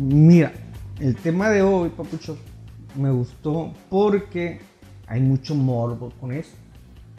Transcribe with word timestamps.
Mira, 0.00 0.52
el 1.00 1.16
tema 1.16 1.50
de 1.50 1.60
hoy, 1.60 1.88
papucho, 1.88 2.38
me 2.94 3.10
gustó 3.10 3.74
porque 3.90 4.60
hay 5.08 5.20
mucho 5.20 5.56
morbo 5.56 6.12
con 6.20 6.30
eso. 6.30 6.52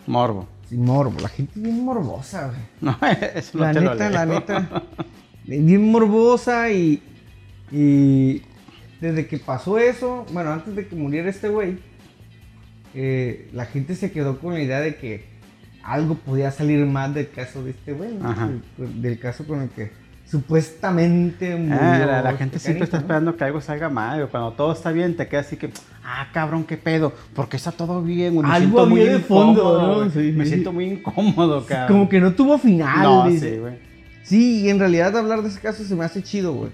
Morbo. 0.08 0.48
Sí, 0.70 0.78
morbo. 0.78 1.20
La 1.20 1.28
gente 1.28 1.52
es 1.58 1.62
bien 1.62 1.84
morbosa, 1.84 2.48
güey. 2.48 2.60
No, 2.80 2.98
eso 3.36 3.58
no 3.58 3.66
La 3.66 3.74
te 3.74 3.82
lo 3.82 3.92
neta, 3.92 4.10
la 4.10 4.26
neta. 4.26 4.84
Bien 5.46 5.92
morbosa 5.92 6.70
y. 6.72 7.04
Y. 7.70 8.44
Desde 9.02 9.28
que 9.28 9.40
pasó 9.40 9.78
eso, 9.78 10.26
bueno, 10.32 10.52
antes 10.52 10.74
de 10.74 10.88
que 10.88 10.96
muriera 10.96 11.30
este 11.30 11.50
güey, 11.50 11.80
eh, 12.94 13.50
la 13.52 13.66
gente 13.66 13.96
se 13.96 14.12
quedó 14.12 14.40
con 14.40 14.54
la 14.54 14.62
idea 14.62 14.80
de 14.80 14.96
que 14.96 15.26
algo 15.84 16.16
podía 16.16 16.52
salir 16.52 16.86
más 16.86 17.14
del 17.14 17.30
caso 17.30 17.64
de 17.64 17.72
este 17.72 17.92
güey, 17.92 18.14
¿no? 18.14 18.30
Ajá. 18.30 18.50
Del, 18.78 19.02
del 19.02 19.20
caso 19.20 19.46
con 19.46 19.62
el 19.62 19.70
que 19.70 19.92
supuestamente 20.30 21.56
murió. 21.56 21.78
Ah, 21.82 21.98
la, 22.00 22.22
la 22.22 22.30
este 22.32 22.38
gente 22.38 22.60
siempre 22.60 22.84
está 22.86 22.98
esperando 22.98 23.36
que 23.36 23.44
algo 23.44 23.62
salga 23.62 23.90
mal. 23.90 24.28
Cuando 24.30 24.52
todo 24.54 24.72
está 24.74 24.92
bien, 24.92 25.16
te 25.16 25.28
quedas 25.28 25.48
así 25.48 25.58
que, 25.58 25.72
ah, 26.04 26.28
cabrón, 26.34 26.64
qué 26.66 26.78
pedo. 26.78 27.14
Porque 27.34 27.58
está 27.58 27.72
todo 27.72 28.02
bien. 28.02 28.36
Me 28.42 28.48
Algo 28.48 28.58
siento 28.80 28.86
muy 28.88 29.00
de 29.02 29.20
fondo, 29.20 30.04
¿no? 30.06 30.10
Sí, 30.12 30.32
Me 30.36 30.44
sí. 30.46 30.52
siento 30.52 30.72
muy 30.74 30.86
incómodo, 30.86 31.66
cabrón. 31.66 31.88
Como 31.88 32.10
que 32.10 32.20
no 32.20 32.34
tuvo 32.34 32.58
final. 32.58 33.02
No, 33.04 33.30
dice. 33.30 33.54
sí, 33.54 33.60
güey. 33.60 33.74
Sí, 34.24 34.62
y 34.66 34.70
en 34.70 34.80
realidad 34.80 35.16
hablar 35.18 35.42
de 35.42 35.50
ese 35.50 35.60
caso 35.60 35.84
se 35.84 35.96
me 35.96 36.06
hace 36.06 36.22
chido, 36.22 36.54
güey. 36.54 36.72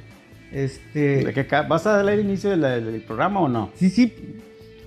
Este. 0.52 1.24
¿De 1.26 1.34
qué 1.34 1.48
ca- 1.48 1.63
¿Vas 1.63 1.85
a 1.85 1.98
darle 1.98 2.13
el 2.13 2.22
inicio 2.22 2.49
del, 2.49 2.62
del 2.62 3.02
programa 3.02 3.40
o 3.41 3.48
no? 3.48 3.72
Sí, 3.76 3.90
sí. 3.90 4.13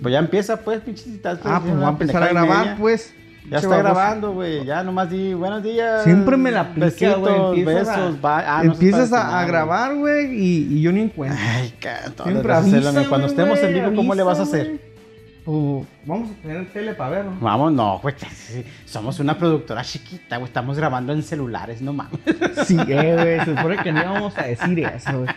Pues 0.01 0.13
ya 0.13 0.19
empieza, 0.19 0.57
pues, 0.61 0.79
pinche 0.81 1.03
Ah, 1.43 1.59
pues 1.61 1.75
voy 1.75 1.83
a 1.85 1.89
empezar 1.89 2.23
a 2.23 2.29
grabar, 2.29 2.77
pues. 2.79 3.13
Ya 3.49 3.57
está 3.57 3.77
grabando, 3.77 4.33
güey. 4.33 4.65
Ya 4.65 4.83
nomás 4.83 5.09
di 5.09 5.33
buenos 5.33 5.63
días. 5.63 6.03
Siempre 6.03 6.37
me 6.37 6.51
la 6.51 6.61
aplica, 6.61 7.15
güey. 7.15 7.63
Besos, 7.63 8.17
a. 8.23 8.59
Ah, 8.59 8.63
no 8.63 8.73
empiezas 8.73 9.11
a, 9.11 9.21
a 9.21 9.23
filmar, 9.25 9.47
grabar, 9.47 9.95
güey, 9.95 10.25
y, 10.33 10.67
y 10.75 10.81
yo 10.81 10.91
ni 10.91 11.01
encuentro. 11.01 11.39
Ay, 11.41 11.73
cabrón. 11.79 12.13
Siempre 12.23 12.53
Cuando 12.53 13.25
avísame, 13.25 13.25
estemos 13.25 13.59
en 13.59 13.73
vivo, 13.73 13.95
¿cómo 13.95 14.13
le 14.13 14.23
vas 14.23 14.39
a 14.39 14.43
hacer? 14.43 14.89
Vamos 16.05 16.29
a 16.29 16.41
tener 16.43 16.71
tele 16.71 16.93
para 16.93 17.09
ver, 17.09 17.25
¿no? 17.25 17.37
Vamos, 17.41 17.71
no, 17.71 17.99
güey. 17.99 18.13
Somos 18.85 19.19
una 19.19 19.35
productora 19.37 19.83
chiquita, 19.83 20.37
güey. 20.37 20.47
Estamos 20.47 20.77
grabando 20.77 21.11
en 21.11 21.23
celulares, 21.23 21.81
no 21.81 21.91
mames. 21.91 22.19
Sí, 22.65 22.77
eh, 22.87 23.15
güey. 23.15 23.39
Se 23.39 23.55
supone 23.55 23.77
que 23.77 23.91
no 23.91 24.01
íbamos 24.01 24.37
a 24.37 24.43
decir 24.43 24.79
eso, 24.79 25.19
güey. 25.19 25.29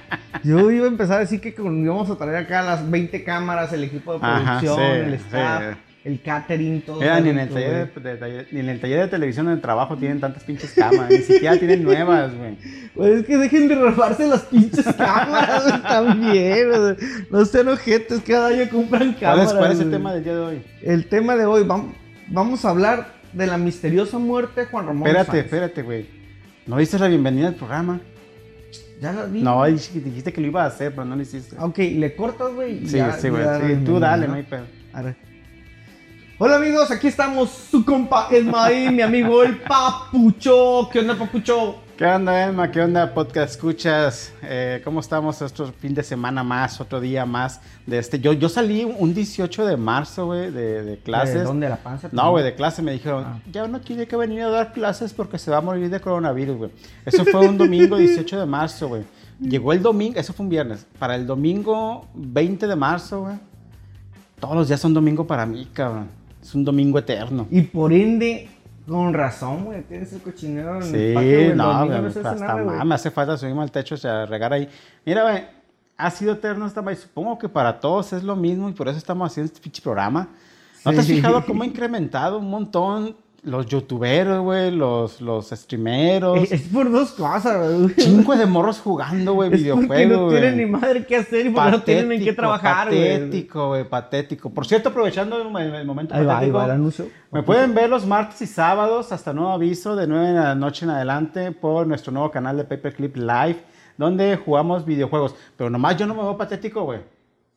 Yo 0.44 0.70
iba 0.70 0.84
a 0.84 0.88
empezar 0.88 1.16
a 1.16 1.20
decir 1.20 1.40
que 1.40 1.54
íbamos 1.56 2.10
a 2.10 2.16
traer 2.16 2.36
acá 2.44 2.60
las 2.62 2.90
20 2.90 3.24
cámaras, 3.24 3.72
el 3.72 3.84
equipo 3.84 4.12
de 4.12 4.26
Ajá, 4.26 4.60
producción, 4.60 4.76
sí, 4.76 5.00
el 5.06 5.14
staff, 5.14 5.62
sí. 5.72 5.91
El 6.04 6.20
catering, 6.20 6.82
todo. 6.82 7.00
Mira, 7.00 7.20
ni 7.20 7.28
en, 7.30 7.38
el 7.38 7.48
taller 7.48 7.92
de, 7.94 8.00
de- 8.00 8.16
de- 8.16 8.46
ni 8.50 8.60
en 8.60 8.68
el 8.68 8.80
taller 8.80 9.00
de 9.02 9.08
televisión 9.08 9.46
del 9.46 9.60
trabajo 9.60 9.96
tienen 9.96 10.18
tantas 10.20 10.42
pinches 10.42 10.72
cámaras. 10.72 11.10
Ni 11.10 11.18
siquiera 11.18 11.56
tienen 11.56 11.82
nuevas, 11.84 12.34
güey. 12.36 12.56
Pues 12.94 13.20
es 13.20 13.26
que 13.26 13.36
dejen 13.38 13.68
de 13.68 13.74
robarse 13.76 14.26
las 14.26 14.42
pinches 14.42 14.84
cámaras, 14.96 15.62
güey, 15.68 15.82
también, 15.82 16.68
güey. 16.68 16.96
No 17.30 17.44
sean 17.44 17.68
ojetes, 17.68 18.20
cada 18.26 18.48
año 18.48 18.68
compran 18.70 19.12
¿Cuál 19.12 19.20
cámaras. 19.20 19.46
es, 19.52 19.58
cuál 19.58 19.72
es 19.72 19.80
el 19.80 19.90
tema 19.90 20.12
del 20.14 20.24
día 20.24 20.34
de 20.34 20.40
hoy? 20.40 20.62
El 20.82 21.06
tema 21.06 21.36
de 21.36 21.46
hoy, 21.46 21.62
vam- 21.64 21.92
vamos 22.28 22.64
a 22.64 22.70
hablar 22.70 23.12
de 23.32 23.46
la 23.46 23.56
misteriosa 23.56 24.18
muerte 24.18 24.62
de 24.62 24.66
Juan 24.66 24.86
Ramón 24.86 25.06
Espérate, 25.06 25.30
Sáenz. 25.30 25.44
espérate, 25.44 25.82
güey. 25.82 26.06
¿No 26.66 26.76
diste 26.78 26.98
la 26.98 27.08
bienvenida 27.08 27.48
al 27.48 27.54
programa? 27.54 28.00
Ya 29.00 29.12
la 29.12 29.24
vi. 29.24 29.42
No, 29.42 29.64
dijiste 29.64 30.32
que 30.32 30.40
lo 30.40 30.46
iba 30.48 30.62
a 30.64 30.66
hacer, 30.66 30.90
pero 30.92 31.04
no 31.04 31.16
lo 31.16 31.22
hiciste. 31.22 31.56
Ok, 31.58 31.78
le 31.78 32.14
cortas, 32.14 32.52
güey. 32.52 32.86
Sí, 32.86 32.96
ya- 32.98 33.12
sí, 33.12 33.28
güey. 33.30 33.42
sí, 33.66 33.82
tú 33.84 33.98
dale, 33.98 34.26
no 34.28 34.34
hay 34.34 34.42
pedo. 34.44 34.64
Arre. 34.92 35.16
Hola 36.44 36.56
amigos, 36.56 36.90
aquí 36.90 37.06
estamos, 37.06 37.50
su 37.70 37.84
compa 37.84 38.26
Esmaí, 38.28 38.90
mi 38.90 39.00
amigo 39.00 39.44
el 39.44 39.60
Papucho. 39.60 40.88
¿Qué 40.92 40.98
onda, 40.98 41.14
Papucho? 41.16 41.76
¿Qué 41.96 42.04
onda, 42.04 42.48
Emma? 42.48 42.68
¿Qué 42.68 42.80
onda, 42.80 43.14
podcast 43.14 43.52
escuchas? 43.52 44.32
Eh, 44.42 44.80
¿Cómo 44.82 44.98
estamos? 44.98 45.40
Otro 45.40 45.68
fin 45.68 45.94
de 45.94 46.02
semana 46.02 46.42
más, 46.42 46.80
otro 46.80 47.00
día 47.00 47.24
más 47.24 47.60
de 47.86 47.96
este. 47.98 48.18
Yo, 48.18 48.32
yo 48.32 48.48
salí 48.48 48.82
un 48.82 49.14
18 49.14 49.66
de 49.66 49.76
marzo, 49.76 50.26
güey, 50.26 50.50
de, 50.50 50.82
de 50.82 50.98
clases. 50.98 51.34
¿De 51.36 51.42
dónde 51.44 51.68
la 51.68 51.76
panza? 51.76 52.08
No, 52.10 52.32
güey, 52.32 52.42
de 52.42 52.56
clase 52.56 52.82
me 52.82 52.90
dijeron, 52.90 53.22
Ah. 53.24 53.40
ya 53.52 53.68
no 53.68 53.80
tiene 53.80 54.08
que 54.08 54.16
venir 54.16 54.42
a 54.42 54.48
dar 54.48 54.72
clases 54.72 55.12
porque 55.12 55.38
se 55.38 55.52
va 55.52 55.58
a 55.58 55.60
morir 55.60 55.90
de 55.90 56.00
coronavirus, 56.00 56.56
güey. 56.56 56.70
Eso 57.06 57.24
fue 57.24 57.46
un 57.46 57.56
domingo 57.56 57.96
18 57.96 58.40
de 58.40 58.46
marzo, 58.46 58.88
güey. 58.88 59.04
Llegó 59.38 59.72
el 59.72 59.80
domingo, 59.80 60.18
eso 60.18 60.32
fue 60.32 60.42
un 60.42 60.50
viernes. 60.50 60.86
Para 60.98 61.14
el 61.14 61.24
domingo 61.24 62.08
20 62.14 62.66
de 62.66 62.74
marzo, 62.74 63.20
güey. 63.20 63.36
Todos 64.40 64.56
los 64.56 64.66
días 64.66 64.80
son 64.80 64.92
domingo 64.92 65.24
para 65.24 65.46
mí, 65.46 65.68
cabrón. 65.72 66.08
Es 66.52 66.56
un 66.56 66.64
domingo 66.66 66.98
eterno. 66.98 67.46
Y 67.50 67.62
por 67.62 67.94
ende, 67.94 68.46
con 68.86 69.14
razón, 69.14 69.64
güey, 69.64 69.80
tienes 69.84 70.12
el 70.12 70.20
cochinero 70.20 70.76
en 70.76 70.82
el 70.82 70.82
Sí, 70.82 71.14
patio, 71.14 71.30
güey, 71.30 71.44
el 71.46 71.56
no, 71.56 71.86
güey, 71.86 71.98
hace 72.06 72.18
hasta 72.18 72.34
nada, 72.34 72.60
güey. 72.60 72.84
me 72.84 72.94
hace 72.94 73.10
falta 73.10 73.38
subirme 73.38 73.62
al 73.62 73.70
techo, 73.70 73.94
o 73.94 73.98
sea, 73.98 74.26
regar 74.26 74.52
ahí. 74.52 74.68
Mira, 75.06 75.22
güey, 75.22 75.44
ha 75.96 76.10
sido 76.10 76.34
eterno 76.34 76.66
esta 76.66 76.82
maíz. 76.82 76.98
Supongo 76.98 77.38
que 77.38 77.48
para 77.48 77.80
todos 77.80 78.12
es 78.12 78.22
lo 78.22 78.36
mismo 78.36 78.68
y 78.68 78.72
por 78.74 78.86
eso 78.86 78.98
estamos 78.98 79.30
haciendo 79.30 79.46
este 79.50 79.62
pinche 79.62 79.80
programa. 79.80 80.28
¿No 80.84 80.92
te 80.92 80.98
has 80.98 81.06
Sí. 81.06 81.14
fijado 81.14 81.42
cómo 81.46 81.62
ha 81.62 81.66
incrementado 81.66 82.38
un 82.38 82.50
montón 82.50 83.16
los 83.44 83.66
youtuberos, 83.66 84.40
güey, 84.42 84.70
los, 84.70 85.20
los 85.20 85.50
streameros? 85.50 86.38
Es, 86.38 86.52
es 86.52 86.62
por 86.68 86.90
dos 86.90 87.10
cosas, 87.12 87.80
güey. 87.80 87.94
Chingo 87.96 88.36
de 88.36 88.46
morros 88.46 88.80
jugando, 88.80 89.34
güey, 89.34 89.50
porque 89.50 89.62
videojuegos, 89.64 90.16
no 90.16 90.24
güey. 90.26 90.40
tienen 90.40 90.56
ni 90.58 90.66
madre 90.66 91.04
qué 91.04 91.16
hacer 91.16 91.46
y 91.46 91.50
porque 91.50 91.70
no 91.72 91.82
tienen 91.82 92.12
en 92.12 92.24
qué 92.24 92.32
trabajar, 92.32 92.88
güey. 92.88 93.14
Patético, 93.18 93.68
güey, 93.68 93.88
patético. 93.88 94.50
Por 94.50 94.64
cierto, 94.66 94.90
aprovechando 94.90 95.36
el, 95.42 95.74
el 95.74 95.86
momento 95.86 96.14
Ahí 96.14 96.24
va, 96.24 96.34
ahí 96.34 96.36
patético, 96.36 96.58
va 96.58 96.64
el 96.66 96.70
anuncio. 96.70 97.08
me 97.32 97.42
pueden 97.42 97.74
ver 97.74 97.90
los 97.90 98.06
martes 98.06 98.40
y 98.42 98.46
sábados 98.46 99.10
hasta 99.10 99.32
nuevo 99.32 99.50
aviso 99.50 99.96
de 99.96 100.06
9 100.06 100.28
de 100.28 100.34
la 100.34 100.54
noche 100.54 100.84
en 100.84 100.90
adelante 100.92 101.50
por 101.50 101.86
nuestro 101.86 102.12
nuevo 102.12 102.30
canal 102.30 102.56
de 102.56 102.64
Paperclip 102.64 103.16
Live, 103.16 103.60
donde 103.98 104.36
jugamos 104.36 104.84
videojuegos. 104.84 105.34
Pero 105.56 105.68
nomás 105.68 105.96
yo 105.96 106.06
no 106.06 106.14
me 106.14 106.22
veo 106.22 106.36
patético, 106.36 106.84
güey. 106.84 107.00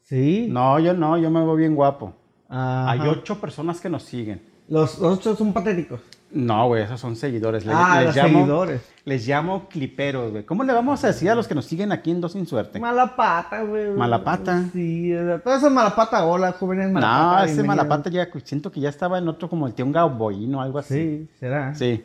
Sí. 0.02 0.48
No, 0.50 0.80
yo 0.80 0.94
no, 0.96 1.18
yo 1.18 1.30
me 1.30 1.42
veo 1.42 1.56
bien 1.56 1.76
guapo. 1.76 2.14
Ajá. 2.50 2.90
Hay 2.92 3.00
ocho 3.02 3.40
personas 3.40 3.80
que 3.80 3.90
nos 3.90 4.02
siguen. 4.04 4.55
Los, 4.68 5.00
los 5.00 5.18
otros 5.20 5.38
son 5.38 5.54
patéticos. 5.54 6.02
No, 6.32 6.68
güey, 6.68 6.84
esos 6.84 7.00
son 7.00 7.16
seguidores. 7.16 7.66
Le- 7.66 7.72
ah, 7.74 7.98
les, 8.00 8.08
los 8.08 8.16
llamo, 8.16 8.40
seguidores. 8.40 8.82
les 9.06 9.28
llamo 9.28 9.70
cliperos, 9.70 10.32
güey. 10.32 10.44
¿Cómo 10.44 10.64
le 10.64 10.74
vamos 10.74 11.02
a 11.04 11.08
decir 11.08 11.30
a 11.30 11.36
los 11.36 11.48
que 11.48 11.56
nos 11.56 11.66
siguen 11.66 11.92
aquí 11.92 12.12
en 12.12 12.20
Dos 12.20 12.34
Sin 12.34 12.46
Suerte? 12.46 12.80
Mala 12.80 13.16
pata, 13.16 13.62
güey. 13.62 13.92
Mala 13.92 14.24
pata. 14.24 14.66
Sí, 14.74 15.14
toda 15.44 15.58
esa 15.58 15.70
mala 15.70 15.96
pata, 15.96 16.26
hola, 16.26 16.52
jóvenes 16.54 16.92
mala 16.92 17.08
no, 17.40 17.44
ese. 17.46 17.64
Malapata 17.64 18.10
ya 18.10 18.28
siento 18.44 18.72
que 18.72 18.82
ya 18.82 18.90
estaba 18.90 19.18
en 19.18 19.28
otro 19.30 19.50
como 19.50 19.68
el 19.68 19.74
tío 19.74 19.90
Gaboíno 19.90 20.58
o 20.58 20.62
algo 20.62 20.80
así. 20.80 20.94
Sí, 20.96 21.28
será. 21.40 21.74
Sí. 21.76 22.04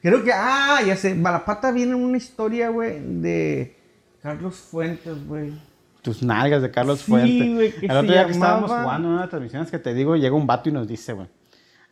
Creo 0.00 0.24
que, 0.24 0.32
ah, 0.32 0.80
ya 0.84 0.96
sé, 0.96 1.14
Malapata 1.14 1.70
viene 1.70 1.92
en 1.92 2.02
una 2.02 2.16
historia, 2.16 2.70
güey, 2.70 2.98
de 3.20 3.76
Carlos 4.22 4.56
Fuentes, 4.56 5.24
güey. 5.28 5.52
Tus 6.00 6.20
nalgas 6.24 6.62
de 6.62 6.70
Carlos 6.72 6.98
Sí, 7.00 7.10
Fuente. 7.12 7.54
güey, 7.54 7.72
que 7.72 7.86
El 7.86 7.92
otro 7.92 8.10
día 8.10 8.26
que 8.26 8.32
estábamos 8.32 8.68
jugando 8.70 9.08
en 9.08 9.14
una 9.14 9.28
transmisión, 9.28 9.62
es 9.62 9.70
que 9.70 9.78
te 9.78 9.94
digo, 9.94 10.16
llega 10.16 10.34
un 10.34 10.48
vato 10.48 10.68
y 10.68 10.72
nos 10.72 10.88
dice, 10.88 11.12
güey. 11.12 11.28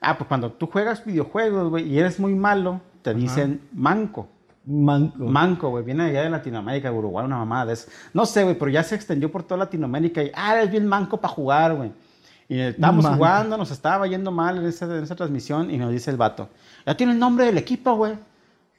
Ah, 0.00 0.16
pues 0.16 0.28
cuando 0.28 0.50
tú 0.52 0.66
juegas 0.66 1.04
videojuegos, 1.04 1.68
güey, 1.68 1.86
y 1.86 1.98
eres 1.98 2.18
muy 2.18 2.34
malo, 2.34 2.80
te 3.02 3.14
dicen 3.14 3.60
manco. 3.72 4.28
Manco. 4.64 5.24
Manco, 5.24 5.70
güey, 5.70 5.84
viene 5.84 6.04
allá 6.04 6.22
de 6.22 6.30
Latinoamérica, 6.30 6.92
Uruguay, 6.92 7.24
una 7.26 7.38
mamada 7.38 7.66
de 7.66 7.72
eso. 7.74 7.88
No 8.14 8.24
sé, 8.24 8.44
güey, 8.44 8.58
pero 8.58 8.70
ya 8.70 8.82
se 8.82 8.94
extendió 8.94 9.30
por 9.30 9.42
toda 9.42 9.58
Latinoamérica 9.58 10.22
y, 10.22 10.30
ah, 10.34 10.54
eres 10.56 10.70
bien 10.70 10.86
manco 10.86 11.18
para 11.18 11.34
jugar, 11.34 11.74
güey. 11.74 11.92
Y 12.48 12.58
estábamos 12.58 13.06
jugando, 13.06 13.56
nos 13.56 13.70
estaba 13.70 14.06
yendo 14.06 14.30
mal 14.32 14.58
en 14.58 14.66
esa, 14.66 14.84
en 14.86 15.04
esa 15.04 15.14
transmisión 15.14 15.70
y 15.70 15.78
nos 15.78 15.92
dice 15.92 16.10
el 16.10 16.16
vato, 16.16 16.48
ya 16.84 16.96
tiene 16.96 17.12
el 17.12 17.18
nombre 17.18 17.44
del 17.46 17.58
equipo, 17.58 17.94
güey. 17.94 18.14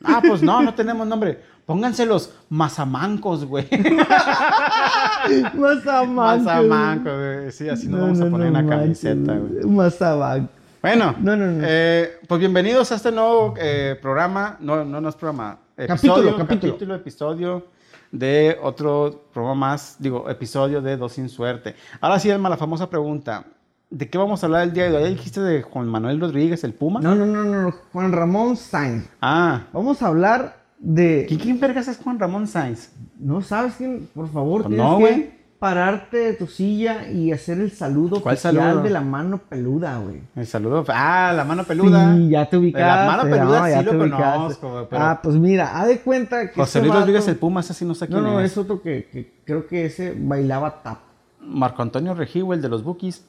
Ah, 0.03 0.21
pues 0.25 0.41
no, 0.41 0.61
no 0.61 0.73
tenemos 0.73 1.07
nombre. 1.07 1.39
Pónganse 1.65 2.05
los 2.05 2.33
mazamancos, 2.49 3.45
güey. 3.45 3.67
Mazamanco. 5.53 6.13
Mazamancos, 6.13 7.13
güey. 7.13 7.51
Sí, 7.51 7.69
así 7.69 7.87
nos 7.87 8.01
vamos 8.01 8.19
a 8.21 8.29
poner 8.29 8.47
en 8.47 8.53
la 8.53 8.65
camiseta, 8.65 9.37
güey. 9.37 9.65
Mazamanco. 9.65 10.60
Bueno, 10.81 11.15
No, 11.19 11.35
no, 11.37 11.45
no. 11.47 11.63
eh, 11.67 12.17
pues 12.27 12.39
bienvenidos 12.39 12.91
a 12.91 12.95
este 12.95 13.11
nuevo 13.11 13.53
eh, 13.57 13.97
programa. 14.01 14.57
No, 14.59 14.83
no, 14.83 14.99
no 14.99 15.09
es 15.09 15.15
programa. 15.15 15.59
Capítulo, 15.75 16.37
capítulo. 16.37 16.95
episodio 16.95 17.65
de 18.11 18.57
otro 18.61 19.25
programa 19.31 19.55
más. 19.67 19.95
Digo, 19.99 20.27
episodio 20.29 20.81
de 20.81 20.97
Dos 20.97 21.13
Sin 21.13 21.29
Suerte. 21.29 21.75
Ahora 21.99 22.19
sí, 22.19 22.29
Alma, 22.31 22.49
la 22.49 22.57
famosa 22.57 22.89
pregunta. 22.89 23.45
¿De 23.91 24.09
qué 24.09 24.17
vamos 24.17 24.41
a 24.41 24.45
hablar 24.47 24.63
el 24.63 24.73
día 24.73 24.89
de 24.89 24.95
hoy? 24.97 25.03
¿Ya 25.03 25.09
dijiste 25.09 25.41
de 25.41 25.61
Juan 25.61 25.87
Manuel 25.87 26.19
Rodríguez, 26.19 26.63
el 26.63 26.73
Puma? 26.73 26.99
No, 27.01 27.13
no, 27.13 27.25
no, 27.25 27.43
no, 27.43 27.71
Juan 27.91 28.11
Ramón 28.11 28.55
Sainz. 28.55 29.05
Ah, 29.21 29.63
Vamos 29.73 30.01
a 30.01 30.07
hablar 30.07 30.61
de... 30.79 31.25
¿quién, 31.27 31.39
quién 31.39 31.59
vergas 31.59 31.87
es 31.89 31.97
Juan 31.97 32.17
Ramón 32.17 32.47
Sainz? 32.47 32.91
¿No 33.19 33.41
sabes 33.41 33.75
quién? 33.77 34.07
Por 34.15 34.31
favor, 34.31 34.63
Pues 34.63 34.77
no, 34.77 34.95
que 34.97 35.01
güey. 35.01 35.40
Pararte 35.61 36.17
de 36.17 36.33
tu 36.33 36.47
silla 36.47 37.07
y 37.07 37.31
hacer 37.31 37.59
el 37.59 37.69
saludo 37.71 38.19
¿Cuál 38.19 38.33
oficial 38.33 38.55
saludo? 38.55 38.81
de 38.81 38.89
la 38.89 39.01
mano 39.01 39.37
peluda, 39.37 39.99
güey. 39.99 40.23
El 40.35 40.47
saludo. 40.47 40.83
Ah, 40.87 41.31
la 41.35 41.43
mano 41.43 41.65
peluda. 41.65 42.15
Sí, 42.15 42.29
ya 42.29 42.49
te 42.49 42.57
ubicaste. 42.57 42.83
La 42.87 43.05
mano 43.05 43.23
peluda 43.29 43.59
no, 43.59 43.65
sí 43.67 43.71
ya 43.71 43.81
lo 43.83 43.91
conozco, 43.99 44.71
güey, 44.71 44.85
pero- 44.89 45.03
Ah, 45.03 45.19
pues 45.21 45.35
mira, 45.35 45.79
haz 45.79 45.87
de 45.89 45.99
cuenta 45.99 46.47
que... 46.49 46.55
José 46.55 46.79
este 46.79 46.81
Luis 46.81 46.93
Rodríguez, 46.99 47.27
el 47.27 47.35
Puma, 47.35 47.59
ese 47.59 47.75
sí 47.75 47.85
no 47.85 47.93
sé 47.93 48.07
No, 48.07 48.17
quién 48.17 48.23
no, 48.23 48.39
es. 48.39 48.51
es 48.53 48.57
otro 48.57 48.81
que, 48.81 49.07
que 49.11 49.35
creo 49.45 49.67
que 49.67 49.85
ese 49.85 50.15
bailaba 50.17 50.81
tap. 50.81 50.97
Marco 51.39 51.83
Antonio 51.83 52.15
Regío, 52.15 52.53
el 52.55 52.61
de 52.63 52.67
los 52.69 52.83
Bookies. 52.83 53.23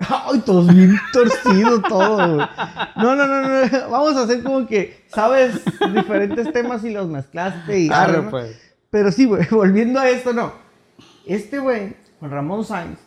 Ay, 0.00 0.40
todos 0.40 0.74
bien 0.74 0.96
torcido 1.12 1.82
todo. 1.82 2.36
No, 2.96 3.14
no, 3.14 3.26
no, 3.26 3.42
no. 3.42 3.70
Vamos 3.90 4.16
a 4.16 4.22
hacer 4.24 4.42
como 4.42 4.66
que 4.66 5.04
sabes 5.06 5.60
diferentes 5.94 6.52
temas 6.52 6.82
y 6.82 6.90
los 6.90 7.06
mezclaste 7.06 7.78
y 7.78 7.88
¿no? 7.88 8.28
pues. 8.28 8.60
Pero 8.90 9.12
sí, 9.12 9.24
güey, 9.26 9.46
volviendo 9.52 10.00
a 10.00 10.08
esto, 10.08 10.32
no. 10.32 10.59
Este 11.34 11.58
güey, 11.58 11.94
Juan 12.18 12.30
Ramón 12.32 12.64
Sainz, 12.64 12.98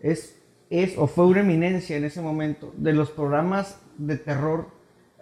es, 0.00 0.36
es 0.70 0.98
o 0.98 1.06
fue 1.06 1.26
una 1.26 1.40
eminencia 1.40 1.96
en 1.96 2.04
ese 2.04 2.20
momento 2.20 2.72
de 2.76 2.92
los 2.92 3.10
programas 3.10 3.78
de 3.96 4.16
terror 4.16 4.68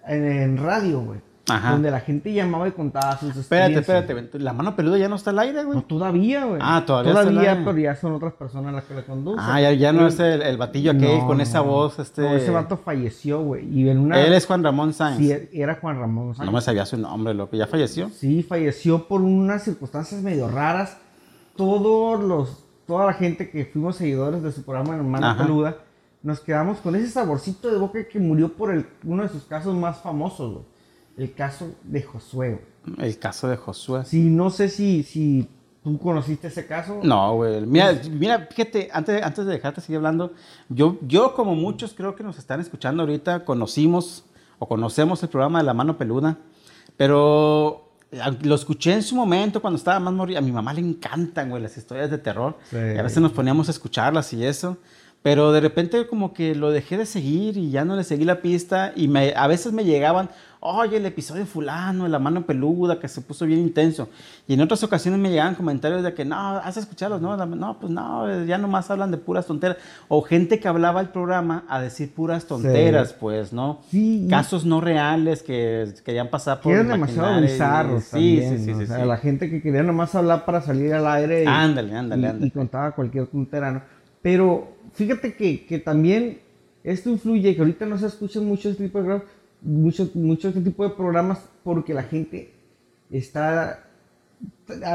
en, 0.07 0.25
en 0.25 0.57
radio, 0.57 1.01
güey. 1.01 1.21
Ajá. 1.51 1.71
Donde 1.73 1.91
la 1.91 2.01
gente 2.01 2.31
llamaba 2.33 2.69
y 2.69 2.73
contaba 2.73 3.17
sus 3.19 3.35
Espérate, 3.35 3.79
experiencias. 3.79 4.11
espérate. 4.11 4.39
La 4.39 4.53
mano 4.53 4.77
peluda 4.77 4.99
ya 4.99 5.09
no 5.09 5.17
está 5.17 5.31
al 5.31 5.39
aire, 5.39 5.65
güey. 5.65 5.77
No, 5.79 5.85
todavía, 5.85 6.45
güey. 6.45 6.61
Ah, 6.63 6.85
todavía 6.87 7.13
está 7.13 7.23
Todavía, 7.23 7.51
al 7.53 7.57
aire. 7.59 7.65
pero 7.71 7.79
ya 7.79 7.97
son 7.97 8.13
otras 8.13 8.35
personas 8.35 8.75
las 8.75 8.85
que 8.85 8.95
le 8.95 9.05
conducen. 9.05 9.41
Ah, 9.43 9.59
ya, 9.59 9.73
ya 9.73 9.93
no 9.95 10.07
es 10.07 10.21
el, 10.21 10.43
el 10.43 10.59
batillo 10.59 10.91
aquel 10.91 11.19
No, 11.21 11.27
con 11.27 11.41
esa 11.41 11.63
voz. 11.63 11.99
Este... 11.99 12.21
No, 12.21 12.35
ese 12.37 12.51
vato 12.51 12.77
falleció, 12.77 13.43
güey. 13.43 13.67
Y 13.67 13.89
en 13.89 13.99
una... 13.99 14.21
Él 14.21 14.35
es 14.35 14.45
Juan 14.47 14.63
Ramón 14.63 14.93
Sáenz. 14.93 15.19
Sí, 15.19 15.33
era 15.55 15.77
Juan 15.77 15.99
Ramón 15.99 16.35
Sáenz. 16.35 16.47
No 16.51 16.53
me 16.55 16.61
sabía 16.61 16.85
su 16.85 16.99
nombre, 16.99 17.33
loco. 17.33 17.57
¿Ya 17.57 17.67
falleció? 17.67 18.11
Sí, 18.11 18.43
falleció 18.43 19.09
por 19.09 19.23
unas 19.23 19.65
circunstancias 19.65 20.21
medio 20.23 20.49
raras. 20.49 20.99
Todos 21.59 22.23
los, 22.23 22.65
toda 22.87 23.05
la 23.07 23.13
gente 23.13 23.51
que 23.51 23.67
fuimos 23.67 23.97
seguidores 23.97 24.43
de 24.43 24.53
su 24.53 24.63
programa 24.63 25.19
Ajá. 25.19 25.43
Peluda, 25.43 25.77
nos 26.23 26.41
quedamos 26.41 26.79
con 26.79 26.95
ese 26.97 27.11
saborcito 27.11 27.71
de 27.71 27.79
boca 27.79 28.09
que 28.09 28.19
murió 28.19 28.55
por 28.55 28.73
el, 28.73 28.87
uno 29.05 29.25
de 29.25 29.29
sus 29.29 29.43
casos 29.43 29.75
más 29.75 29.99
famosos, 29.99 30.53
güey. 30.53 30.65
El 31.17 31.35
caso 31.35 31.73
de 31.83 32.03
Josué, 32.03 32.61
güey. 32.87 33.09
El 33.09 33.19
caso 33.19 33.49
de 33.49 33.57
Josué. 33.57 34.05
Sí, 34.05 34.31
no 34.31 34.51
sé 34.51 34.69
si, 34.69 35.03
si 35.03 35.49
tú 35.83 35.99
conociste 35.99 36.47
ese 36.47 36.65
caso. 36.65 37.01
No, 37.03 37.35
güey. 37.35 37.61
Mira, 37.67 38.01
mira, 38.09 38.49
fíjate, 38.51 38.89
antes, 38.93 39.21
antes 39.21 39.45
de 39.45 39.53
dejarte 39.53 39.81
seguir 39.81 39.97
hablando, 39.97 40.33
yo, 40.69 40.97
yo 41.03 41.35
como 41.35 41.57
muchos 41.57 41.93
creo 41.93 42.15
que 42.15 42.23
nos 42.23 42.39
están 42.39 42.61
escuchando 42.61 43.03
ahorita, 43.03 43.45
conocimos 43.45 44.25
o 44.61 44.69
conocemos 44.69 45.23
el 45.25 45.29
programa 45.29 45.59
de 45.59 45.65
La 45.65 45.75
Mano 45.75 45.99
Peluda, 45.99 46.39
pero 46.97 47.88
lo 48.43 48.55
escuché 48.55 48.95
en 48.95 49.03
su 49.03 49.15
momento 49.15 49.61
cuando 49.61 49.77
estaba 49.77 50.01
más 50.01 50.15
morrido. 50.15 50.39
A 50.39 50.43
mi 50.43 50.53
mamá 50.53 50.73
le 50.73 50.81
encantan, 50.81 51.51
güey, 51.51 51.63
las 51.63 51.77
historias 51.77 52.11
de 52.11 52.19
terror. 52.19 52.59
Sí. 52.71 52.77
Y 52.77 52.99
a 52.99 53.03
veces 53.03 53.19
nos 53.19 53.33
poníamos 53.33 53.69
a 53.69 53.71
escucharlas 53.71 54.33
y 54.33 54.45
eso. 54.45 54.79
Pero 55.23 55.51
de 55.53 55.61
repente 55.61 56.07
como 56.07 56.33
que 56.33 56.55
lo 56.55 56.71
dejé 56.71 56.97
de 56.97 57.05
seguir 57.05 57.57
y 57.57 57.71
ya 57.71 57.85
no 57.85 57.97
le 57.97 58.05
seguí 58.05 58.25
la 58.25 58.41
pista 58.41 58.93
y 58.95 59.09
me, 59.09 59.35
a 59.37 59.49
veces 59.49 59.73
me 59.73 59.85
llegaban, 59.85 60.31
oye, 60.61 60.97
el 60.99 61.07
episodio 61.07 61.41
de 61.43 61.47
fulano, 61.47 62.07
la 62.07 62.21
mano 62.21 62.47
peluda, 62.47 63.01
que 63.01 63.09
se 63.09 63.21
puso 63.21 63.45
bien 63.45 63.59
intenso. 63.59 64.09
Y 64.47 64.55
en 64.55 64.61
otras 64.61 64.83
ocasiones 64.85 65.19
me 65.19 65.29
llegaban 65.29 65.57
comentarios 65.57 66.05
de 66.05 66.15
que, 66.15 66.25
no, 66.25 66.37
has 66.59 66.77
escuchado, 66.77 67.19
no, 67.19 67.37
no, 67.47 67.79
pues 67.81 67.93
no, 67.93 68.45
ya 68.45 68.59
nomás 68.59 68.91
hablan 68.93 69.11
de 69.11 69.19
puras 69.19 69.45
tonteras. 69.47 69.79
O 70.07 70.23
gente 70.23 70.61
que 70.61 70.69
hablaba 70.69 71.01
el 71.01 71.09
programa 71.09 71.65
a 71.69 71.81
decir 71.81 72.13
puras 72.15 72.45
tonteras, 72.47 73.13
pues, 73.13 73.53
¿no? 73.53 73.81
Sí, 73.91 74.29
Casos 74.31 74.65
no 74.65 74.81
reales 74.81 75.43
que 75.43 75.93
querían 76.05 76.29
pasar 76.29 76.61
por 76.61 76.73
eran 76.73 76.89
demasiado 76.89 77.41
bizarros 77.41 78.05
Sí, 78.05 78.11
también, 78.39 78.59
sí, 78.59 78.65
sí, 78.67 78.71
¿no? 78.71 78.79
sí, 78.79 78.85
O 78.85 78.87
sea, 78.87 79.05
la 79.05 79.17
gente 79.17 79.51
que 79.51 79.61
quería 79.61 79.83
nomás 79.83 80.15
hablar 80.15 80.45
para 80.45 80.63
salir 80.63 80.95
al 80.95 81.07
aire 81.09 81.43
y, 81.43 81.47
Ándale, 81.47 81.95
ándale, 81.97 82.23
y- 82.23 82.27
ándale. 82.27 82.47
y 82.47 82.51
contaba 82.53 82.93
cualquier 82.93 83.27
tontera, 83.27 83.73
¿no? 83.73 83.83
Pero 84.21 84.78
fíjate 84.99 85.35
que, 85.35 85.65
que 85.65 85.79
también 85.79 86.41
esto 86.85 87.09
influye, 87.11 87.55
que 87.55 87.61
ahorita 87.61 87.87
no 87.87 87.97
se 87.99 88.07
escuchan 88.07 88.45
mucho 88.45 88.69
este 88.69 88.85
tipo 88.85 88.99
de 88.99 89.05
programas, 89.05 89.29
mucho, 89.63 90.11
mucho 90.15 90.49
este 90.49 90.61
tipo 90.61 90.85
de 90.85 90.91
programas 90.91 91.39
porque 91.65 91.95
la 91.95 92.03
gente 92.03 92.53
está 93.11 93.85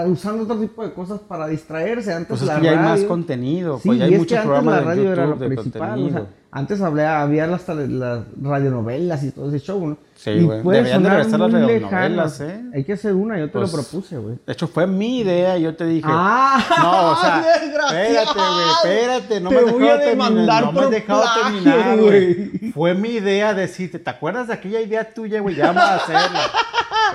usando 0.07 0.43
otro 0.43 0.57
tipo 0.59 0.83
de 0.85 0.93
cosas 0.93 1.19
para 1.21 1.47
distraerse. 1.47 2.13
Antes 2.13 2.29
Pues 2.29 2.41
es 2.41 2.47
la 2.47 2.61
ya 2.61 2.71
hay 2.71 2.77
más 2.77 2.85
radio- 2.99 3.07
contenido, 3.07 3.77
Sí, 3.79 3.89
pues 3.89 3.99
ya 3.99 4.05
hay 4.05 4.17
muchos 4.17 4.39
programas 4.39 4.73
la 4.75 4.79
de 4.79 4.85
radio 4.85 5.11
era 5.11 5.25
lo 5.25 5.31
YouTube 5.33 5.39
de 5.49 5.55
principal. 5.55 5.81
o 5.81 5.85
sea, 5.85 5.95
contenido. 5.95 6.27
Antes 6.55 6.79
hablaba, 6.81 7.21
había 7.23 7.47
las, 7.47 7.67
las 7.67 8.25
radionovelas 8.39 9.23
y 9.23 9.31
todo 9.31 9.49
ese 9.49 9.59
show, 9.59 9.87
¿no? 9.87 9.97
Sí, 10.13 10.39
güey. 10.41 10.61
Deberían 10.61 11.01
de 11.01 11.09
regresar 11.09 11.39
las 11.39 11.51
radionovelas. 11.51 12.41
¿eh? 12.41 12.63
Hay 12.75 12.83
que 12.83 12.93
hacer 12.93 13.13
una, 13.15 13.39
yo 13.39 13.47
te 13.47 13.53
Pues, 13.53 13.71
lo 13.71 13.77
propuse, 13.79 14.17
güey. 14.17 14.35
De 14.45 14.53
hecho, 14.53 14.67
fue 14.67 14.85
mi 14.85 15.19
idea 15.19 15.57
y 15.57 15.63
yo 15.63 15.75
te 15.75 15.85
dije. 15.85 16.07
¡Ah! 16.07 16.63
No, 16.79 17.11
o 17.11 17.15
sea, 17.15 17.43
espérate, 17.55 18.39
güey, 18.39 18.69
espérate, 18.75 19.41
no 19.41 19.49
Te 19.49 19.55
me 19.55 19.61
has 19.61 19.71
voy 19.71 19.81
dejado 19.81 19.97
a 19.97 20.03
terminar. 20.03 20.63
No 20.63 20.71
me 20.71 20.79
has 20.81 20.91
dejado 20.91 21.23
terminar, 21.43 21.97
güey. 21.99 22.33
güey. 22.35 22.71
Fue 22.71 22.93
mi 22.93 23.09
idea 23.09 23.53
decirte, 23.55 23.97
¿te 23.97 24.09
acuerdas 24.09 24.47
de 24.47 24.53
aquella 24.53 24.79
idea 24.79 25.11
tuya, 25.11 25.39
güey? 25.41 25.55
Ya 25.55 25.71
vamos 25.71 25.83
a 25.83 25.95
hacerla. 25.95 26.39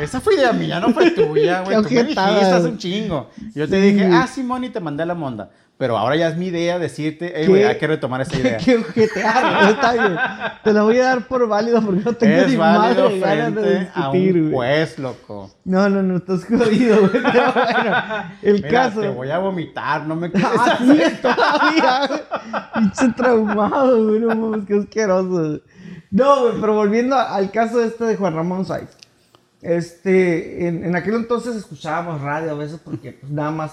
Esa 0.00 0.20
fue 0.20 0.34
idea 0.34 0.52
mía, 0.52 0.80
no 0.80 0.90
fue 0.90 1.10
tuya, 1.10 1.60
güey. 1.62 1.76
Tú 1.82 1.82
me 1.94 2.02
dijiste 2.04 2.20
hace 2.20 2.68
un 2.68 2.78
chingo. 2.78 3.30
Yo 3.54 3.68
te 3.68 3.80
dije, 3.80 4.08
ah, 4.12 4.26
Simón, 4.26 4.64
y 4.64 4.70
te 4.70 4.80
mandé 4.80 5.04
la 5.06 5.14
monda. 5.14 5.50
Pero 5.76 5.96
ahora 5.96 6.16
ya 6.16 6.26
es 6.26 6.36
mi 6.36 6.46
idea 6.46 6.76
decirte, 6.80 7.32
hey, 7.36 7.46
güey, 7.46 7.62
hay 7.62 7.78
que 7.78 7.86
retomar 7.86 8.20
esa 8.20 8.36
idea. 8.40 8.56
Qué 8.56 8.78
güey, 8.78 9.04
está 9.06 9.92
bien. 9.92 10.16
Te 10.64 10.72
la 10.72 10.82
voy 10.82 10.98
a 10.98 11.04
dar 11.04 11.28
por 11.28 11.46
válido 11.46 11.80
porque 11.80 12.02
no 12.04 12.12
tengo 12.14 12.34
Es 12.34 12.48
ni 12.48 12.56
madre 12.56 13.20
ganas 13.20 13.54
de 13.54 13.78
discutir, 13.80 14.40
güey. 14.42 14.52
juez, 14.52 14.98
loco. 14.98 15.54
No, 15.64 15.88
no, 15.88 16.02
no, 16.02 16.16
estás 16.16 16.44
jodido, 16.46 16.98
güey. 16.98 17.12
Pero 17.32 17.52
bueno, 17.52 17.96
el 18.42 18.54
Mira, 18.54 18.68
caso. 18.68 19.00
te 19.02 19.08
voy 19.08 19.30
a 19.30 19.38
vomitar, 19.38 20.04
no 20.04 20.16
me 20.16 20.32
Ah, 20.34 20.78
sí, 20.80 21.00
todavía, 21.22 22.06
güey. 22.08 22.20
Pinche 22.74 23.12
traumado, 23.16 24.04
güey. 24.04 24.18
No 24.18 24.34
mames, 24.34 24.66
qué 24.66 24.78
asqueroso. 24.78 25.60
No, 26.10 26.40
güey, 26.42 26.54
pero 26.60 26.74
volviendo 26.74 27.16
al 27.16 27.52
caso 27.52 27.84
este 27.84 28.02
de 28.04 28.16
Juan 28.16 28.34
Ramón 28.34 28.64
Sáenz. 28.64 28.90
Este, 29.62 30.68
en, 30.68 30.84
en 30.84 30.94
aquel 30.96 31.14
entonces 31.14 31.56
escuchábamos 31.56 32.20
radio 32.20 32.52
a 32.52 32.54
veces 32.54 32.80
porque 32.84 33.12
pues, 33.12 33.32
nada 33.32 33.50
más 33.50 33.72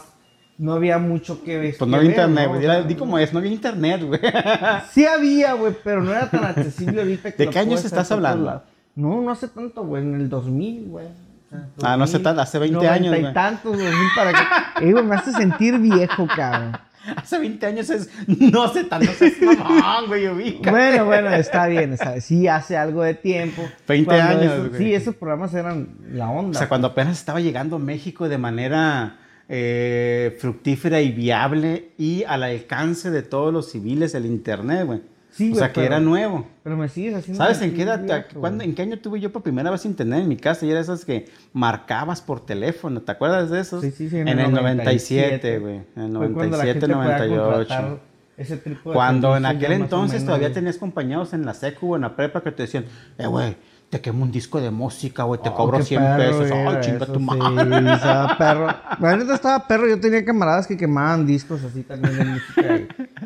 no 0.58 0.74
había 0.74 0.98
mucho 0.98 1.44
que 1.44 1.58
ver. 1.58 1.76
Pues 1.78 1.90
no 1.90 1.98
había 1.98 2.10
internet, 2.10 2.46
¿no? 2.46 2.50
güey. 2.56 2.66
O 2.66 2.70
sea, 2.72 2.80
Dile- 2.82 2.88
Di 2.88 2.96
como 2.96 3.20
es, 3.20 3.32
no 3.34 3.40
había 3.40 3.52
internet, 3.52 4.02
güey. 4.04 4.20
Sí 4.92 5.06
había, 5.06 5.54
güey, 5.54 5.76
pero 5.84 6.02
no 6.02 6.12
era 6.12 6.30
tan 6.30 6.44
accesible 6.46 7.02
ahorita. 7.02 7.32
que 7.32 7.46
¿De 7.46 7.50
qué 7.52 7.60
años 7.60 7.84
estás 7.86 8.12
hablando? 8.12 8.64
No, 8.96 9.22
no 9.22 9.30
hace 9.32 9.48
tanto, 9.50 9.84
güey, 9.86 10.02
en 10.04 10.16
el 10.16 10.30
2000, 10.30 10.88
güey. 10.88 11.06
O 11.06 11.82
sea, 11.82 11.94
Ah, 11.94 11.98
no 11.98 12.06
hace 12.06 12.14
2000, 12.14 12.24
tanto, 12.24 12.42
hace 12.42 12.60
20 12.60 12.76
noventa 12.76 12.94
años, 12.94 13.18
y 13.18 13.22
güey. 13.22 13.34
tantos, 13.34 13.72
2000 13.78 13.94
para 14.16 14.32
que... 14.32 14.40
Eh, 14.88 14.92
güey, 14.92 15.04
me 15.06 15.16
hace 15.16 15.32
sentir 15.34 15.78
viejo, 15.80 16.28
cabrón. 16.36 16.78
Hace 17.16 17.40
20 17.40 17.66
años 17.66 17.90
es. 17.90 18.10
No 18.28 18.68
sé 18.74 18.86
tanto, 18.86 19.08
no 19.08 19.14
sé, 19.14 19.34
mamón, 19.46 20.08
güey, 20.08 20.28
ubica. 20.28 20.72
Bueno, 20.72 21.06
bueno, 21.06 21.34
está 21.34 21.68
bien, 21.68 21.94
está 21.94 22.12
bien. 22.12 22.22
Sí, 22.22 22.48
hace 22.48 22.78
algo 22.78 23.04
de 23.04 23.14
tiempo. 23.14 23.62
20 23.88 24.06
Cuando 24.06 24.42
años, 24.42 24.70
güey. 24.70 24.82
sí, 24.82 24.94
esos 24.94 25.16
programas 25.16 25.54
eran 25.54 25.90
la 26.12 26.30
onda. 26.30 26.58
O 26.58 26.60
sea, 26.60 26.70
cuando 26.70 26.88
apenas 26.88 27.18
estaba 27.18 27.40
llegando 27.40 27.76
a 27.76 27.80
México 27.80 28.28
de 28.30 28.38
manera 28.38 29.18
eh, 29.48 30.36
fructífera 30.40 31.02
y 31.02 31.12
viable 31.12 31.92
y 31.98 32.24
al 32.24 32.44
alcance 32.44 33.12
de 33.12 33.22
todos 33.22 33.54
los 33.54 33.72
civiles 33.72 34.16
el 34.16 34.26
internet, 34.26 34.86
güey. 34.86 35.02
Sí, 35.36 35.52
o 35.52 35.56
sea, 35.56 35.68
que 35.68 35.82
pero- 35.82 35.88
era 35.88 36.00
nuevo. 36.00 36.48
Pero 36.64 36.78
me 36.78 36.88
sigues 36.88 37.14
haciendo. 37.16 37.44
¿Sabes 37.44 37.62
en 37.62 37.74
qué 37.74 37.82
edad, 37.84 38.00
viejo, 38.02 38.40
cuándo- 38.40 38.64
en 38.64 38.74
qué 38.74 38.84
año 38.84 38.98
tuve 39.00 39.20
yo 39.20 39.32
por 39.34 39.44
primera 39.44 39.70
vez 39.70 39.86
internet 39.86 40.22
en 40.22 40.30
mi 40.30 40.38
casa? 40.38 40.66
Y 40.66 40.72
era 40.72 40.80
esas 40.80 41.04
que 41.04 41.26
marcabas 41.52 42.22
por 42.22 42.46
teléfono, 42.46 43.02
¿te 43.02 43.12
acuerdas 43.12 43.50
de 43.50 43.60
esos? 43.60 43.82
Sí, 43.84 43.92
sí, 43.92 44.10
sí, 44.10 44.18
en, 44.18 44.30
el 44.30 44.52
97, 44.52 45.60
güey. 45.60 45.82
En 45.96 46.04
el 46.04 46.12
Fue 46.18 46.32
cuando 46.32 46.58
la 46.58 46.64
97, 46.64 46.80
gente 46.80 46.88
podía 46.96 47.18
98. 47.18 47.58
contratar 47.58 48.00
ese 48.38 48.58
tipo 48.58 48.90
de 48.90 48.94
Cuando 48.94 49.36
en 49.38 49.46
aquel 49.46 49.72
entonces 49.74 50.26
todavía 50.26 50.54
tenías 50.54 50.78
compañeros 50.78 51.34
en 51.34 51.46
la 51.46 51.54
secu 51.54 51.94
o 51.94 51.96
en 51.98 52.04
la 52.04 52.16
prepa 52.16 52.42
que 52.42 52.52
te 52.52 52.64
decían, 52.64 52.86
eh, 53.18 53.28
güey, 53.28 53.56
te 53.90 54.02
quemo 54.02 54.24
un 54.24 54.32
disco 54.32 54.60
de 54.60 54.72
música, 54.72 55.24
güey, 55.24 55.40
te 55.42 55.50
Oh, 55.50 55.54
cobro 55.56 55.78
qué 55.78 55.84
100 55.86 56.02
perro 56.02 56.18
pesos. 56.40 56.52
Ay, 56.52 56.78
chinga 56.82 57.04
eso, 57.06 57.14
tu 57.14 57.20
sí, 57.20 57.26
madre. 57.26 57.94
estaba 57.94 58.38
perro. 58.38 58.68
La 59.00 59.16
neta 59.16 59.36
estaba 59.36 59.68
perro. 59.68 59.88
Yo 59.88 60.00
tenía 60.00 60.26
camaradas 60.26 60.68
que 60.68 60.76
quemaban 60.76 61.26
discos 61.26 61.64
así 61.64 61.84
también 61.84 62.18
de 62.18 62.26
música. 62.26 62.76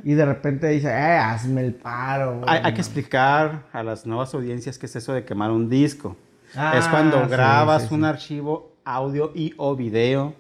Y, 0.04 0.12
y 0.12 0.13
de 0.13 0.25
repente 0.25 0.68
dice, 0.68 0.89
eh, 0.89 1.18
hazme 1.18 1.62
el 1.66 1.74
paro. 1.74 2.38
güey". 2.39 2.46
Hay, 2.50 2.62
hay 2.66 2.74
que 2.74 2.82
explicar 2.82 3.63
a 3.74 3.82
las 3.84 4.06
nuevas 4.06 4.34
audiencias 4.34 4.78
qué 4.78 4.86
es 4.86 4.96
eso 4.96 5.13
de 5.13 5.24
quemar 5.25 5.50
un 5.51 5.70
disco. 5.70 6.16
Ah, 6.56 6.75
es 6.78 6.88
cuando 6.88 7.24
sí, 7.24 7.30
grabas 7.32 7.84
sí, 7.84 7.88
sí. 7.89 7.94
un 7.96 8.06
archivo 8.06 8.72
audio 8.84 9.32
y 9.36 9.54
o 9.58 9.75
video 9.75 10.34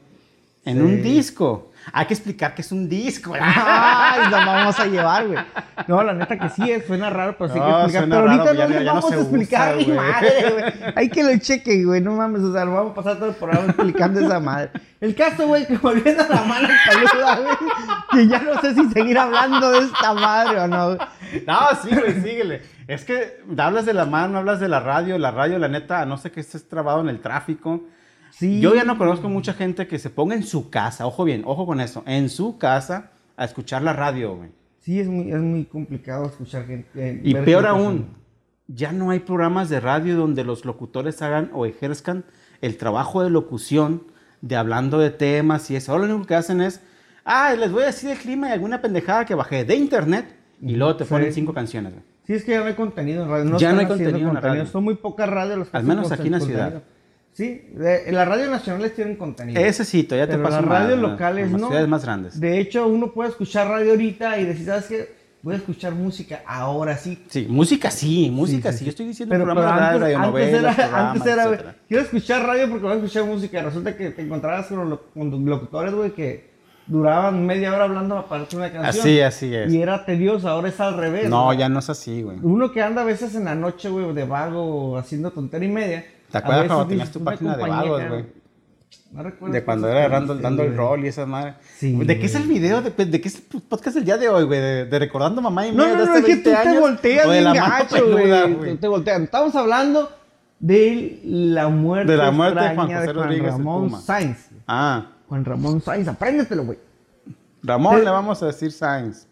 en 0.65 0.77
Sí. 0.77 0.83
un 0.83 1.01
disco. 1.01 1.68
Hay 1.91 2.05
que 2.05 2.13
explicar 2.13 2.53
que 2.53 2.61
es 2.61 2.71
un 2.71 2.87
disco. 2.87 3.33
Ay, 3.41 4.29
vamos 4.31 4.79
a 4.79 4.85
llevar, 4.85 5.27
güey. 5.27 5.39
No, 5.87 6.03
la 6.03 6.13
neta 6.13 6.37
que 6.37 6.49
sí, 6.49 6.71
suena 6.85 7.09
raro, 7.09 7.35
pero 7.37 7.51
sí 7.53 7.59
hay 7.59 7.65
que 7.65 7.71
explicar. 7.97 8.03
Pero 8.09 8.19
ahorita 8.19 8.43
raro, 8.45 8.53
ya- 8.53 8.79
no 8.79 8.85
vamos 8.85 9.11
a 9.11 9.15
explicar 9.15 9.77
usa, 9.77 9.85
güey. 9.85 9.97
madre, 9.97 10.51
güey. 10.51 10.93
Hay 10.95 11.09
que 11.09 11.23
lo 11.23 11.37
chequen, 11.39 11.85
güey. 11.85 12.01
No 12.01 12.11
mames, 12.13 12.41
o 12.41 12.53
sea, 12.53 12.65
lo 12.65 12.73
vamos 12.73 12.91
a 12.91 12.95
pasar 12.95 13.15
todo 13.17 13.29
el 13.29 13.35
programa 13.35 13.65
explicando 13.67 14.19
esa 14.19 14.39
madre. 14.39 14.71
El 15.01 15.15
caso, 15.15 15.47
güey, 15.47 15.65
que 15.65 15.77
volviendo 15.77 16.23
a 16.23 16.27
la 16.27 16.43
mano 16.43 16.67
peluda, 16.89 17.35
güey, 17.37 17.55
que 18.11 18.27
ya 18.27 18.39
no 18.39 18.59
sé 18.61 18.75
si 18.75 18.89
seguir 18.91 19.17
hablando 19.17 19.71
de 19.71 19.79
esta 19.79 20.13
madre 20.13 20.59
o 20.59 20.67
no. 20.67 20.89
No, 21.47 21.59
sí, 21.81 21.89
güey, 21.95 22.13
síguele. 22.21 22.61
Es 22.87 23.05
que 23.05 23.41
hablas 23.57 23.85
de 23.85 23.93
la 23.93 24.05
mano, 24.05 24.39
hablas 24.39 24.59
de 24.59 24.67
la 24.67 24.79
radio. 24.79 25.17
La 25.17 25.31
radio, 25.31 25.57
la 25.59 25.67
neta, 25.69 26.05
no 26.05 26.17
sé 26.17 26.31
que 26.31 26.39
estés 26.41 26.67
trabado 26.67 27.01
en 27.01 27.09
el 27.09 27.19
tráfico. 27.21 27.83
Sí. 28.31 28.59
Yo 28.61 28.75
ya 28.75 28.83
no 28.83 28.97
conozco 28.97 29.27
mucha 29.29 29.53
gente 29.53 29.87
que 29.87 29.99
se 29.99 30.09
ponga 30.09 30.35
en 30.35 30.43
su 30.43 30.69
casa, 30.69 31.05
ojo 31.07 31.23
bien, 31.23 31.43
ojo 31.45 31.65
con 31.65 31.81
eso, 31.81 32.03
en 32.05 32.29
su 32.29 32.57
casa 32.57 33.11
a 33.37 33.45
escuchar 33.45 33.81
la 33.81 33.93
radio, 33.93 34.35
güey. 34.35 34.49
Sí, 34.79 34.99
es 34.99 35.07
muy, 35.07 35.31
es 35.31 35.39
muy 35.39 35.65
complicado 35.65 36.25
escuchar 36.27 36.65
gente. 36.65 36.87
eh, 36.95 37.21
Y 37.23 37.33
peor 37.35 37.65
aún, 37.67 38.07
ya 38.67 38.91
no 38.91 39.09
hay 39.11 39.19
programas 39.19 39.69
de 39.69 39.79
radio 39.79 40.15
donde 40.15 40.43
los 40.43 40.65
locutores 40.65 41.21
hagan 41.21 41.49
o 41.53 41.65
ejerzcan 41.65 42.23
el 42.61 42.77
trabajo 42.77 43.23
de 43.23 43.29
locución 43.29 44.03
de 44.41 44.55
hablando 44.55 44.99
de 44.99 45.09
temas 45.09 45.69
y 45.71 45.75
eso. 45.75 45.91
Ahora 45.91 46.05
lo 46.07 46.13
único 46.15 46.27
que 46.27 46.35
hacen 46.35 46.61
es, 46.61 46.81
ah, 47.25 47.53
les 47.57 47.71
voy 47.71 47.83
a 47.83 47.87
decir 47.87 48.09
el 48.11 48.17
clima 48.17 48.49
y 48.49 48.51
alguna 48.51 48.81
pendejada 48.81 49.25
que 49.25 49.35
bajé 49.35 49.65
de 49.65 49.75
internet 49.75 50.25
y 50.61 50.75
luego 50.75 50.95
te 50.95 51.03
Sí. 51.05 51.09
ponen 51.09 51.33
cinco 51.33 51.53
canciones, 51.53 51.93
güey. 51.93 52.05
Sí, 52.25 52.33
es 52.33 52.43
que 52.43 52.51
ya 52.51 52.59
no 52.59 52.65
hay 52.67 52.75
contenido 52.75 53.23
en 53.23 53.29
radio. 53.29 53.45
No 53.45 53.57
Ya 53.57 53.73
no 53.73 53.79
hay 53.79 53.87
contenido 53.87 54.29
en 54.29 54.35
radio. 54.35 54.65
Son 54.67 54.83
muy 54.83 54.95
pocas 54.95 55.27
radios 55.27 55.57
las 55.59 55.69
que 55.69 55.77
Al 55.77 55.83
menos 55.83 56.11
aquí 56.11 56.27
en 56.27 56.31
la 56.33 56.39
ciudad. 56.39 56.83
Sí, 57.39 57.61
de- 57.71 58.11
las 58.11 58.27
radios 58.27 58.49
nacionales 58.49 58.93
tienen 58.93 59.15
contenido. 59.15 59.61
Ese 59.61 59.85
sí, 59.85 60.03
todavía 60.03 60.29
te 60.29 60.37
pasa 60.37 60.59
las 60.59 60.65
radios 60.69 60.99
locales 60.99 61.49
no. 61.49 61.67
ciudades 61.67 61.87
más 61.87 62.03
grandes. 62.03 62.37
De 62.37 62.59
hecho, 62.59 62.85
uno 62.85 63.13
puede 63.13 63.29
escuchar 63.29 63.69
radio 63.69 63.91
ahorita 63.91 64.37
y 64.39 64.43
decir, 64.43 64.65
¿sabes 64.65 64.85
qué? 64.87 65.15
Voy 65.41 65.53
a 65.53 65.57
escuchar 65.57 65.93
música 65.93 66.41
ahora 66.45 66.97
sí. 66.97 67.23
Sí, 67.29 67.47
música 67.49 67.91
sí, 67.91 68.29
música 68.29 68.73
sí, 68.73 68.79
sí. 68.79 68.79
sí. 68.79 68.85
Yo 68.87 68.89
estoy 68.89 69.05
diciendo 69.07 69.31
Pero, 69.31 69.45
programas 69.45 69.73
pero 69.93 69.93
de 69.93 69.99
radio, 69.99 70.17
antes 70.17 70.31
novelas, 70.33 70.59
era, 70.59 70.75
programas, 70.75 71.15
antes 71.15 71.31
era, 71.31 71.43
etcétera. 71.45 71.75
quiero 71.87 72.03
escuchar 72.03 72.45
radio 72.45 72.69
porque 72.69 72.83
voy 72.83 72.91
a 72.91 72.95
escuchar 72.97 73.23
música. 73.23 73.61
Resulta 73.63 73.95
que 73.95 74.09
te 74.09 74.21
encontrabas 74.21 74.67
con, 74.67 74.89
los, 74.89 74.99
con 75.13 75.31
los 75.31 75.39
locutores, 75.39 75.93
güey, 75.93 76.11
que 76.11 76.49
duraban 76.87 77.45
media 77.45 77.73
hora 77.73 77.85
hablando 77.85 78.25
para 78.27 78.43
una 78.53 78.69
canción. 78.69 78.85
Así, 78.85 79.21
así 79.21 79.55
es. 79.55 79.71
Y 79.71 79.81
era 79.81 80.03
tedioso, 80.03 80.49
ahora 80.49 80.67
es 80.67 80.79
al 80.81 80.97
revés. 80.97 81.29
No, 81.29 81.45
güey. 81.45 81.57
ya 81.59 81.69
no 81.69 81.79
es 81.79 81.89
así, 81.89 82.21
güey. 82.21 82.37
Uno 82.41 82.69
que 82.73 82.81
anda 82.81 83.03
a 83.03 83.05
veces 83.05 83.33
en 83.33 83.45
la 83.45 83.55
noche, 83.55 83.87
güey, 83.87 84.13
de 84.13 84.25
vago, 84.25 84.97
haciendo 84.97 85.31
tontería 85.31 85.69
y 85.69 85.71
media. 85.71 86.05
¿Te 86.31 86.37
acuerdas 86.37 86.67
cuando 86.67 86.87
tenías 86.87 87.11
tu 87.11 87.23
página 87.23 87.57
de 87.57 87.67
vagos, 87.67 88.07
güey? 88.07 88.25
No 89.11 89.23
recuerdo. 89.23 89.53
De 89.53 89.63
cuando 89.65 89.87
era 89.89 90.07
dando, 90.07 90.33
dice, 90.33 90.43
dando 90.43 90.63
el 90.63 90.75
rol 90.77 91.03
y 91.03 91.07
esa 91.07 91.25
madre. 91.25 91.55
Sí, 91.77 91.93
¿De 91.95 92.19
qué 92.19 92.25
es 92.27 92.35
el 92.35 92.43
video? 92.43 92.81
¿De, 92.83 92.91
de 92.91 93.21
qué 93.21 93.27
es 93.27 93.35
el 93.53 93.61
podcast 93.61 93.95
del 93.95 94.05
día 94.05 94.17
de 94.17 94.29
hoy, 94.29 94.43
güey? 94.43 94.59
¿De, 94.59 94.85
de 94.85 94.99
recordando 94.99 95.41
mamá 95.41 95.65
y 95.67 95.71
No, 95.71 95.83
media 95.85 95.93
no, 95.95 95.99
de 96.01 96.05
no, 96.05 96.11
hace 96.11 96.19
es 96.19 96.25
que 96.25 96.33
20 96.35 96.43
tú 96.43 96.49
te 96.63 96.69
años? 96.69 96.81
volteas 96.81 97.25
¿O 97.25 97.31
de 97.31 97.41
la 97.41 97.87
peluda, 97.89 98.41
güey. 98.43 98.53
güey? 98.55 98.77
Te 98.77 98.87
volteas. 98.87 99.21
Estamos 99.21 99.55
hablando 99.55 100.11
de 100.59 101.21
la 101.23 101.69
muerte 101.69 102.11
De 102.11 102.17
la 102.17 102.31
muerte 102.31 102.59
de 102.61 102.75
Juan 102.75 102.87
José 102.93 103.13
Rodríguez, 103.13 103.45
el 103.45 103.51
Ramón 103.51 103.83
Puma. 103.85 104.01
Sainz. 104.01 104.49
Ah, 104.67 105.07
Juan 105.27 105.45
Ramón 105.45 105.81
Sainz, 105.81 106.07
apréndetelo, 106.07 106.65
güey. 106.65 106.77
Ramón 107.63 107.97
Eh. 107.99 108.03
le 108.03 108.09
vamos 108.11 108.43
a 108.43 108.45
decir 108.47 108.71
Sainz. 108.71 109.25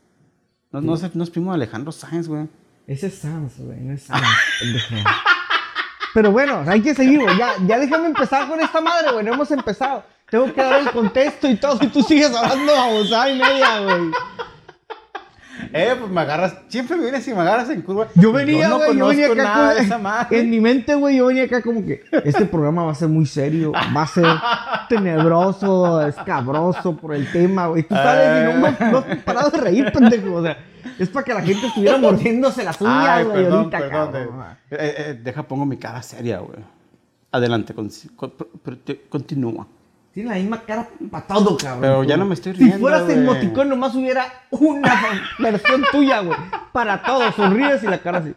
No, 0.71 0.81
no, 0.81 0.97
sé, 0.97 1.11
no 1.13 1.23
es 1.23 1.29
primo 1.29 1.51
de 1.51 1.55
Alejandro 1.55 1.91
Sainz, 1.91 2.27
güey. 2.27 2.47
Ese 2.87 3.07
es 3.07 3.15
Sanz, 3.19 3.57
güey, 3.59 3.79
no 3.81 3.93
es 3.93 4.01
Sanz, 4.03 4.21
pendejo. 4.59 4.95
Pero 6.17 6.31
bueno, 6.31 6.63
hay 6.65 6.81
que 6.81 6.95
seguir, 6.95 7.21
güey. 7.21 7.37
Ya, 7.37 7.51
ya 7.67 7.77
déjame 7.77 8.07
empezar 8.07 8.47
con 8.49 8.59
esta 8.59 8.81
madre, 8.81 9.11
güey. 9.11 9.23
No 9.23 9.35
hemos 9.35 9.51
empezado. 9.51 10.03
Tengo 10.31 10.51
que 10.51 10.59
dar 10.63 10.79
el 10.79 10.89
contexto 10.89 11.47
y 11.47 11.57
todo, 11.57 11.77
y 11.79 11.87
tú 11.89 12.01
sigues 12.01 12.35
hablando 12.35 12.73
babosada 12.73 13.29
y 13.29 13.37
media, 13.37 13.79
güey. 13.81 14.11
Eh, 15.73 15.95
pues 15.99 16.09
me 16.11 16.21
agarras, 16.21 16.55
siempre 16.69 16.95
me 16.97 17.03
vienes 17.03 17.27
y 17.27 17.33
me 17.35 17.41
agarras 17.41 17.69
en 17.69 17.83
curva. 17.83 18.07
Yo 18.15 18.31
venía, 18.31 18.67
güey, 18.71 18.97
yo 18.97 19.07
venía 19.09 19.27
acá 19.27 19.35
nada 19.43 19.67
con- 19.67 19.75
de 19.77 19.81
esa 19.83 19.97
madre. 19.99 20.39
En 20.39 20.49
mi 20.49 20.59
mente, 20.59 20.95
güey, 20.95 21.17
yo 21.17 21.27
venía 21.27 21.43
acá 21.43 21.61
como 21.61 21.85
que 21.85 22.03
este 22.23 22.45
programa 22.45 22.83
va 22.85 22.93
a 22.93 22.95
ser 22.95 23.09
muy 23.09 23.27
serio, 23.27 23.71
va 23.95 24.01
a 24.01 24.07
ser 24.07 24.25
tenebroso, 24.89 26.01
escabroso 26.07 26.97
por 26.97 27.13
el 27.13 27.31
tema, 27.31 27.67
güey. 27.67 27.83
Tú 27.83 27.93
sabes, 27.93 28.55
y 28.55 28.59
no, 28.59 28.71
no, 28.71 28.91
no 28.91 28.97
has 28.97 29.17
parado 29.19 29.51
de 29.51 29.57
reír, 29.59 29.91
pendejo. 29.91 30.33
O 30.33 30.41
sea, 30.43 30.57
es 30.99 31.09
para 31.09 31.23
que 31.25 31.33
la 31.33 31.41
gente 31.41 31.67
estuviera 31.67 31.97
mordiéndose 31.97 32.63
las 32.63 32.79
uñas, 32.81 33.25
güey, 33.25 33.45
ahorita, 33.45 33.77
perdón. 33.79 34.11
cabrón. 34.11 34.41
eh, 34.71 34.75
eh, 34.79 34.95
eh, 34.97 35.19
deja, 35.23 35.43
pongo 35.43 35.65
mi 35.65 35.77
cara 35.77 36.01
seria, 36.01 36.39
güey. 36.39 36.59
Adelante, 37.31 37.73
con- 37.73 37.89
con- 38.15 38.33
continúa. 39.09 39.67
Tiene 40.13 40.29
la 40.31 40.35
misma 40.37 40.61
cara 40.61 40.87
para 41.11 41.27
todo, 41.27 41.57
cabrón. 41.57 41.81
Pero 41.81 42.03
ya 42.03 42.17
no 42.17 42.25
me 42.25 42.33
estoy 42.33 42.53
Si 42.53 42.59
riendo, 42.59 42.79
fueras 42.79 43.03
güey. 43.03 43.17
emoticón, 43.17 43.69
nomás 43.69 43.93
hubiera 43.95 44.25
una 44.49 44.95
versión 45.39 45.83
tuya, 45.91 46.21
güey. 46.21 46.37
Para 46.71 47.03
todo, 47.03 47.31
sonríes 47.33 47.83
y 47.83 47.87
la 47.87 47.99
cara 47.99 48.19
así. 48.19 48.33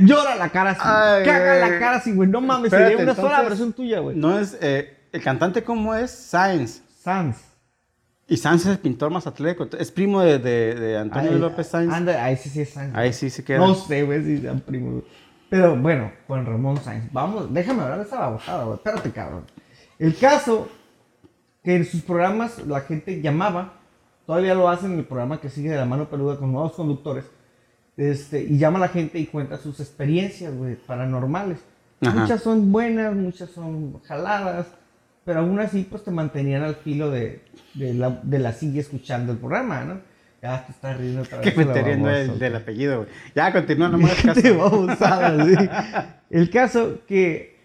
Llora 0.00 0.34
la 0.34 0.48
cara 0.48 0.70
así. 0.70 0.80
Ay, 0.82 1.24
caga 1.24 1.54
la 1.68 1.78
cara 1.78 1.96
así, 1.98 2.12
güey. 2.12 2.28
No 2.28 2.40
mames, 2.40 2.72
Espérate, 2.72 2.96
sería 2.96 3.04
una 3.12 3.14
sola 3.14 3.42
versión 3.42 3.72
tuya, 3.72 4.00
güey. 4.00 4.16
No 4.16 4.38
es, 4.38 4.56
eh, 4.60 4.96
el 5.12 5.22
cantante 5.22 5.62
cómo 5.62 5.94
es, 5.94 6.10
Sainz. 6.10 6.82
Sanz. 7.02 7.36
Y 8.30 8.36
Sainz 8.36 8.62
es 8.62 8.68
el 8.68 8.78
pintor 8.78 9.10
más 9.10 9.26
atlético. 9.26 9.68
Es 9.76 9.90
primo 9.90 10.20
de, 10.20 10.38
de, 10.38 10.74
de 10.76 10.96
Antonio 10.96 11.32
Ay, 11.32 11.38
López 11.40 11.66
Sainz. 11.66 11.92
Anda, 11.92 12.24
ahí 12.24 12.36
sí, 12.36 12.48
sí 12.48 12.60
es 12.60 12.70
Sainz. 12.70 12.94
Ahí 12.94 13.12
sí 13.12 13.28
se 13.28 13.42
queda. 13.42 13.58
No 13.58 13.74
sé, 13.74 14.04
güey, 14.04 14.22
si 14.22 14.38
sean 14.38 14.60
primos. 14.60 15.02
Pero 15.48 15.76
bueno, 15.76 16.12
Juan 16.28 16.46
Ramón 16.46 16.76
Sainz. 16.76 17.12
Vamos, 17.12 17.52
déjame 17.52 17.82
hablar 17.82 17.98
de 17.98 18.04
esa 18.04 18.20
babosada, 18.20 18.62
güey. 18.62 18.76
Espérate, 18.76 19.10
cabrón. 19.10 19.46
El 19.98 20.16
caso 20.16 20.68
que 21.64 21.74
en 21.74 21.84
sus 21.84 22.02
programas 22.02 22.64
la 22.68 22.82
gente 22.82 23.20
llamaba, 23.20 23.80
todavía 24.26 24.54
lo 24.54 24.68
hacen 24.68 24.92
en 24.92 25.00
el 25.00 25.06
programa 25.06 25.40
que 25.40 25.50
sigue 25.50 25.70
de 25.70 25.76
la 25.76 25.84
mano 25.84 26.08
peluda 26.08 26.36
con 26.38 26.52
nuevos 26.52 26.72
conductores, 26.74 27.24
este, 27.96 28.44
y 28.44 28.58
llama 28.58 28.78
a 28.78 28.82
la 28.82 28.88
gente 28.88 29.18
y 29.18 29.26
cuenta 29.26 29.58
sus 29.58 29.80
experiencias, 29.80 30.54
güey, 30.54 30.76
paranormales. 30.76 31.58
Ajá. 32.00 32.14
Muchas 32.14 32.44
son 32.44 32.70
buenas, 32.70 33.12
muchas 33.12 33.50
son 33.50 34.00
jaladas, 34.04 34.68
pero 35.30 35.42
aún 35.42 35.60
así, 35.60 35.86
pues 35.88 36.02
te 36.02 36.10
mantenían 36.10 36.64
al 36.64 36.74
filo 36.74 37.08
de, 37.08 37.40
de, 37.74 37.94
la, 37.94 38.18
de 38.20 38.40
la 38.40 38.52
silla 38.52 38.80
escuchando 38.80 39.30
el 39.30 39.38
programa, 39.38 39.84
¿no? 39.84 40.00
Ya 40.42 40.66
te 40.66 40.72
estás 40.72 40.98
riendo 40.98 41.22
otra 41.22 41.38
vez. 41.38 41.48
Que 41.48 41.56
me 41.56 41.62
estoy 41.62 41.82
riendo 41.82 42.08
del, 42.08 42.56
apellido, 42.56 42.96
güey. 42.96 43.08
Ya, 43.32 43.52
continúa, 43.52 43.90
no 43.90 44.00
caso. 44.24 44.88
Sí. 45.46 45.54
El 46.30 46.50
caso 46.50 46.98
que 47.06 47.60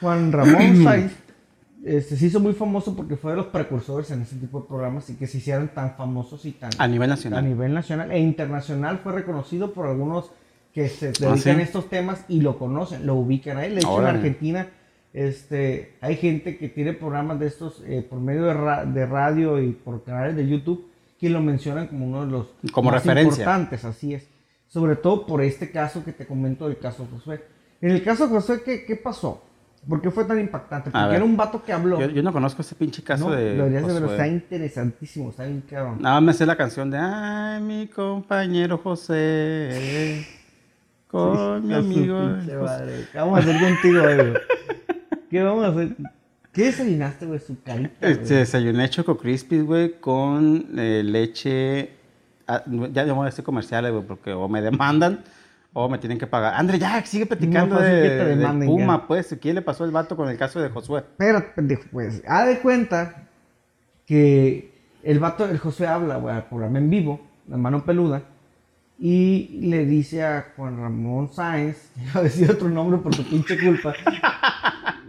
Juan 0.00 0.32
Ramón 0.32 0.78
Sainz 0.82 1.12
este, 1.84 2.16
se 2.16 2.26
hizo 2.26 2.40
muy 2.40 2.54
famoso 2.54 2.96
porque 2.96 3.14
fue 3.14 3.30
de 3.30 3.36
los 3.36 3.46
precursores 3.46 4.10
en 4.10 4.22
ese 4.22 4.34
tipo 4.34 4.62
de 4.62 4.66
programas 4.66 5.08
y 5.10 5.14
que 5.14 5.28
se 5.28 5.38
hicieron 5.38 5.68
tan 5.68 5.94
famosos 5.94 6.44
y 6.44 6.50
tan 6.50 6.70
A 6.78 6.88
nivel 6.88 7.08
a 7.08 7.14
nacional. 7.14 7.44
nivel 7.48 7.72
nacional 7.72 8.10
e 8.10 8.18
internacional 8.18 8.98
fue 8.98 9.12
reconocido 9.12 9.72
por 9.72 9.86
algunos 9.86 10.32
que 10.72 10.88
se 10.88 11.10
Ah, 11.10 11.12
dedican 11.20 11.38
¿sí? 11.38 11.50
a 11.50 11.62
estos 11.62 11.88
temas 11.88 12.24
y 12.26 12.40
lo 12.40 12.58
conocen, 12.58 13.06
lo 13.06 13.14
ubican 13.14 13.58
a 13.58 13.64
él. 13.64 13.74
De 13.76 13.80
hecho, 13.82 14.00
en 14.00 14.08
Argentina 14.08 14.66
este, 15.14 15.94
hay 16.02 16.16
gente 16.16 16.58
que 16.58 16.68
tiene 16.68 16.92
programas 16.92 17.38
de 17.40 17.46
estos 17.46 17.82
eh, 17.86 18.06
por 18.08 18.20
medio 18.20 18.44
de, 18.44 18.54
ra- 18.54 18.84
de 18.84 19.06
radio 19.06 19.62
y 19.62 19.70
por 19.72 20.04
canales 20.04 20.36
de 20.36 20.46
YouTube 20.46 20.86
que 21.18 21.30
lo 21.30 21.40
mencionan 21.40 21.86
como 21.86 22.06
uno 22.06 22.26
de 22.26 22.30
los 22.32 22.48
Como 22.72 22.90
más 22.90 23.02
referencia. 23.02 23.42
importantes, 23.44 23.84
así 23.86 24.12
es. 24.12 24.26
Sobre 24.68 24.96
todo 24.96 25.24
por 25.24 25.40
este 25.40 25.70
caso 25.70 26.04
que 26.04 26.12
te 26.12 26.26
comento 26.26 26.66
del 26.68 26.78
caso 26.78 27.06
Josué. 27.10 27.42
En 27.80 27.92
el 27.92 28.02
caso 28.02 28.28
Josué, 28.28 28.62
¿qué, 28.64 28.84
qué 28.84 28.96
pasó? 28.96 29.42
¿Por 29.88 30.00
qué 30.02 30.10
fue 30.10 30.24
tan 30.24 30.40
impactante? 30.40 30.90
Porque 30.90 31.06
ver. 31.06 31.16
era 31.16 31.24
un 31.24 31.36
vato 31.36 31.62
que 31.62 31.72
habló. 31.72 32.00
Yo, 32.00 32.08
yo 32.08 32.22
no 32.22 32.32
conozco 32.32 32.62
ese 32.62 32.74
pinche 32.74 33.02
caso 33.02 33.28
no, 33.28 33.36
de. 33.36 33.54
deberías 33.54 33.86
de 33.86 33.92
Josué. 33.92 34.10
está 34.12 34.26
interesantísimo, 34.26 35.30
está 35.30 35.44
bien 35.44 35.62
cabrón. 35.70 35.98
Nada 36.00 36.16
más 36.20 36.22
me 36.24 36.32
sé 36.32 36.44
la 36.46 36.56
canción 36.56 36.90
de 36.90 36.98
Ay, 36.98 37.62
mi 37.62 37.86
compañero 37.86 38.78
José. 38.78 40.26
Con 41.06 41.68
mi 41.68 41.74
amigo. 41.74 42.18
pinche 42.38 42.54
José. 42.56 42.64
madre. 42.64 43.04
¿Qué 43.12 43.18
vamos 43.18 43.38
a 43.38 43.42
hacer 43.42 43.60
contigo 43.60 44.00
güey? 44.02 44.34
¿Qué 45.30 45.42
vamos 45.42 45.64
a 45.64 45.68
hacer? 45.68 45.96
¿Qué 46.52 46.64
desayunaste, 46.66 47.26
güey? 47.26 47.40
Su 47.40 47.60
carita. 47.62 47.94
güey? 48.00 48.12
Este, 48.12 48.34
desayuné 48.34 48.88
Choco 48.88 49.16
Crispies, 49.16 49.64
güey, 49.64 49.98
con 50.00 50.66
eh, 50.78 51.02
leche. 51.04 51.90
ah, 52.46 52.62
ya 52.92 53.04
no 53.06 53.16
voy 53.16 53.26
a 53.26 53.28
hacer 53.28 53.44
comerciales, 53.44 53.90
güey, 53.92 54.04
porque 54.04 54.32
o 54.32 54.48
me 54.48 54.62
demandan 54.62 55.24
o 55.72 55.88
me 55.88 55.98
tienen 55.98 56.18
que 56.18 56.26
pagar. 56.28 56.54
André, 56.54 56.78
ya, 56.78 57.04
sigue 57.04 57.26
platicando 57.26 57.74
No, 57.74 57.80
pues, 57.80 57.90
de, 57.90 58.64
Puma, 58.64 58.98
ya. 59.00 59.06
pues. 59.08 59.36
¿Qué 59.40 59.52
le 59.52 59.62
pasó 59.62 59.82
al 59.84 59.90
vato 59.90 60.16
con 60.16 60.28
el 60.28 60.36
caso 60.38 60.60
de 60.60 60.68
Josué? 60.68 61.00
Espérate, 61.00 61.48
pendejo, 61.56 61.82
pues. 61.90 62.22
Haz 62.28 62.46
de 62.46 62.60
cuenta 62.60 63.24
que 64.06 64.72
el 65.02 65.18
vato, 65.18 65.44
el 65.46 65.58
José 65.58 65.86
habla, 65.88 66.16
güey, 66.16 66.34
al 66.36 66.44
programa 66.46 66.78
en 66.78 66.88
vivo, 66.90 67.20
la 67.48 67.56
mano 67.56 67.84
peluda, 67.84 68.22
y 69.06 69.60
le 69.60 69.84
dice 69.84 70.24
a 70.24 70.52
Juan 70.56 70.78
Ramón 70.78 71.30
Sáenz, 71.30 71.90
iba 72.02 72.20
a 72.20 72.22
decir 72.22 72.50
otro 72.50 72.70
nombre 72.70 72.98
por 73.02 73.14
tu 73.14 73.22
pinche 73.22 73.60
culpa, 73.60 73.94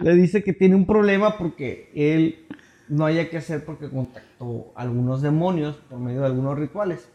le 0.02 0.16
dice 0.16 0.44
que 0.44 0.52
tiene 0.52 0.75
un 0.75 0.86
problema 0.86 1.38
porque 1.38 1.92
él 1.96 2.46
no 2.90 3.06
haya 3.06 3.30
que 3.30 3.38
hacer 3.38 3.64
porque 3.64 3.90
contactó 3.90 4.74
a 4.75 4.82
algunos 4.82 5.22
demonios 5.22 5.78
por 5.90 6.00
medio 6.00 6.20
de 6.20 6.25
algunos 6.25 6.60
rituales. 6.60 7.08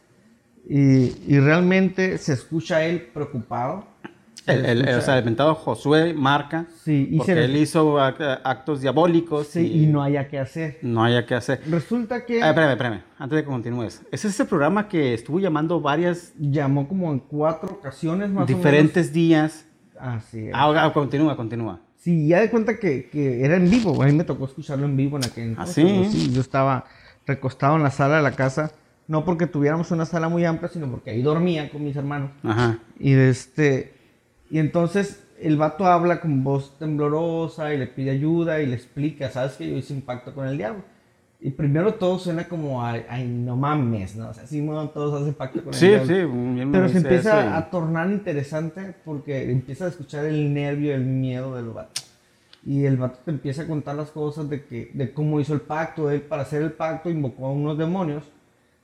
Y, 0.66 1.12
y 1.28 1.38
realmente 1.38 2.16
se 2.16 2.32
escucha 2.32 2.78
a 2.78 2.84
él 2.86 3.10
preocupado. 3.12 3.84
El, 4.52 4.64
el- 4.66 4.78
escucha- 4.80 4.98
o 4.98 5.00
sea, 5.02 5.14
el 5.14 5.20
inventado 5.20 5.54
Josué 5.54 6.14
marca. 6.14 6.66
Sí, 6.84 7.08
y 7.10 7.16
porque 7.18 7.34
se- 7.34 7.44
él 7.44 7.56
hizo 7.56 7.98
ac- 7.98 8.40
actos 8.44 8.80
diabólicos 8.80 9.46
sí, 9.48 9.82
y 9.82 9.86
no 9.86 10.02
haya 10.02 10.28
que 10.28 10.38
hacer. 10.38 10.78
no 10.82 11.02
haya 11.04 11.26
que 11.26 11.34
hacer. 11.34 11.60
Resulta 11.70 12.24
que... 12.26 12.42
Ah, 12.42 12.48
espérame, 12.50 12.70
espérame, 12.72 13.02
antes 13.18 13.36
de 13.36 13.42
que 13.42 13.48
continúes. 13.50 14.02
Es 14.12 14.24
ese 14.24 14.44
programa 14.44 14.88
que 14.88 15.14
estuvo 15.14 15.38
llamando 15.40 15.80
varias 15.80 16.32
llamó 16.38 16.86
como 16.88 17.12
en 17.12 17.18
cuatro 17.20 17.70
ocasiones 17.70 18.30
más 18.30 18.46
diferentes 18.46 19.12
días. 19.12 19.66
o 19.96 20.02
menos. 20.04 20.16
Así 20.24 20.38
es. 20.46 20.52
Ah, 20.54 20.72
ah, 20.84 20.92
continúa, 20.92 21.36
continúa. 21.36 21.80
Sí, 21.96 22.28
ya 22.28 22.40
de 22.40 22.48
cuenta 22.50 22.78
que, 22.78 23.10
que 23.10 23.44
era 23.44 23.56
en 23.56 23.68
vivo. 23.68 24.02
A 24.02 24.06
mí 24.06 24.12
me 24.12 24.24
tocó 24.24 24.46
escucharlo 24.46 24.86
en 24.86 24.96
vivo 24.96 25.18
en 25.18 25.24
aquel 25.26 25.44
¿Ah, 25.58 25.64
entonces. 25.66 25.74
sí? 25.74 25.82
güey, 25.82 26.10
sí, 26.10 26.32
yo 26.32 26.40
estaba 26.40 26.86
recostado 27.26 27.76
en 27.76 27.82
la 27.82 27.90
sala 27.90 28.16
de 28.16 28.22
la 28.22 28.32
casa. 28.32 28.72
No 29.06 29.24
porque 29.24 29.46
tuviéramos 29.46 29.90
una 29.90 30.06
sala 30.06 30.28
muy 30.28 30.44
amplia, 30.44 30.68
sino 30.70 30.86
porque 30.90 31.10
ahí 31.10 31.20
dormía 31.20 31.68
con 31.70 31.84
mis 31.84 31.96
hermanos. 31.96 32.30
Ajá. 32.44 32.78
Y 32.98 33.12
este 33.12 33.92
y 34.50 34.58
entonces 34.58 35.24
el 35.40 35.56
vato 35.56 35.86
habla 35.86 36.20
con 36.20 36.44
voz 36.44 36.78
temblorosa 36.78 37.72
y 37.72 37.78
le 37.78 37.86
pide 37.86 38.10
ayuda 38.10 38.60
y 38.60 38.66
le 38.66 38.74
explica, 38.74 39.30
sabes 39.30 39.52
que 39.52 39.70
yo 39.70 39.76
hice 39.76 39.94
un 39.94 40.02
pacto 40.02 40.34
con 40.34 40.46
el 40.46 40.58
diablo. 40.58 40.82
Y 41.42 41.50
primero 41.52 41.94
todo 41.94 42.18
suena 42.18 42.46
como 42.46 42.84
ay, 42.84 43.02
ay, 43.08 43.26
no 43.26 43.56
mames, 43.56 44.14
¿no? 44.14 44.28
O 44.28 44.34
sea, 44.34 44.46
sí, 44.46 44.60
todos 44.92 45.22
hacen 45.22 45.32
pacto 45.32 45.64
con 45.64 45.72
Sí, 45.72 45.86
el 45.86 46.06
diablo. 46.06 46.32
sí. 46.34 46.36
me 46.36 46.66
Pero 46.66 46.88
se 46.90 46.98
empieza 46.98 47.40
eso 47.40 47.48
y- 47.50 47.52
a 47.54 47.70
tornar 47.70 48.10
interesante 48.10 48.94
porque 49.06 49.50
empieza 49.50 49.86
a 49.86 49.88
escuchar 49.88 50.26
el 50.26 50.52
nervio, 50.52 50.94
el 50.94 51.04
miedo 51.04 51.54
del 51.56 51.70
vato. 51.70 52.02
Y 52.66 52.84
el 52.84 52.98
vato 52.98 53.20
te 53.24 53.30
empieza 53.30 53.62
a 53.62 53.66
contar 53.66 53.96
las 53.96 54.10
cosas 54.10 54.50
de, 54.50 54.64
que, 54.66 54.90
de 54.92 55.14
cómo 55.14 55.40
hizo 55.40 55.54
el 55.54 55.62
pacto. 55.62 56.10
Él, 56.10 56.20
para 56.20 56.42
hacer 56.42 56.60
el 56.60 56.72
pacto, 56.72 57.08
invocó 57.08 57.46
a 57.46 57.52
unos 57.52 57.78
demonios 57.78 58.24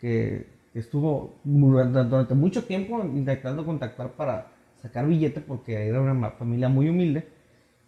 que, 0.01 0.47
que 0.73 0.79
estuvo 0.79 1.35
durante 1.45 2.35
mucho 2.35 2.65
tiempo 2.65 3.03
intentando 3.05 3.67
contactar 3.67 4.13
para 4.13 4.47
sacar 4.87 5.07
billete 5.07 5.41
porque 5.41 5.87
era 5.89 6.01
una 6.01 6.31
familia 6.31 6.69
muy 6.69 6.89
humilde. 6.89 7.29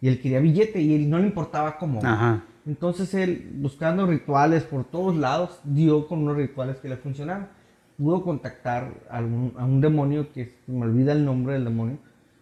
Y 0.01 0.07
él 0.07 0.21
quería 0.21 0.39
billete 0.39 0.81
y 0.81 0.95
él 0.95 1.09
no 1.09 1.17
le 1.19 1.25
importaba 1.27 1.77
cómo. 1.77 1.99
Ajá. 2.03 2.43
Entonces 2.65 3.13
él, 3.13 3.51
buscando 3.55 4.05
rituales 4.05 4.63
por 4.63 4.83
todos 4.85 5.15
lados, 5.15 5.59
dio 5.63 6.07
con 6.07 6.19
unos 6.19 6.37
rituales 6.37 6.77
que 6.77 6.87
le 6.89 6.97
funcionaron. 6.97 7.47
Pudo 7.97 8.23
contactar 8.23 8.91
a, 9.09 9.17
algún- 9.17 9.53
a 9.57 9.65
un 9.65 9.81
demonio 9.81 10.31
que 10.31 10.53
se 10.65 10.71
me 10.71 10.85
olvida 10.85 11.11
el 11.11 11.25
nombre 11.25 11.53
del 11.55 11.65
demonio. 11.65 11.97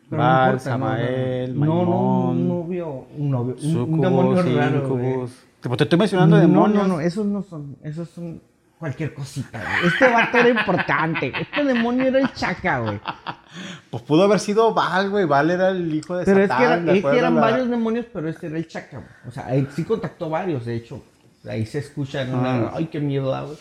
Pero 0.10 0.22
no 0.22 0.46
importa, 0.46 0.78
no, 0.78 0.78
no, 0.78 0.86
Samael, 0.86 1.60
no, 1.60 1.66
no, 1.66 1.72
Maimón, 1.76 2.30
un 2.38 2.48
novio, 2.48 3.06
un 3.18 3.30
novio, 3.32 3.56
un, 3.64 3.78
un 3.94 4.02
demonio 4.02 4.42
raro. 4.44 4.88
Pues 5.62 5.78
te 5.78 5.84
estoy 5.84 6.00
mencionando 6.00 6.36
No, 6.38 6.42
demonios. 6.42 6.88
no, 6.88 6.96
no, 6.96 7.00
esos 7.02 7.26
no 7.26 7.42
son, 7.42 7.76
esos 7.84 8.08
son 8.10 8.40
cualquier 8.80 9.14
cosita. 9.14 9.60
güey. 9.60 9.92
Este 9.94 10.08
vato 10.08 10.38
era 10.38 10.50
importante. 10.50 11.34
Este 11.40 11.64
demonio 11.64 12.06
era 12.08 12.20
el 12.20 12.32
chaca, 12.34 12.80
güey. 12.80 13.00
Pues 13.90 14.04
pudo 14.04 14.24
haber 14.24 14.40
sido 14.40 14.74
Val, 14.74 15.10
güey. 15.10 15.26
Val 15.26 15.50
era 15.52 15.70
el 15.70 15.94
hijo 15.94 16.16
de 16.18 16.26
Pero 16.26 16.42
es 16.44 16.48
Satán. 16.48 16.58
que, 16.60 16.66
era- 16.66 16.78
¿de 16.78 16.86
es 16.88 16.94
que 16.94 17.00
acuerdo? 17.00 17.20
eran 17.20 17.36
La- 17.36 17.42
varios 17.42 17.70
demonios, 17.70 18.06
pero 18.14 18.30
este 18.30 18.48
era 18.48 18.58
el 18.58 18.68
chaca, 18.68 18.98
güey. 18.98 19.10
O 19.28 19.32
sea, 19.32 19.54
él 19.56 19.68
sí 19.76 19.84
contactó 19.84 20.30
varios, 20.30 20.66
de 20.66 20.76
hecho. 20.76 21.04
Ahí 21.50 21.66
se 21.66 21.80
escucha 21.80 22.22
en 22.24 22.34
una... 22.36 22.56
Ah. 22.68 22.72
Ay, 22.76 22.86
qué 22.88 23.00
miedo 23.00 23.32
da, 23.32 23.42
güey. 23.44 23.58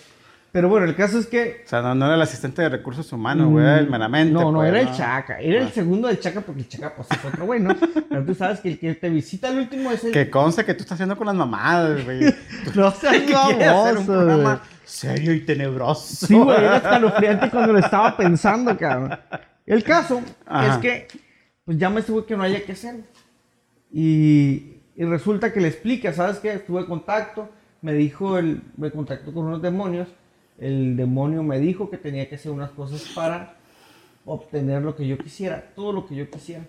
Pero 0.53 0.71
bueno, 0.71 0.87
el 0.87 0.97
caso 0.97 1.19
es 1.19 1.27
que... 1.27 1.63
O 1.67 1.69
sea, 1.69 1.83
no, 1.83 1.95
no 1.95 2.07
era 2.07 2.15
el 2.15 2.23
asistente 2.23 2.63
de 2.63 2.71
recursos 2.71 3.13
humanos, 3.13 3.49
güey. 3.51 3.63
Era 3.65 3.79
el 3.79 3.91
meramente. 3.91 4.33
No, 4.33 4.51
no, 4.51 4.59
pues, 4.59 4.69
era 4.71 4.81
el. 4.81 4.91
Chaca. 4.93 5.39
Era 5.39 5.61
el 5.61 5.67
Ah. 5.67 5.71
segundo 5.73 6.09
del 6.09 6.19
Chaca 6.19 6.41
porque 6.41 6.63
el 6.63 6.69
Chaca 6.69 6.95
pues 6.97 7.09
es 7.11 7.25
otro 7.25 7.45
güey, 7.45 7.61
¿no? 7.61 7.77
Pero 8.09 8.25
tú 8.25 8.35
sabes 8.35 8.61
que 8.61 8.71
el 8.71 8.79
que 8.79 8.95
te 8.95 9.11
visita 9.11 9.49
el 9.51 9.59
último 9.59 9.91
es 9.93 10.03
el... 10.05 10.13
Que 10.13 10.31
conste 10.31 10.65
que 10.65 10.73
tú 10.75 10.81
estás 10.83 10.95
haciendo 10.97 11.17
con 11.17 11.27
las 11.27 11.37
mamadas, 11.37 12.03
güey. 12.05 12.21
No 12.75 12.91
seas 12.91 13.31
baboso. 13.33 14.61
Serio 14.87 15.35
y 15.35 15.41
tenebroso. 15.41 16.27
Sí, 16.27 16.35
güey, 16.35 16.59
era 16.59 16.77
escalofriante 16.77 17.51
cuando 17.51 17.73
lo 17.73 17.79
estaba 17.81 18.17
pensando, 18.17 18.77
cabrón. 18.79 19.19
El 19.67 19.83
caso 19.83 20.23
Ajá. 20.47 20.75
es 20.75 20.79
que, 20.79 21.09
pues 21.65 21.77
llama 21.77 22.01
este 22.01 22.13
güey 22.13 22.25
que 22.25 22.37
no 22.37 22.45
haya 22.45 22.65
que 22.65 22.73
hacer. 22.73 23.05
Y, 23.93 24.77
y 24.95 25.05
resulta 25.05 25.53
que 25.53 25.61
le 25.61 25.69
explica, 25.69 26.13
¿sabes 26.13 26.39
qué? 26.39 26.53
Estuve 26.53 26.81
en 26.81 26.87
contacto, 26.87 27.51
me 27.83 27.93
dijo, 27.95 28.39
el, 28.39 28.63
me 28.77 28.91
contactó 28.91 29.35
con 29.35 29.47
unos 29.47 29.61
demonios. 29.61 30.09
El 30.59 30.97
demonio 30.97 31.43
me 31.43 31.59
dijo 31.59 31.91
que 31.91 31.99
tenía 31.99 32.29
que 32.29 32.37
hacer 32.37 32.53
unas 32.53 32.71
cosas 32.71 33.05
para 33.15 33.57
obtener 34.25 34.83
lo 34.83 34.97
que 34.97 35.07
yo 35.07 35.19
quisiera, 35.19 35.73
todo 35.75 35.93
lo 35.93 36.07
que 36.07 36.15
yo 36.15 36.31
quisiera. 36.31 36.65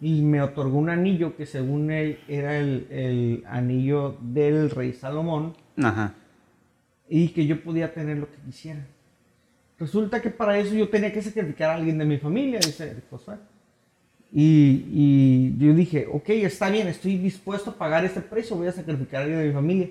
Y 0.00 0.22
me 0.22 0.42
otorgó 0.42 0.78
un 0.78 0.90
anillo 0.90 1.34
que 1.36 1.46
según 1.46 1.90
él 1.90 2.20
era 2.28 2.58
el, 2.58 2.86
el 2.90 3.44
anillo 3.46 4.16
del 4.20 4.70
rey 4.70 4.92
Salomón 4.92 5.56
Ajá. 5.82 6.14
Y 7.08 7.28
que 7.28 7.46
yo 7.46 7.62
podía 7.62 7.92
tener 7.92 8.18
lo 8.18 8.30
que 8.30 8.36
quisiera. 8.44 8.86
Resulta 9.78 10.22
que 10.22 10.30
para 10.30 10.58
eso 10.58 10.74
yo 10.74 10.88
tenía 10.88 11.12
que 11.12 11.20
sacrificar 11.22 11.70
a 11.70 11.74
alguien 11.74 11.98
de 11.98 12.04
mi 12.04 12.18
familia, 12.18 12.60
dice 12.60 12.96
Josué. 13.10 13.36
Y, 14.32 14.84
y 14.90 15.56
yo 15.58 15.74
dije, 15.74 16.06
ok, 16.12 16.28
está 16.30 16.68
bien, 16.70 16.88
estoy 16.88 17.18
dispuesto 17.18 17.70
a 17.70 17.74
pagar 17.78 18.04
ese 18.04 18.20
precio, 18.20 18.56
voy 18.56 18.66
a 18.66 18.72
sacrificar 18.72 19.20
a 19.20 19.24
alguien 19.24 19.40
de 19.40 19.46
mi 19.48 19.52
familia. 19.52 19.90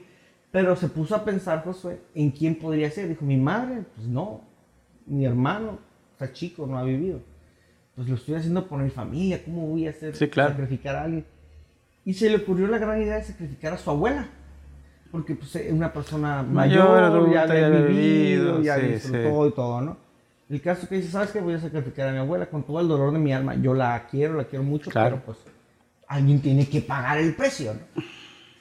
Pero 0.51 0.75
se 0.75 0.87
puso 0.89 1.15
a 1.15 1.23
pensar 1.25 1.63
Josué 1.63 1.99
en 2.13 2.31
quién 2.31 2.55
podría 2.55 2.89
ser. 2.91 3.09
Dijo, 3.09 3.25
mi 3.25 3.37
madre, 3.37 3.83
pues 3.95 4.07
no, 4.07 4.41
mi 5.05 5.25
hermano, 5.25 5.79
está 6.11 6.31
chico, 6.31 6.67
no 6.67 6.77
ha 6.77 6.83
vivido. 6.83 7.21
Pues 7.95 8.07
lo 8.09 8.15
estoy 8.15 8.35
haciendo 8.35 8.67
por 8.67 8.79
mi 8.81 8.89
familia, 8.89 9.43
¿cómo 9.43 9.67
voy 9.67 9.87
a 9.87 9.91
hacer 9.91 10.15
Sí, 10.15 10.27
claro. 10.27 10.51
sacrificar 10.51 10.95
a 10.95 11.03
alguien? 11.03 11.25
Y 12.05 12.13
se 12.13 12.29
le 12.29 12.37
ocurrió 12.37 12.67
la 12.67 12.79
gran 12.79 13.01
idea 13.01 13.15
de 13.15 13.23
sacrificar 13.23 13.73
a 13.73 13.77
su 13.77 13.89
abuela. 13.89 14.27
Porque 15.13 15.35
pues 15.35 15.55
es 15.55 15.71
una 15.71 15.93
persona 15.93 16.41
Mayor, 16.41 16.89
mayor, 17.13 17.31
ya 17.31 17.43
había 17.43 17.69
vivido, 17.69 18.61
ya 18.63 18.77
sí, 18.79 18.87
disfrutó 18.87 19.47
y 19.47 19.51
todo, 19.51 19.79
¿no? 19.79 19.97
El 20.49 20.59
caso 20.59 20.89
que 20.89 20.95
dice, 20.95 21.09
¿sabes 21.11 21.29
qué? 21.29 21.39
Voy 21.39 21.53
a 21.53 21.59
sacrificar 21.59 22.07
a 22.07 22.11
mi 22.11 22.17
abuela 22.17 22.47
con 22.47 22.63
todo 22.63 22.79
el 22.81 22.87
dolor 22.87 23.13
de 23.13 23.19
mi 23.19 23.31
alma. 23.31 23.53
Yo 23.53 23.75
la 23.75 24.07
quiero, 24.09 24.33
la 24.33 24.45
quiero 24.45 24.63
mucho, 24.65 24.89
Claro. 24.89 25.21
pero 25.21 25.25
pues 25.27 25.37
alguien 26.07 26.41
tiene 26.41 26.67
que 26.67 26.81
pagar 26.81 27.19
el 27.19 27.35
precio, 27.35 27.73
¿no? 27.75 28.01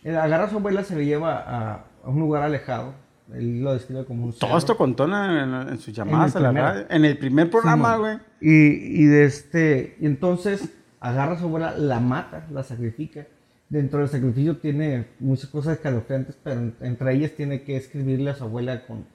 Él 0.04 0.14
agarra 0.16 0.44
a 0.44 0.50
su 0.50 0.56
abuela, 0.59 0.85
se 0.85 0.94
le 0.94 1.06
lleva 1.06 1.38
a, 1.38 1.73
a 2.04 2.08
un 2.08 2.21
lugar 2.21 2.43
alejado. 2.43 2.93
Él 3.32 3.62
lo 3.62 3.73
describe 3.73 4.04
como 4.04 4.25
un 4.26 4.32
Todo 4.32 4.41
cerro. 4.49 4.58
esto 4.58 4.76
contó 4.76 5.04
en, 5.06 5.12
en- 5.15 5.78
sus 5.78 5.95
llamadas 5.95 6.36
a 6.36 6.41
la 6.41 6.52
radio. 6.52 6.84
En 6.91 7.06
el 7.06 7.17
primer 7.17 7.49
programa, 7.50 7.97
güey. 7.97 8.19
Y, 8.43 9.02
y 9.02 9.04
de 9.06 9.25
este, 9.25 9.97
y 10.00 10.04
entonces 10.06 10.69
agarra 11.00 11.32
a 11.32 11.38
su 11.38 11.47
abuela, 11.47 11.75
la 11.78 11.99
mata, 11.99 12.47
la 12.50 12.62
sacrifica. 12.62 13.26
Dentro 13.73 14.00
del 14.00 14.08
sacrificio 14.08 14.58
tiene 14.58 15.06
muchas 15.19 15.49
cosas 15.49 15.76
escalofriantes, 15.76 16.37
pero 16.45 16.61
en- 16.61 16.75
entre 16.82 17.15
ellas 17.15 17.32
tiene 17.32 17.63
que 17.63 17.76
escribirle 17.76 18.30
a 18.30 18.35
su 18.35 18.45
abuela 18.45 18.87
con, 18.87 19.06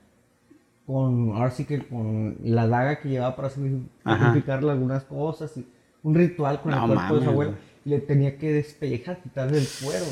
con, 0.88 1.36
ahora 1.36 1.52
sí 1.52 1.65
que 1.65 1.80
con 1.88 2.38
la 2.43 2.67
daga 2.67 3.00
que 3.00 3.10
llevaba 3.10 3.36
para 3.36 3.50
sacrificarle 3.50 4.72
algunas 4.72 5.04
cosas 5.04 5.56
y 5.58 5.67
un 6.02 6.15
ritual 6.15 6.62
con 6.62 6.74
el 6.74 6.80
No 6.80 6.88
cuerpo 6.88 7.15
de 7.15 7.24
su 7.24 7.30
abuela. 7.30 7.52
Y 7.86 7.89
le 7.91 8.00
tenía 8.00 8.38
que 8.38 8.52
despellejar, 8.52 9.22
quitarle 9.22 9.60
el 9.60 9.67
cuero. 9.84 10.06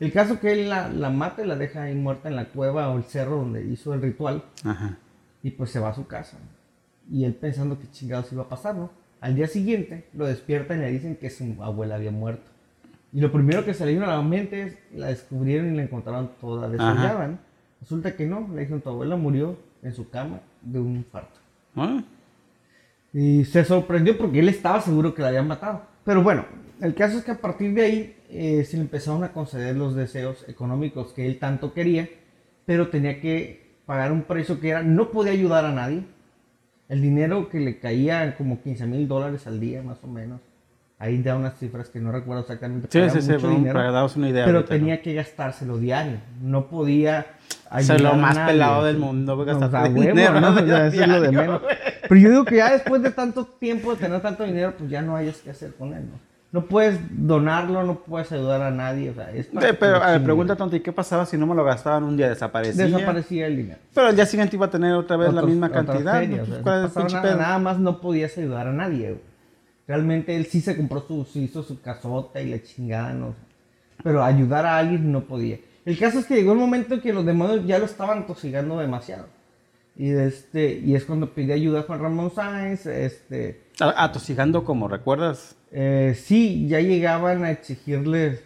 El 0.00 0.12
caso 0.12 0.40
que 0.40 0.52
él 0.52 0.68
la, 0.68 0.88
la 0.88 1.10
mata 1.10 1.44
y 1.44 1.46
la 1.46 1.56
deja 1.56 1.82
ahí 1.84 1.94
muerta 1.94 2.28
en 2.28 2.36
la 2.36 2.46
cueva 2.48 2.90
o 2.90 2.96
el 2.98 3.04
cerro 3.04 3.36
donde 3.36 3.64
hizo 3.66 3.94
el 3.94 4.02
ritual. 4.02 4.44
Ajá. 4.64 4.98
Y 5.42 5.50
pues 5.52 5.70
se 5.70 5.78
va 5.78 5.90
a 5.90 5.94
su 5.94 6.06
casa. 6.08 6.38
Y 7.10 7.24
él 7.24 7.34
pensando 7.34 7.78
que 7.78 7.88
chingados 7.90 8.32
iba 8.32 8.42
a 8.42 8.48
pasar, 8.48 8.74
¿no? 8.74 8.90
Al 9.20 9.34
día 9.36 9.46
siguiente 9.46 10.08
lo 10.14 10.26
despiertan 10.26 10.78
y 10.78 10.82
le 10.82 10.90
dicen 10.90 11.16
que 11.16 11.30
su 11.30 11.56
abuela 11.62 11.94
había 11.94 12.10
muerto. 12.10 12.49
Y 13.12 13.20
lo 13.20 13.32
primero 13.32 13.64
que 13.64 13.74
se 13.74 13.84
le 13.84 13.92
vino 13.92 14.04
a 14.04 14.16
la 14.16 14.22
mente 14.22 14.62
es, 14.62 14.78
la 14.94 15.08
descubrieron 15.08 15.72
y 15.72 15.76
la 15.76 15.82
encontraron 15.82 16.30
toda 16.40 16.68
desollada, 16.68 17.26
¿no? 17.28 17.38
Resulta 17.80 18.14
que 18.14 18.26
no, 18.26 18.48
le 18.54 18.60
dijeron, 18.60 18.82
tu 18.82 18.90
abuela 18.90 19.16
murió 19.16 19.56
en 19.82 19.94
su 19.94 20.08
cama 20.10 20.40
de 20.62 20.78
un 20.78 20.96
infarto. 20.96 21.40
Ah, 21.74 22.02
Y 23.12 23.44
se 23.44 23.64
sorprendió 23.64 24.16
porque 24.16 24.40
él 24.40 24.48
estaba 24.48 24.80
seguro 24.80 25.14
que 25.14 25.22
la 25.22 25.28
habían 25.28 25.48
matado. 25.48 25.82
Pero 26.04 26.22
bueno, 26.22 26.44
el 26.80 26.94
caso 26.94 27.18
es 27.18 27.24
que 27.24 27.32
a 27.32 27.40
partir 27.40 27.74
de 27.74 27.82
ahí 27.82 28.16
eh, 28.28 28.64
se 28.64 28.76
le 28.76 28.82
empezaron 28.82 29.24
a 29.24 29.32
conceder 29.32 29.76
los 29.76 29.94
deseos 29.94 30.48
económicos 30.48 31.12
que 31.12 31.26
él 31.26 31.38
tanto 31.38 31.72
quería, 31.72 32.08
pero 32.64 32.88
tenía 32.88 33.20
que 33.20 33.70
pagar 33.86 34.12
un 34.12 34.22
precio 34.22 34.60
que 34.60 34.68
era, 34.68 34.82
no 34.82 35.10
podía 35.10 35.32
ayudar 35.32 35.64
a 35.64 35.72
nadie. 35.72 36.04
El 36.88 37.02
dinero 37.02 37.48
que 37.48 37.60
le 37.60 37.78
caía 37.78 38.36
como 38.36 38.62
15 38.62 38.86
mil 38.86 39.08
dólares 39.08 39.46
al 39.46 39.58
día, 39.58 39.82
más 39.82 39.98
o 40.02 40.06
menos. 40.06 40.40
Ahí 41.02 41.22
da 41.22 41.34
unas 41.34 41.54
cifras 41.58 41.88
que 41.88 41.98
no 41.98 42.12
recuerdo 42.12 42.42
exactamente. 42.42 42.86
Sí, 42.90 43.10
sí, 43.10 43.22
sí, 43.22 43.28
mucho 43.32 43.40
bueno, 43.40 43.56
dinero, 43.56 43.74
para 43.74 43.90
daros 43.90 44.16
una 44.16 44.28
idea. 44.28 44.44
pero 44.44 44.58
ahorita, 44.58 44.74
tenía 44.74 44.96
¿no? 44.96 45.02
que 45.02 45.14
gastárselo 45.14 45.78
diario. 45.78 46.18
No 46.42 46.66
podía 46.68 47.26
O 47.74 47.80
sea, 47.80 47.98
lo 47.98 48.14
más 48.16 48.34
nadie. 48.36 48.52
pelado 48.52 48.84
del 48.84 48.98
mundo, 48.98 49.34
güey, 49.34 49.48
No, 49.48 49.58
gastar 49.60 49.84
huevo, 49.84 50.00
dinero, 50.02 50.40
¿no? 50.40 50.64
Ya, 50.66 50.86
eso 50.88 51.02
es 51.02 51.08
lo 51.08 51.20
de 51.22 51.32
menos. 51.32 51.62
Pero 52.06 52.20
yo 52.20 52.28
digo 52.30 52.44
que 52.44 52.56
ya 52.56 52.70
después 52.72 53.00
de 53.02 53.10
tanto 53.12 53.46
tiempo 53.46 53.92
de 53.92 53.96
tener 53.96 54.20
tanto 54.20 54.44
dinero, 54.44 54.74
pues 54.76 54.90
ya 54.90 55.00
no 55.00 55.16
hayas 55.16 55.38
que 55.38 55.50
hacer 55.50 55.74
con 55.74 55.94
él, 55.94 56.04
¿no? 56.06 56.18
No 56.52 56.66
puedes 56.66 56.98
donarlo, 57.10 57.82
no 57.84 58.00
puedes 58.00 58.30
ayudar 58.32 58.60
a 58.60 58.70
nadie, 58.72 59.08
o 59.10 59.14
sea, 59.14 59.30
es 59.30 59.46
para 59.46 59.68
Sí, 59.68 59.76
pero, 59.78 60.02
a 60.02 60.10
ver, 60.10 60.22
pregunta 60.24 60.56
tonta, 60.56 60.74
¿y 60.76 60.80
qué 60.80 60.90
pasaba 60.92 61.24
si 61.24 61.38
no 61.38 61.46
me 61.46 61.54
lo 61.54 61.64
gastaban 61.64 62.02
un 62.02 62.16
día? 62.16 62.28
¿Desaparecía? 62.28 62.86
Desaparecía 62.86 63.46
el 63.46 63.56
dinero. 63.56 63.78
Pero 63.94 64.08
al 64.08 64.16
día 64.16 64.26
siguiente 64.26 64.56
iba 64.56 64.66
a 64.66 64.70
tener 64.70 64.92
otra 64.94 65.16
vez 65.16 65.32
la 65.32 65.40
Otros- 65.42 65.48
misma 65.50 65.68
otras 65.68 65.86
cantidad. 65.86 66.18
ferias, 66.18 66.48
¿no? 66.48 66.56
o 66.56 66.62
Pues, 66.62 66.92
sea, 66.92 67.02
¿Cuál 67.02 67.12
no 67.12 67.22
nada, 67.22 67.36
nada 67.36 67.58
más 67.60 67.78
no 67.78 68.00
podías 68.00 68.36
ayudar 68.36 68.66
a 68.66 68.72
nadie, 68.72 69.10
güey. 69.12 69.29
Realmente 69.90 70.36
él 70.36 70.46
sí 70.46 70.60
se 70.60 70.76
compró 70.76 71.00
su, 71.00 71.24
se 71.24 71.40
hizo 71.40 71.64
su 71.64 71.80
casota 71.80 72.40
y 72.40 72.48
la 72.48 72.62
chingada, 72.62 73.12
no. 73.12 73.34
Pero 74.04 74.22
ayudar 74.22 74.64
a 74.64 74.78
alguien 74.78 75.10
no 75.10 75.22
podía. 75.22 75.58
El 75.84 75.98
caso 75.98 76.20
es 76.20 76.26
que 76.26 76.36
llegó 76.36 76.52
el 76.52 76.60
momento 76.60 76.94
en 76.94 77.00
que 77.00 77.12
los 77.12 77.26
demonios 77.26 77.66
ya 77.66 77.80
lo 77.80 77.86
estaban 77.86 78.24
tosigando 78.24 78.78
demasiado. 78.78 79.26
Y, 79.96 80.10
este, 80.10 80.78
y 80.78 80.94
es 80.94 81.04
cuando 81.04 81.34
pide 81.34 81.54
ayuda 81.54 81.80
a 81.80 81.82
Juan 81.82 81.98
Ramón 82.02 82.30
Sáenz, 82.32 82.86
este, 82.86 83.62
Atosigando 83.80 84.62
como, 84.62 84.86
¿recuerdas? 84.86 85.56
eh, 85.72 86.16
sí, 86.16 86.68
ya 86.68 86.78
llegaban 86.78 87.42
a 87.42 87.50
exigirles, 87.50 88.44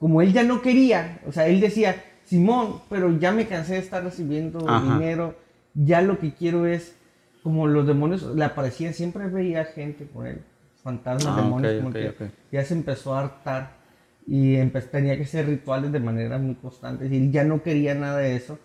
como 0.00 0.22
él 0.22 0.32
ya 0.32 0.42
no 0.42 0.60
quería, 0.60 1.20
o 1.24 1.30
sea, 1.30 1.46
él 1.46 1.60
decía, 1.60 2.02
Simón, 2.24 2.80
pero 2.90 3.16
ya 3.16 3.30
me 3.30 3.46
cansé 3.46 3.74
de 3.74 3.78
estar 3.78 4.02
recibiendo 4.02 4.68
Ajá. 4.68 4.92
dinero, 4.94 5.36
ya 5.74 6.02
lo 6.02 6.18
que 6.18 6.34
quiero 6.34 6.66
es, 6.66 6.96
como 7.44 7.68
los 7.68 7.86
demonios 7.86 8.24
le 8.34 8.44
aparecían, 8.44 8.92
siempre 8.92 9.28
veía 9.28 9.64
gente 9.66 10.08
con 10.12 10.26
él, 10.26 10.42
fantasmas, 10.80 11.38
Ah, 11.38 11.42
demonios, 11.42 11.74
como 11.76 11.88
ok, 11.88 11.94
que 11.94 12.30
ya 12.52 12.64
se 12.64 12.74
empezó 12.74 13.14
a 13.14 13.20
hartar 13.20 13.80
y 14.26 14.56
tenía 14.92 15.16
que 15.16 15.24
hacer 15.24 15.46
rituales 15.46 15.92
de 15.92 16.00
manera 16.00 16.38
muy 16.38 16.54
constante, 16.54 17.06
y 17.06 17.30
ya 17.30 17.44
no 17.44 17.62
quería 17.62 17.94
nada 17.94 18.18
de 18.18 18.36
eso, 18.36 18.58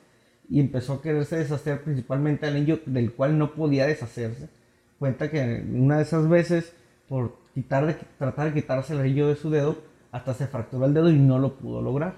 y 0.49 0.59
empezó 0.59 0.93
a 0.93 1.01
quererse 1.01 1.37
deshacer 1.37 1.81
principalmente 1.81 2.45
al 2.45 2.55
anillo 2.55 2.79
del 2.85 3.13
cual 3.13 3.37
no 3.37 3.53
podía 3.53 3.87
deshacerse. 3.87 4.49
Cuenta 4.99 5.31
que 5.31 5.65
una 5.73 5.97
de 5.97 6.03
esas 6.03 6.29
veces, 6.29 6.73
por 7.09 7.37
quitar 7.53 7.87
de, 7.87 7.95
tratar 8.19 8.47
de 8.47 8.61
quitarse 8.61 8.93
el 8.93 8.99
anillo 8.99 9.27
de 9.27 9.35
su 9.35 9.49
dedo, 9.49 9.77
hasta 10.11 10.33
se 10.33 10.47
fracturó 10.47 10.85
el 10.85 10.93
dedo 10.93 11.09
y 11.09 11.17
no 11.17 11.39
lo 11.39 11.55
pudo 11.57 11.81
lograr. 11.81 12.15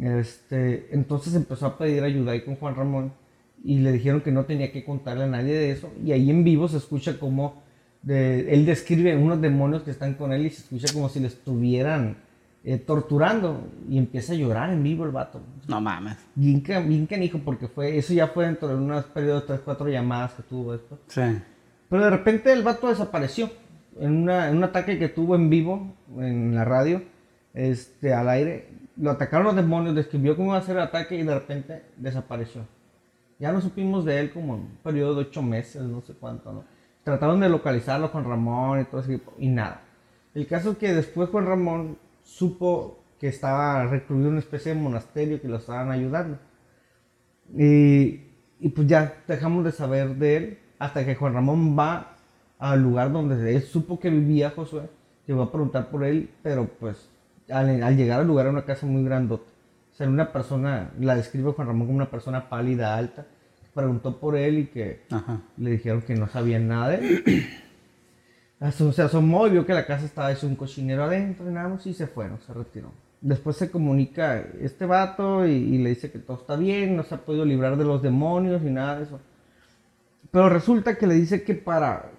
Este, 0.00 0.94
entonces 0.94 1.34
empezó 1.34 1.66
a 1.66 1.78
pedir 1.78 2.02
ayuda 2.04 2.32
ahí 2.32 2.42
con 2.42 2.56
Juan 2.56 2.76
Ramón 2.76 3.12
y 3.64 3.78
le 3.78 3.92
dijeron 3.92 4.20
que 4.20 4.30
no 4.30 4.44
tenía 4.44 4.70
que 4.70 4.84
contarle 4.84 5.24
a 5.24 5.28
nadie 5.28 5.54
de 5.54 5.70
eso. 5.72 5.92
Y 6.04 6.12
ahí 6.12 6.30
en 6.30 6.44
vivo 6.44 6.68
se 6.68 6.76
escucha 6.76 7.18
como 7.18 7.62
de- 8.06 8.54
él 8.54 8.64
describe 8.64 9.14
unos 9.16 9.40
demonios 9.40 9.82
que 9.82 9.90
están 9.90 10.14
con 10.14 10.32
él 10.32 10.46
y 10.46 10.50
se 10.50 10.62
escucha 10.62 10.92
como 10.94 11.08
si 11.10 11.20
le 11.20 11.26
estuvieran 11.26 12.16
eh, 12.64 12.78
torturando 12.78 13.60
y 13.88 13.96
empieza 13.98 14.32
a 14.32 14.36
llorar 14.36 14.70
en 14.72 14.82
vivo 14.82 15.04
el 15.04 15.12
vato. 15.12 15.40
No 15.68 15.80
mames. 15.80 16.16
Bien, 16.34 16.62
bien 16.88 17.06
canijo 17.06 17.38
porque 17.44 17.68
fue, 17.68 17.96
eso 17.98 18.12
ya 18.12 18.26
fue 18.28 18.46
dentro 18.46 18.66
de 18.68 18.74
unos 18.74 19.04
periodos 19.04 19.42
de 19.42 19.46
3, 19.48 19.60
4 19.64 19.88
llamadas 19.88 20.32
que 20.32 20.42
tuvo 20.42 20.74
esto. 20.74 20.98
Sí. 21.08 21.20
Pero 21.88 22.02
de 22.04 22.10
repente 22.10 22.52
el 22.52 22.62
vato 22.64 22.88
desapareció. 22.88 23.50
En, 24.00 24.12
una- 24.22 24.48
en 24.50 24.56
un 24.56 24.64
ataque 24.64 24.98
que 24.98 25.08
tuvo 25.08 25.36
en 25.36 25.48
vivo 25.48 25.94
en 26.18 26.54
la 26.56 26.64
radio, 26.64 27.02
este, 27.54 28.12
al 28.12 28.28
aire. 28.28 28.68
Lo 28.96 29.10
atacaron 29.12 29.46
los 29.46 29.56
demonios, 29.56 29.94
describió 29.94 30.34
cómo 30.36 30.48
iba 30.48 30.56
a 30.56 30.60
hacer 30.60 30.76
el 30.76 30.82
ataque 30.82 31.16
y 31.16 31.22
de 31.22 31.34
repente 31.34 31.82
desapareció. 31.96 32.62
Ya 33.38 33.52
no 33.52 33.60
supimos 33.60 34.04
de 34.04 34.18
él 34.20 34.32
como 34.32 34.54
un 34.54 34.78
periodo 34.82 35.14
de 35.14 35.20
ocho 35.22 35.42
meses, 35.42 35.82
no 35.82 36.00
sé 36.02 36.14
cuánto, 36.14 36.52
¿no? 36.52 36.64
Trataron 37.06 37.38
de 37.38 37.48
localizarlo 37.48 38.10
con 38.10 38.24
Ramón 38.24 38.80
y 38.80 38.84
todo 38.86 39.00
eso 39.00 39.12
y 39.38 39.46
nada. 39.46 39.82
El 40.34 40.48
caso 40.48 40.72
es 40.72 40.78
que 40.78 40.92
después 40.92 41.28
Juan 41.28 41.46
Ramón 41.46 41.98
supo 42.24 42.98
que 43.20 43.28
estaba 43.28 43.86
recluido 43.86 44.26
en 44.26 44.32
una 44.32 44.40
especie 44.40 44.74
de 44.74 44.80
monasterio 44.80 45.40
que 45.40 45.46
lo 45.46 45.58
estaban 45.58 45.92
ayudando. 45.92 46.36
Y, 47.56 48.22
y 48.58 48.68
pues 48.74 48.88
ya 48.88 49.22
dejamos 49.28 49.64
de 49.64 49.70
saber 49.70 50.16
de 50.16 50.36
él 50.36 50.58
hasta 50.80 51.06
que 51.06 51.14
Juan 51.14 51.34
Ramón 51.34 51.78
va 51.78 52.16
al 52.58 52.82
lugar 52.82 53.12
donde 53.12 53.54
él 53.54 53.62
supo 53.62 54.00
que 54.00 54.10
vivía 54.10 54.50
Josué, 54.50 54.90
llegó 55.28 55.42
a 55.42 55.52
preguntar 55.52 55.90
por 55.90 56.02
él, 56.02 56.28
pero 56.42 56.66
pues 56.66 57.08
al, 57.48 57.96
llegar 57.96 58.18
al 58.18 58.26
lugar 58.26 58.46
era 58.46 58.52
una 58.52 58.64
casa 58.64 58.84
muy 58.84 59.04
grandota. 59.04 59.48
O 59.92 59.94
sea, 59.94 60.08
una 60.08 60.32
persona, 60.32 60.90
la 60.98 61.14
describe 61.14 61.52
Juan 61.52 61.68
Ramón 61.68 61.86
como 61.86 61.98
una 61.98 62.10
persona 62.10 62.48
pálida, 62.48 62.96
alta, 62.96 63.26
preguntó 63.76 64.18
por 64.18 64.36
él 64.36 64.58
y 64.58 64.66
que 64.68 65.02
le 65.58 65.70
dijeron 65.70 66.00
que 66.02 66.14
no 66.16 66.26
sabían 66.26 66.66
nada 66.66 66.88
de 66.88 66.96
él. 66.96 67.46
Se 68.92 69.02
asomó 69.02 69.46
y 69.46 69.50
vio 69.50 69.66
que 69.66 69.74
la 69.74 69.86
casa 69.86 70.06
estaba 70.06 70.32
hecho 70.32 70.46
un 70.46 70.56
cochinero 70.56 71.04
adentro 71.04 71.48
y 71.48 71.52
nada 71.52 71.68
más 71.68 71.86
y 71.86 71.92
se 71.92 72.06
fueron, 72.06 72.40
se 72.40 72.54
retiró. 72.54 72.90
Después 73.20 73.56
se 73.56 73.70
comunica 73.70 74.42
este 74.60 74.86
vato 74.86 75.46
y, 75.46 75.76
le 75.76 75.90
dice 75.90 76.10
que 76.10 76.18
todo 76.18 76.38
está 76.38 76.56
bien, 76.56 76.96
no 76.96 77.02
se 77.02 77.14
ha 77.14 77.18
podido 77.18 77.44
librar 77.44 77.76
de 77.76 77.84
los 77.84 78.00
demonios 78.00 78.62
y 78.62 78.70
nada 78.70 78.96
de 78.96 79.04
eso. 79.04 79.20
Pero 80.30 80.48
resulta 80.48 80.96
que 80.96 81.06
le 81.06 81.14
dice 81.14 81.42
que 81.42 81.54
para 81.54 82.10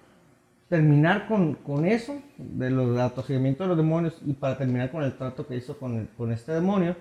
terminar 0.68 1.26
con, 1.26 1.54
con 1.54 1.84
eso, 1.84 2.22
de 2.36 2.70
los 2.70 2.94
de 2.94 3.54
de 3.58 3.66
los 3.66 3.76
demonios, 3.76 4.20
y 4.24 4.32
para 4.34 4.56
terminar 4.56 4.92
con 4.92 5.02
el 5.02 5.16
trato 5.16 5.44
que 5.44 5.56
hizo 5.56 5.76
con, 5.76 6.06
con 6.16 6.30
este 6.30 6.52
demonio, 6.52 6.94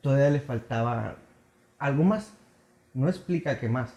todavía 0.00 0.30
le 0.30 0.40
faltaba 0.40 1.16
algo 1.78 2.02
más. 2.02 2.32
No 2.96 3.10
explica 3.10 3.60
qué 3.60 3.68
más. 3.68 3.90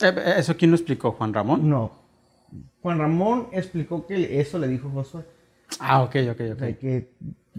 Eh, 0.00 0.14
eh, 0.16 0.34
¿Eso 0.38 0.56
quién 0.56 0.70
lo 0.70 0.76
explicó? 0.76 1.10
¿Juan 1.10 1.34
Ramón? 1.34 1.68
No. 1.68 1.90
Juan 2.80 3.00
Ramón 3.00 3.48
explicó 3.50 4.06
que 4.06 4.40
eso 4.40 4.60
le 4.60 4.68
dijo 4.68 4.88
Josué. 4.90 5.24
Ah, 5.80 6.02
ok, 6.02 6.14
ok, 6.30 6.40
ok. 6.52 6.78
que 6.78 7.10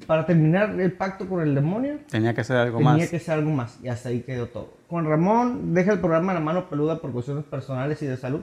para 0.05 0.25
terminar 0.25 0.79
el 0.79 0.93
pacto 0.93 1.27
con 1.27 1.41
el 1.41 1.53
demonio. 1.53 1.99
Tenía 2.09 2.33
que 2.33 2.45
ser 2.45 2.55
algo 2.55 2.79
más. 2.79 2.95
Tenía 2.95 3.09
que 3.09 3.19
ser 3.19 3.33
algo 3.33 3.51
más. 3.51 3.77
Y 3.83 3.89
hasta 3.89 4.07
ahí 4.07 4.21
quedó 4.21 4.47
todo. 4.47 4.73
Juan 4.87 5.05
Ramón 5.05 5.73
deja 5.73 5.91
el 5.91 5.99
programa 5.99 6.31
en 6.31 6.39
la 6.39 6.45
mano 6.45 6.69
peluda 6.69 7.01
por 7.01 7.11
cuestiones 7.11 7.43
personales 7.43 8.01
y 8.01 8.05
de 8.05 8.15
salud. 8.15 8.41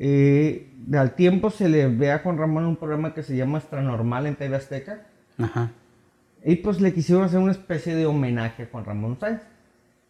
Eh, 0.00 0.74
al 0.92 1.14
tiempo 1.14 1.50
se 1.50 1.68
le 1.68 1.86
ve 1.86 2.10
a 2.10 2.18
Juan 2.18 2.36
Ramón 2.36 2.64
un 2.64 2.74
programa 2.74 3.14
que 3.14 3.22
se 3.22 3.36
llama 3.36 3.62
Normal 3.70 4.26
en 4.26 4.34
TV 4.34 4.56
Azteca. 4.56 5.06
Ajá. 5.38 5.70
Y 6.44 6.56
pues 6.56 6.80
le 6.80 6.92
quisieron 6.92 7.22
hacer 7.22 7.38
una 7.38 7.52
especie 7.52 7.94
de 7.94 8.06
homenaje 8.06 8.64
a 8.64 8.68
Juan 8.72 8.84
Ramón 8.84 9.16
Sáenz. 9.20 9.51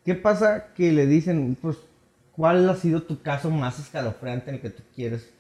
¿Qué 0.05 0.15
pasa? 0.15 0.73
Que 0.75 0.93
le 0.93 1.07
dicen, 1.07 1.57
pues, 1.61 1.77
¿cuál 2.33 2.69
ha 2.69 2.77
sido 2.77 3.03
tu 3.03 3.23
caso 3.23 3.51
más 3.51 3.79
escalofriante 3.79 4.51
en 4.51 4.57
el 4.57 4.61
que 4.61 4.71
tú 4.71 4.83
quieres 4.95 5.31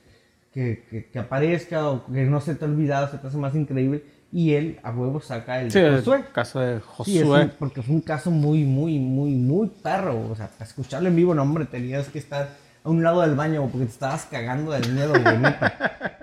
que, 0.52 1.08
que, 1.10 1.18
aparezca 1.18 1.88
o 1.88 2.06
que 2.06 2.24
no 2.24 2.40
se 2.40 2.54
te 2.54 2.64
ha 2.64 2.68
olvidado, 2.68 3.10
se 3.10 3.18
te 3.18 3.26
hace 3.26 3.38
más 3.38 3.54
increíble? 3.54 4.04
Y 4.32 4.54
él 4.54 4.78
a 4.82 4.90
huevo 4.90 5.20
saca 5.20 5.60
el 5.60 5.70
de 5.70 5.96
Josué. 5.98 6.18
El 6.18 6.32
caso 6.32 6.60
de 6.60 6.80
Josué. 6.80 7.50
porque 7.58 7.82
fue 7.82 7.94
un 7.94 8.00
caso 8.00 8.30
muy, 8.30 8.64
muy, 8.64 8.98
muy, 8.98 9.32
muy 9.32 9.68
perro. 9.68 10.30
O 10.30 10.34
sea, 10.34 10.48
para 10.48 10.64
escucharlo 10.64 11.08
en 11.08 11.16
vivo, 11.16 11.34
no, 11.34 11.42
hombre, 11.42 11.66
tenías 11.66 12.08
que 12.08 12.18
estar 12.18 12.48
a 12.84 12.88
un 12.88 13.02
lado 13.02 13.20
del 13.20 13.34
baño 13.34 13.62
porque 13.70 13.86
te 13.86 13.92
estabas 13.92 14.24
cagando 14.26 14.72
del 14.72 14.90
miedo, 14.92 15.12
güey. 15.12 15.54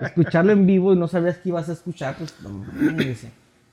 Escucharlo 0.00 0.52
en 0.52 0.66
vivo 0.66 0.92
y 0.92 0.96
no 0.96 1.06
sabías 1.08 1.38
que 1.38 1.50
ibas 1.50 1.68
a 1.68 1.72
escuchar, 1.72 2.16
pues, 2.16 2.34
no, 2.42 2.64
de 2.94 3.16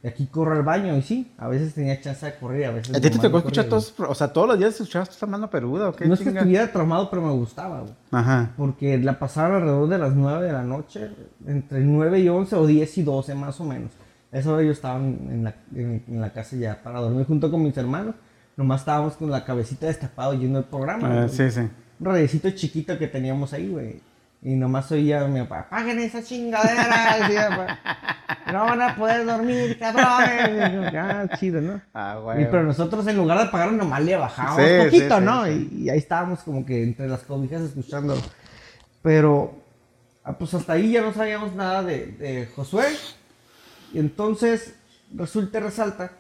aquí 0.04 0.28
corro 0.28 0.54
al 0.54 0.64
baño 0.64 0.96
y 0.98 1.02
sí, 1.02 1.34
a 1.38 1.48
veces 1.48 1.74
tenía 1.74 2.00
chance 2.02 2.26
de 2.26 2.36
correr, 2.36 2.66
a 2.66 2.72
veces. 2.72 2.96
¿A 2.96 3.02
ti 3.02 3.10
te 3.10 3.18
tocó 3.18 3.40
escuchar 3.40 3.66
todos, 3.66 3.94
o 3.98 4.16
sea, 4.16 4.32
todos 4.32 4.48
los 4.48 4.58
días 4.58 4.74
escuchabas 4.74 5.10
esta 5.10 5.26
mano 5.26 5.50
peruda 5.50 5.90
o 5.90 5.94
qué? 5.94 6.06
No 6.06 6.14
es 6.14 6.20
que 6.20 6.30
estuviera 6.30 6.72
traumado, 6.72 7.10
pero 7.10 7.22
me 7.22 7.32
gustaba, 7.32 7.82
güey. 7.82 7.94
Ajá. 8.12 8.54
Porque 8.58 8.98
la 8.98 9.20
pasaba 9.20 9.58
alrededor 9.58 9.90
de 9.90 9.98
las 9.98 10.14
9 10.14 10.46
de 10.46 10.54
la 10.54 10.64
noche, 10.64 11.10
entre 11.46 11.80
9 11.80 12.20
y 12.20 12.30
11 12.30 12.56
o 12.56 12.68
10 12.68 12.98
y 12.98 13.04
12 13.04 13.36
más 13.36 13.60
o 13.60 13.64
menos. 13.66 13.92
Eso 14.32 14.62
yo 14.62 14.72
estaba 14.72 14.98
en 14.98 15.44
la, 15.44 15.56
en, 15.74 16.04
la 16.08 16.32
casa 16.32 16.56
ya 16.58 16.82
para 16.84 17.00
dormir 17.00 17.26
junto 17.26 17.50
con 17.50 17.64
mis 17.64 17.78
hermanos. 17.78 18.16
Nomás 18.56 18.82
estábamos 18.82 19.14
con 19.14 19.30
la 19.32 19.46
cabecita 19.46 19.88
destapada 19.88 20.34
yendo 20.36 20.60
el 20.60 20.66
programa. 20.66 21.24
Ah, 21.24 21.30
sí, 21.30 21.50
sí 21.50 21.62
un 22.00 22.06
radiocito 22.06 22.52
chiquito 22.52 22.98
que 22.98 23.08
teníamos 23.08 23.54
ahí, 23.54 23.70
güey. 23.70 24.00
Y 24.48 24.56
nomás 24.56 24.90
oía 24.94 25.28
mi 25.28 25.42
papá, 25.42 25.60
apaguen 25.60 26.00
esa 26.00 26.24
chingadera. 26.24 27.78
no 28.54 28.64
van 28.64 28.82
a 28.82 28.96
poder 28.96 29.26
dormir, 29.26 29.78
cabrones. 29.78 30.94
Ah, 30.96 31.28
chido, 31.38 31.60
¿no? 31.60 31.82
Ah, 31.94 32.18
güey. 32.24 32.44
Y, 32.44 32.46
pero 32.46 32.64
nosotros 32.64 33.06
en 33.08 33.18
lugar 33.18 33.40
de 33.40 33.44
apagarlo, 33.44 33.76
nomás 33.76 34.02
le 34.06 34.16
bajábamos 34.16 34.72
un 34.72 34.86
poquito, 34.86 35.20
¿no? 35.20 35.52
Y, 35.52 35.90
ahí 35.90 35.98
estábamos 35.98 36.44
como 36.44 36.66
que 36.66 36.82
entre 36.82 37.10
las 37.10 37.24
cobijas 37.24 37.60
escuchándolo. 37.62 38.22
Pero, 39.02 39.54
ah, 40.24 40.38
pues 40.38 40.54
hasta 40.54 40.72
ahí 40.72 40.94
ya 40.94 41.02
no 41.02 41.12
sabíamos 41.12 41.54
nada 41.54 41.84
de, 41.84 42.06
de 42.06 42.48
Josué. 42.56 42.86
Y 43.92 44.00
entonces, 44.00 44.76
resulta 45.14 45.58
y 45.58 45.62
resalta 45.64 46.12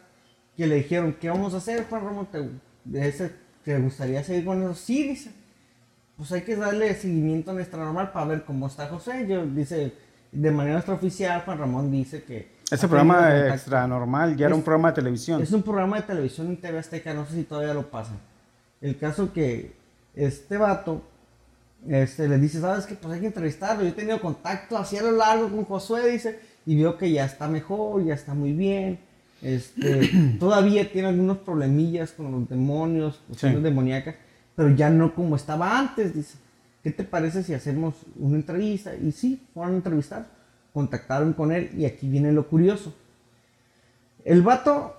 que 0.57 0.67
le 0.67 0.75
dijeron, 0.75 1.15
¿qué 1.17 1.29
vamos 1.29 1.53
a 1.53 1.57
hacer, 1.59 1.85
Juan 1.89 2.03
Ramón? 2.03 2.27
¿Te, 2.29 2.39
de 2.83 3.07
ese, 3.07 3.31
¿te 3.63 3.79
gustaría 3.79 4.21
seguir 4.21 4.43
con 4.43 4.61
eso? 4.61 4.75
Sí, 4.75 5.07
dice 5.07 5.36
pues 6.17 6.31
hay 6.31 6.41
que 6.41 6.55
darle 6.55 6.95
seguimiento 6.95 7.51
a 7.51 7.53
nuestra 7.53 7.77
normal 7.77 8.11
para 8.11 8.25
ver 8.25 8.43
cómo 8.43 8.67
está 8.67 8.87
José. 8.87 9.27
Yo 9.29 9.45
dice, 9.45 9.93
de 10.31 10.51
manera 10.51 10.77
extraoficial, 10.77 11.41
Juan 11.41 11.59
Ramón 11.59 11.91
dice 11.91 12.23
que... 12.23 12.57
Ese 12.69 12.87
programa 12.87 13.47
extra 13.47 13.87
normal, 13.87 14.35
ya 14.35 14.47
era 14.47 14.55
un 14.55 14.63
programa 14.63 14.89
de 14.89 14.95
televisión. 14.95 15.41
Es 15.41 15.53
un 15.53 15.61
programa 15.61 15.97
de 15.97 16.03
televisión 16.03 16.47
en 16.47 16.57
TV 16.57 16.79
Azteca, 16.79 17.13
no 17.13 17.25
sé 17.25 17.35
si 17.35 17.43
todavía 17.43 17.73
lo 17.73 17.89
pasan. 17.89 18.17
El 18.81 18.97
caso 18.97 19.31
que 19.31 19.73
este 20.15 20.57
vato 20.57 21.03
este, 21.87 22.27
le 22.27 22.39
dice, 22.39 22.59
¿sabes 22.59 22.85
qué? 22.87 22.95
Pues 22.95 23.13
hay 23.13 23.21
que 23.21 23.27
entrevistarlo. 23.27 23.83
Yo 23.83 23.89
he 23.89 23.93
tenido 23.93 24.19
contacto 24.19 24.77
así 24.77 24.97
a 24.97 25.03
lo 25.03 25.11
largo 25.11 25.49
con 25.49 25.63
Josué, 25.65 26.11
dice, 26.11 26.39
y 26.65 26.75
veo 26.75 26.97
que 26.97 27.11
ya 27.11 27.25
está 27.25 27.47
mejor, 27.47 28.03
ya 28.03 28.15
está 28.15 28.33
muy 28.33 28.51
bien. 28.51 28.99
Este, 29.41 30.09
todavía 30.39 30.91
tiene 30.91 31.09
algunos 31.09 31.37
problemillas 31.37 32.11
con 32.11 32.31
los 32.31 32.49
demonios, 32.49 33.21
cuestiones 33.27 33.61
demoníacas 33.61 34.15
pero 34.57 34.71
ya 34.71 34.89
no 34.89 35.13
como 35.13 35.35
estaba 35.35 35.77
antes, 35.77 36.15
dice. 36.15 36.39
¿Qué 36.81 36.89
te 36.89 37.03
parece 37.03 37.43
si 37.43 37.53
hacemos 37.53 37.93
una 38.17 38.37
entrevista? 38.37 38.95
Y 38.95 39.11
sí, 39.11 39.45
fueron 39.53 39.75
a 39.75 39.77
entrevistar, 39.77 40.25
contactaron 40.73 41.33
con 41.33 41.51
él 41.51 41.69
y 41.77 41.85
aquí 41.85 42.09
viene 42.09 42.31
lo 42.31 42.47
curioso. 42.47 42.95
El 44.25 44.41
vato 44.41 44.95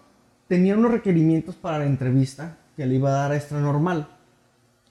tenía 0.46 0.76
unos 0.76 0.92
requerimientos 0.92 1.56
para 1.56 1.80
la 1.80 1.86
entrevista 1.86 2.56
que 2.76 2.86
le 2.86 2.94
iba 2.94 3.08
a 3.08 3.12
dar 3.14 3.32
a 3.32 3.36
Extra 3.36 3.60
Normal. 3.60 4.06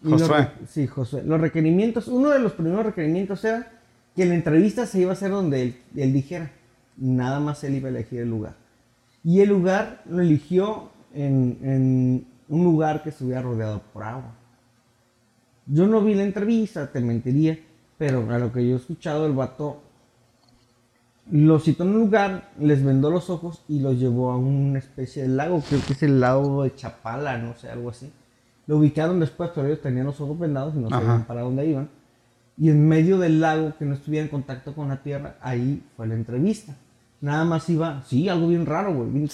Josué. 0.03 0.49
sí, 0.67 0.85
Josué. 0.85 1.23
Los 1.23 1.39
requerimientos, 1.39 2.09
uno 2.09 2.29
de 2.31 2.39
los 2.39 2.51
primeros 2.51 2.85
requerimientos 2.85 3.45
era 3.45 3.71
que 4.17 4.25
la 4.25 4.35
entrevista 4.35 4.85
se 4.85 4.99
iba 4.99 5.11
a 5.11 5.13
hacer 5.13 5.31
donde 5.31 5.75
él, 5.95 6.13
dijera. 6.13 6.51
Nada 6.97 7.39
más 7.39 7.63
él 7.63 7.75
iba 7.75 7.87
a 7.87 7.91
elegir 7.91 8.19
el 8.19 8.29
lugar. 8.29 8.55
Y 9.23 9.39
el 9.39 9.47
lugar 9.47 10.01
lo 10.09 10.21
eligió 10.21 10.89
en, 11.13 11.57
en 11.61 12.27
un 12.49 12.63
lugar 12.65 13.01
que 13.01 13.09
estuviera 13.09 13.41
rodeado 13.41 13.81
por 13.93 14.03
agua. 14.03 14.33
Yo 15.67 15.85
no 15.85 16.01
vi 16.01 16.15
la 16.15 16.23
entrevista, 16.23 16.91
te 16.91 17.01
mentiría, 17.01 17.59
pero 17.97 18.29
a 18.31 18.39
lo 18.39 18.51
que 18.51 18.67
yo 18.67 18.75
he 18.75 18.79
escuchado, 18.79 19.25
el 19.25 19.33
vato 19.33 19.81
lo 21.29 21.59
citó 21.59 21.83
en 21.83 21.89
un 21.89 21.99
lugar, 21.99 22.51
les 22.57 22.83
vendó 22.83 23.09
los 23.09 23.29
ojos 23.29 23.63
y 23.67 23.79
los 23.79 23.99
llevó 23.99 24.31
a 24.31 24.37
una 24.37 24.79
especie 24.79 25.23
de 25.23 25.29
lago, 25.29 25.61
creo 25.67 25.81
que 25.85 25.93
es 25.93 26.03
el 26.03 26.21
lago 26.21 26.63
de 26.63 26.73
Chapala, 26.73 27.37
no 27.37 27.55
sé, 27.55 27.69
algo 27.69 27.89
así. 27.89 28.11
Lo 28.65 28.77
ubicaron 28.77 29.19
después, 29.19 29.51
pero 29.53 29.67
ellos 29.67 29.81
tenían 29.81 30.05
los 30.05 30.21
ojos 30.21 30.39
vendados 30.39 30.75
y 30.75 30.79
no 30.79 30.89
sabían 30.89 31.25
para 31.25 31.41
dónde 31.41 31.65
iban. 31.65 31.89
Y 32.57 32.69
en 32.69 32.87
medio 32.87 33.17
del 33.17 33.41
lago, 33.41 33.73
que 33.77 33.85
no 33.85 33.93
estuviera 33.93 34.23
en 34.23 34.31
contacto 34.31 34.73
con 34.73 34.87
la 34.87 35.03
tierra, 35.03 35.35
ahí 35.41 35.83
fue 35.95 36.07
la 36.07 36.15
entrevista. 36.15 36.75
Nada 37.19 37.43
más 37.45 37.69
iba, 37.69 38.03
sí, 38.05 38.29
algo 38.29 38.47
bien 38.47 38.65
raro, 38.65 38.93
güey, 38.93 39.09
bien 39.09 39.27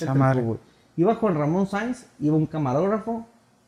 güey. 0.44 0.60
Iba 0.98 1.16
Juan 1.16 1.36
Ramón 1.36 1.68
Sáenz, 1.68 2.08
iba 2.20 2.36
un 2.36 2.46
camarógrafo, 2.46 3.26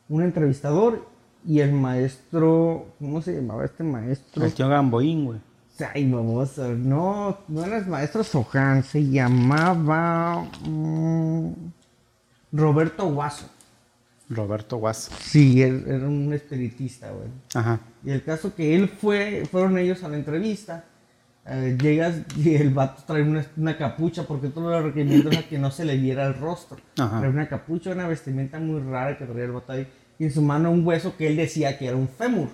un 0.10 0.24
entrevistador 0.24 1.08
y 1.48 1.60
el 1.60 1.74
maestro, 1.74 2.88
¿cómo 3.00 3.22
se 3.22 3.36
llamaba 3.36 3.66
este 3.66 3.84
maestro? 3.84 4.44
El 4.44 4.54
tío 4.54 4.68
Gamboín, 4.68 5.26
güey. 5.26 5.40
Ay, 5.94 6.10
baboso. 6.10 6.70
No, 6.70 7.38
no 7.48 7.66
era 7.66 7.78
el 7.78 7.86
maestro 7.86 8.24
Sohan, 8.24 8.84
se 8.84 9.04
llamaba 9.04 10.48
mm, 10.66 11.52
Roberto 12.54 13.08
Guaso. 13.08 13.50
Roberto 14.30 14.78
Guaso. 14.78 15.12
Sí, 15.20 15.62
él 15.62 15.84
era 15.88 16.08
un 16.08 16.34
espiritista, 16.34 17.12
güey. 17.12 17.28
Ajá. 17.54 17.80
Y 18.04 18.12
el 18.12 18.24
caso 18.24 18.56
que 18.56 18.76
él 18.76 18.88
fue, 18.88 19.48
fueron 19.52 19.78
ellos 19.78 20.04
a 20.04 20.08
la 20.08 20.16
entrevista. 20.16 20.86
Eh, 21.48 21.78
llegas 21.80 22.22
y 22.38 22.56
el 22.56 22.72
vato 22.72 23.04
trae 23.06 23.22
una, 23.22 23.78
capucha 23.78 24.24
porque 24.24 24.48
todos 24.48 24.72
los 24.72 24.84
requerimientos 24.84 25.38
a 25.38 25.44
que 25.44 25.60
no 25.60 25.70
se 25.70 25.86
le 25.86 25.98
viera 25.98 26.26
el 26.26 26.34
rostro. 26.36 26.78
Ajá. 26.98 27.20
Trae 27.20 27.30
una 27.30 27.48
capucha, 27.48 27.92
una 27.92 28.08
vestimenta 28.08 28.60
muy 28.60 28.82
rara 28.82 29.16
que 29.18 29.26
traía 29.26 29.44
el 29.44 29.52
vato 29.52 29.74
ahí 29.74 29.88
y 30.18 30.26
en 30.26 30.32
su 30.32 30.42
mano 30.42 30.72
un 30.72 30.86
hueso 30.86 31.16
que 31.18 31.28
él 31.28 31.36
decía 31.36 31.78
que 31.78 31.88
era 31.88 31.96
un 31.96 32.08
fémur 32.08 32.50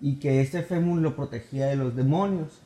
y 0.00 0.16
que 0.16 0.40
ese 0.40 0.62
fémur 0.62 1.00
lo 1.00 1.14
protegía 1.16 1.66
de 1.66 1.76
los 1.76 1.94
demonios 1.94 2.60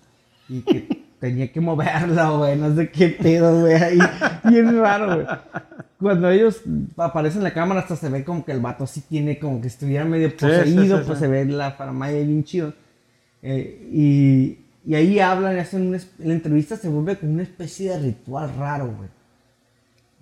y 0.49 0.62
que 0.62 1.07
tenía 1.21 1.53
que 1.53 1.61
moverla, 1.61 2.31
güey, 2.31 2.57
no 2.57 2.75
sé 2.75 2.90
qué 2.90 3.09
pedo, 3.09 3.61
güey, 3.61 3.75
ahí, 3.75 3.99
bien 4.44 4.79
raro, 4.81 5.14
güey. 5.14 5.27
Cuando 5.99 6.31
ellos 6.31 6.62
aparecen 6.97 7.40
en 7.40 7.44
la 7.44 7.53
cámara 7.53 7.81
hasta 7.81 7.97
se 7.97 8.09
ve 8.09 8.25
como 8.25 8.44
que 8.44 8.53
el 8.53 8.61
vato 8.61 8.87
sí 8.87 9.03
tiene 9.09 9.38
como 9.38 9.61
que 9.61 9.66
estuviera 9.66 10.05
medio 10.05 10.31
sí, 10.31 10.37
poseído, 10.37 10.99
sí, 10.99 11.05
pues 11.07 11.18
se 11.18 11.27
ve 11.27 11.44
la 11.44 11.73
faramaya 11.73 12.18
bien 12.18 12.44
chido. 12.44 12.73
Eh, 13.42 13.88
y, 13.92 14.59
y 14.87 14.94
ahí 14.94 15.18
hablan 15.18 15.59
hacen 15.59 15.88
una, 15.88 15.99
la 16.18 16.35
entrevista 16.35 16.77
se 16.77 16.88
vuelve 16.88 17.16
como 17.16 17.33
una 17.33 17.42
especie 17.42 17.90
de 17.90 17.99
ritual 17.99 18.51
raro, 18.57 18.94
güey. 18.97 19.09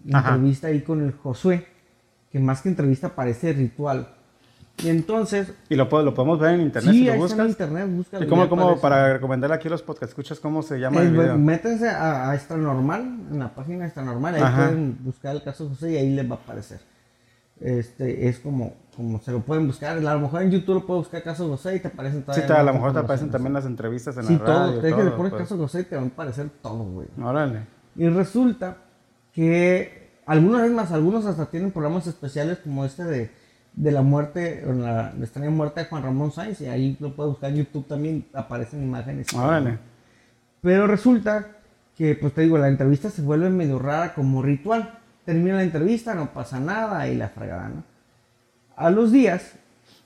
Entrevista 0.06 0.68
ahí 0.68 0.80
con 0.80 1.02
el 1.02 1.12
Josué, 1.12 1.66
que 2.36 2.42
más 2.44 2.60
que 2.62 2.68
entrevista 2.68 3.08
parece 3.14 3.52
ritual. 3.52 4.08
Y 4.84 4.90
entonces, 4.90 5.54
Y 5.70 5.74
lo, 5.74 5.84
lo 6.02 6.12
podemos 6.12 6.38
ver 6.38 6.54
en 6.54 6.60
internet 6.60 6.92
sí, 6.92 6.98
si 7.00 7.04
lo 7.06 7.12
ahí 7.12 7.18
está 7.22 7.32
en 7.34 7.48
buscas. 7.48 7.48
internet, 7.48 7.96
búscalo. 7.96 8.24
¿Y 8.26 8.28
cómo, 8.28 8.78
para 8.78 9.14
recomendarle 9.14 9.56
aquí 9.56 9.68
a 9.68 9.70
los 9.70 9.82
podcast 9.82 10.10
escuchas 10.10 10.38
cómo 10.38 10.62
se 10.62 10.78
llama 10.78 11.00
Eh, 11.00 11.04
el 11.06 11.14
güey, 11.14 11.26
video? 11.28 11.38
métanse 11.38 11.88
a, 11.88 12.28
a 12.30 12.34
Extra 12.34 12.58
Normal, 12.58 13.00
en 13.32 13.38
la 13.38 13.54
página 13.54 13.86
Extra 13.86 14.04
Normal, 14.04 14.34
ahí 14.34 14.42
Ajá. 14.42 14.66
pueden 14.66 14.98
buscar 15.02 15.34
el 15.34 15.42
caso 15.42 15.66
José 15.70 15.92
y 15.92 15.96
ahí 15.96 16.14
les 16.14 16.30
va 16.30 16.34
a 16.34 16.38
aparecer. 16.38 16.80
Este, 17.58 18.28
es 18.28 18.38
como, 18.40 18.74
como 18.94 19.18
se 19.22 19.32
lo 19.32 19.40
pueden 19.40 19.66
buscar, 19.66 19.96
a 19.96 20.00
lo 20.14 20.20
mejor 20.20 20.42
en 20.42 20.50
YouTube 20.50 20.74
lo 20.74 20.86
puedes 20.86 21.04
buscar 21.04 21.22
caso 21.22 21.48
José 21.48 21.76
y 21.76 21.80
te 21.80 21.88
aparecen 21.88 22.22
Sí, 22.34 22.42
te- 22.46 22.52
a 22.52 22.62
lo 22.62 22.74
mejor 22.74 22.92
te 22.92 22.98
aparecen 22.98 23.30
también 23.30 23.54
las 23.54 23.64
entrevistas 23.64 24.14
en 24.18 24.24
Sí, 24.24 24.34
la 24.34 24.44
todo, 24.44 24.58
radio. 24.66 24.80
te 24.82 24.90
que 24.90 24.96
le 24.96 25.02
todo, 25.04 25.16
pones 25.16 25.32
pues. 25.32 25.42
caso 25.44 25.56
José 25.56 25.80
y 25.80 25.84
te 25.84 25.94
van 25.96 26.04
a 26.04 26.08
aparecer 26.08 26.50
todo, 26.60 26.84
güey. 26.84 27.08
Órale. 27.22 27.60
Y 27.96 28.06
resulta 28.10 28.76
que 29.32 30.05
algunas 30.26 30.62
veces 30.62 30.76
más, 30.76 30.92
algunos 30.92 31.24
hasta 31.26 31.46
tienen 31.46 31.70
programas 31.70 32.06
especiales 32.06 32.58
como 32.58 32.84
este 32.84 33.04
de, 33.04 33.30
de 33.74 33.90
la 33.92 34.02
muerte, 34.02 34.64
o 34.68 34.72
la, 34.72 35.12
la 35.16 35.24
extraña 35.24 35.50
muerte 35.50 35.80
de 35.80 35.86
Juan 35.86 36.02
Ramón 36.02 36.32
Sáenz, 36.32 36.60
y 36.60 36.66
ahí 36.66 36.96
lo 37.00 37.14
puedes 37.14 37.30
buscar 37.32 37.50
en 37.50 37.56
YouTube 37.56 37.86
también, 37.86 38.26
aparecen 38.34 38.82
imágenes. 38.82 39.28
todo. 39.28 39.44
Órale. 39.44 39.78
Pero 40.62 40.86
resulta 40.86 41.48
que, 41.96 42.14
pues 42.14 42.34
te 42.34 42.42
digo, 42.42 42.58
la 42.58 42.68
entrevista 42.68 43.08
se 43.10 43.22
vuelve 43.22 43.48
medio 43.50 43.78
rara 43.78 44.14
como 44.14 44.42
ritual. 44.42 44.98
Termina 45.24 45.56
la 45.56 45.62
entrevista, 45.62 46.14
no 46.14 46.32
pasa 46.32 46.60
nada 46.60 47.08
y 47.08 47.16
la 47.16 47.28
fregada, 47.28 47.68
¿no? 47.68 47.84
A 48.76 48.90
los 48.90 49.10
días, 49.12 49.54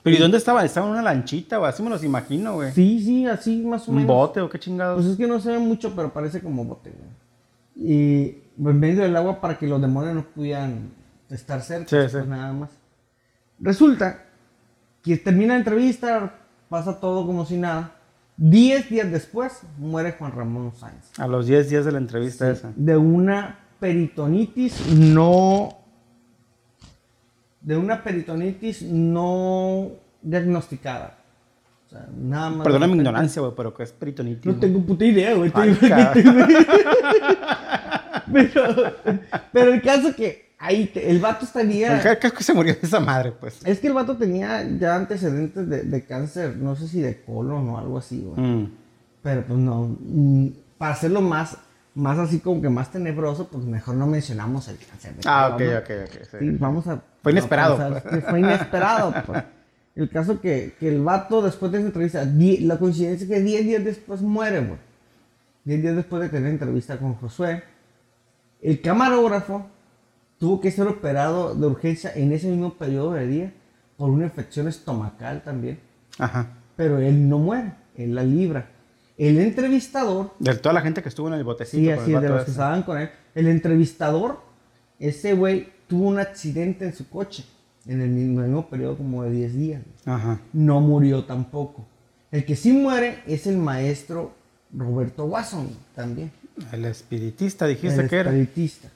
¿Pero 0.03 0.15
y 0.15 0.19
dónde 0.19 0.37
estaban? 0.37 0.65
¿Estaban 0.65 0.89
en 0.89 0.93
una 0.93 1.03
lanchita 1.03 1.59
o 1.59 1.65
así 1.65 1.83
me 1.83 1.89
los 1.89 2.03
imagino, 2.03 2.55
güey? 2.55 2.71
sí, 2.71 2.99
sí, 3.03 3.27
así 3.27 3.61
más 3.61 3.87
o 3.87 3.91
¿Un 3.91 3.97
menos. 3.97 4.07
bote 4.07 4.41
o 4.41 4.49
qué 4.49 4.57
chingados? 4.59 4.95
Pues 5.01 5.11
es 5.11 5.17
que 5.17 5.27
no 5.27 5.39
se 5.39 5.51
ve 5.51 5.59
mucho, 5.59 5.93
pero 5.95 6.11
parece 6.11 6.41
como 6.41 6.65
bote, 6.65 6.91
güey. 6.91 7.11
Y 7.75 8.37
en 8.69 8.79
medio 8.79 9.01
del 9.03 9.15
agua 9.15 9.41
para 9.41 9.57
que 9.57 9.67
los 9.67 9.81
demonios 9.81 10.13
no 10.15 10.23
pudieran 10.23 10.91
estar 11.29 11.61
cerca, 11.61 11.87
Sí, 11.89 11.95
pues 11.95 12.11
sí. 12.11 12.29
nada 12.29 12.53
más. 12.53 12.69
Resulta 13.59 14.25
que 15.03 15.17
termina 15.17 15.53
la 15.53 15.59
entrevista, 15.59 16.35
pasa 16.69 16.99
todo 16.99 17.25
como 17.25 17.45
si 17.45 17.57
nada. 17.57 17.95
Diez 18.37 18.89
días 18.89 19.11
después 19.11 19.61
muere 19.77 20.13
Juan 20.13 20.31
Ramón 20.31 20.71
Sáenz. 20.73 21.19
A 21.19 21.27
los 21.27 21.45
10 21.47 21.69
días 21.69 21.85
de 21.85 21.91
la 21.91 21.97
entrevista 21.99 22.49
esa. 22.49 22.71
De 22.75 22.97
una 22.97 23.59
peritonitis 23.79 24.87
no. 24.95 25.77
De 27.61 27.77
una 27.77 28.03
peritonitis 28.03 28.81
no 28.83 29.89
diagnosticada. 30.23 31.17
O 31.85 31.89
sea, 31.89 32.07
nada 32.17 32.49
más. 32.49 32.63
Perdona 32.63 32.87
mi 32.87 32.95
ignorancia, 32.95 33.41
güey, 33.41 33.53
pero 33.55 33.73
¿qué 33.73 33.83
es 33.83 33.91
peritonitis? 33.91 34.45
No 34.45 34.55
tengo 34.59 34.79
puta 34.81 35.05
idea, 35.05 35.35
güey. 35.35 35.51
pero, 38.33 38.93
pero 39.51 39.73
el 39.73 39.81
caso 39.81 40.15
que 40.15 40.51
ahí 40.59 40.91
el 40.95 41.19
vato 41.19 41.45
tenía. 41.51 42.01
¿Qué, 42.01 42.17
qué- 42.19 42.31
qué 42.31 42.43
se 42.43 42.53
murió 42.53 42.73
de 42.73 42.79
esa 42.83 42.99
madre, 42.99 43.31
pues? 43.31 43.59
Es 43.65 43.79
que 43.79 43.87
el 43.87 43.93
vato 43.93 44.17
tenía 44.17 44.63
ya 44.79 44.95
antecedentes 44.95 45.67
de, 45.69 45.83
de 45.83 46.05
cáncer, 46.05 46.57
no 46.57 46.75
sé 46.75 46.87
si 46.87 47.01
de 47.01 47.21
colon 47.23 47.69
o 47.69 47.77
algo 47.77 47.97
así, 47.97 48.21
güey. 48.21 48.39
Mm. 48.41 48.71
Pero 49.23 49.43
pues 49.45 49.59
no. 49.59 49.97
Para 50.77 50.93
hacerlo 50.93 51.21
más, 51.21 51.57
más 51.93 52.17
así 52.17 52.39
como 52.39 52.61
que 52.61 52.69
más 52.69 52.91
tenebroso, 52.91 53.47
pues 53.49 53.63
mejor 53.65 53.95
no 53.95 54.07
mencionamos 54.07 54.67
el 54.67 54.77
cáncer. 54.77 55.13
de 55.15 55.21
Ah, 55.25 55.49
ok, 55.53 55.61
ok, 55.83 55.91
ok. 56.05 56.21
sí. 56.31 56.37
Sí, 56.39 56.49
vamos 56.59 56.87
a. 56.87 57.01
Fue 57.21 57.31
inesperado, 57.31 57.77
pues. 57.77 58.03
que 58.03 58.21
fue 58.21 58.39
inesperado, 58.39 59.13
pues. 59.25 59.43
El 59.93 60.09
caso 60.09 60.39
que, 60.39 60.73
que 60.79 60.87
el 60.87 61.01
vato 61.03 61.41
después 61.41 61.71
de 61.71 61.79
esa 61.79 61.87
entrevista, 61.87 62.25
die- 62.25 62.61
la 62.61 62.77
coincidencia 62.79 63.25
es 63.25 63.29
que 63.29 63.41
10 63.41 63.65
días 63.65 63.83
después 63.83 64.21
muere, 64.21 64.61
güey. 64.61 64.79
10 65.65 65.81
días 65.81 65.95
después 65.97 66.21
de 66.23 66.29
tener 66.29 66.49
entrevista 66.49 66.97
con 66.97 67.13
Josué, 67.15 67.61
el 68.61 68.81
camarógrafo 68.81 69.67
tuvo 70.37 70.59
que 70.59 70.71
ser 70.71 70.87
operado 70.87 71.55
de 71.55 71.67
urgencia 71.67 72.11
en 72.15 72.31
ese 72.31 72.47
mismo 72.47 72.73
periodo 72.73 73.13
de 73.13 73.27
día 73.27 73.53
por 73.97 74.09
una 74.09 74.25
infección 74.25 74.67
estomacal 74.67 75.43
también. 75.43 75.79
Ajá. 76.17 76.57
Pero 76.75 76.99
él 76.99 77.29
no 77.29 77.37
muere, 77.37 77.73
él 77.95 78.15
la 78.15 78.23
libra. 78.23 78.69
El 79.17 79.37
entrevistador 79.39 80.33
De 80.39 80.55
toda 80.55 80.73
la 80.73 80.81
gente 80.81 81.03
que 81.03 81.09
estuvo 81.09 81.27
en 81.27 81.35
el 81.35 81.43
botecito 81.43 81.83
Sí, 81.83 81.91
así, 81.91 82.11
de 82.11 82.29
los 82.29 82.43
que 82.45 82.51
estaban 82.51 82.81
con 82.83 82.97
él. 82.97 83.11
El 83.35 83.47
entrevistador, 83.47 84.41
ese 84.97 85.33
güey, 85.33 85.69
tuvo 85.87 86.07
un 86.07 86.17
accidente 86.17 86.85
en 86.85 86.93
su 86.93 87.07
coche 87.07 87.45
en 87.85 88.01
el 88.01 88.09
mismo, 88.09 88.41
mismo 88.41 88.67
periodo 88.67 88.97
como 88.97 89.23
de 89.23 89.31
10 89.31 89.55
días. 89.55 89.81
Ajá. 90.05 90.39
No 90.53 90.81
murió 90.81 91.25
tampoco. 91.25 91.85
El 92.31 92.45
que 92.45 92.55
sí 92.55 92.71
muere 92.71 93.21
es 93.27 93.45
el 93.47 93.57
maestro 93.57 94.33
Roberto 94.73 95.25
Watson 95.25 95.69
también. 95.93 96.31
El 96.71 96.85
espiritista, 96.85 97.65
dijiste 97.67 98.01
el 98.01 98.09
que 98.09 98.15
era. 98.17 98.29
espiritista. 98.31 98.89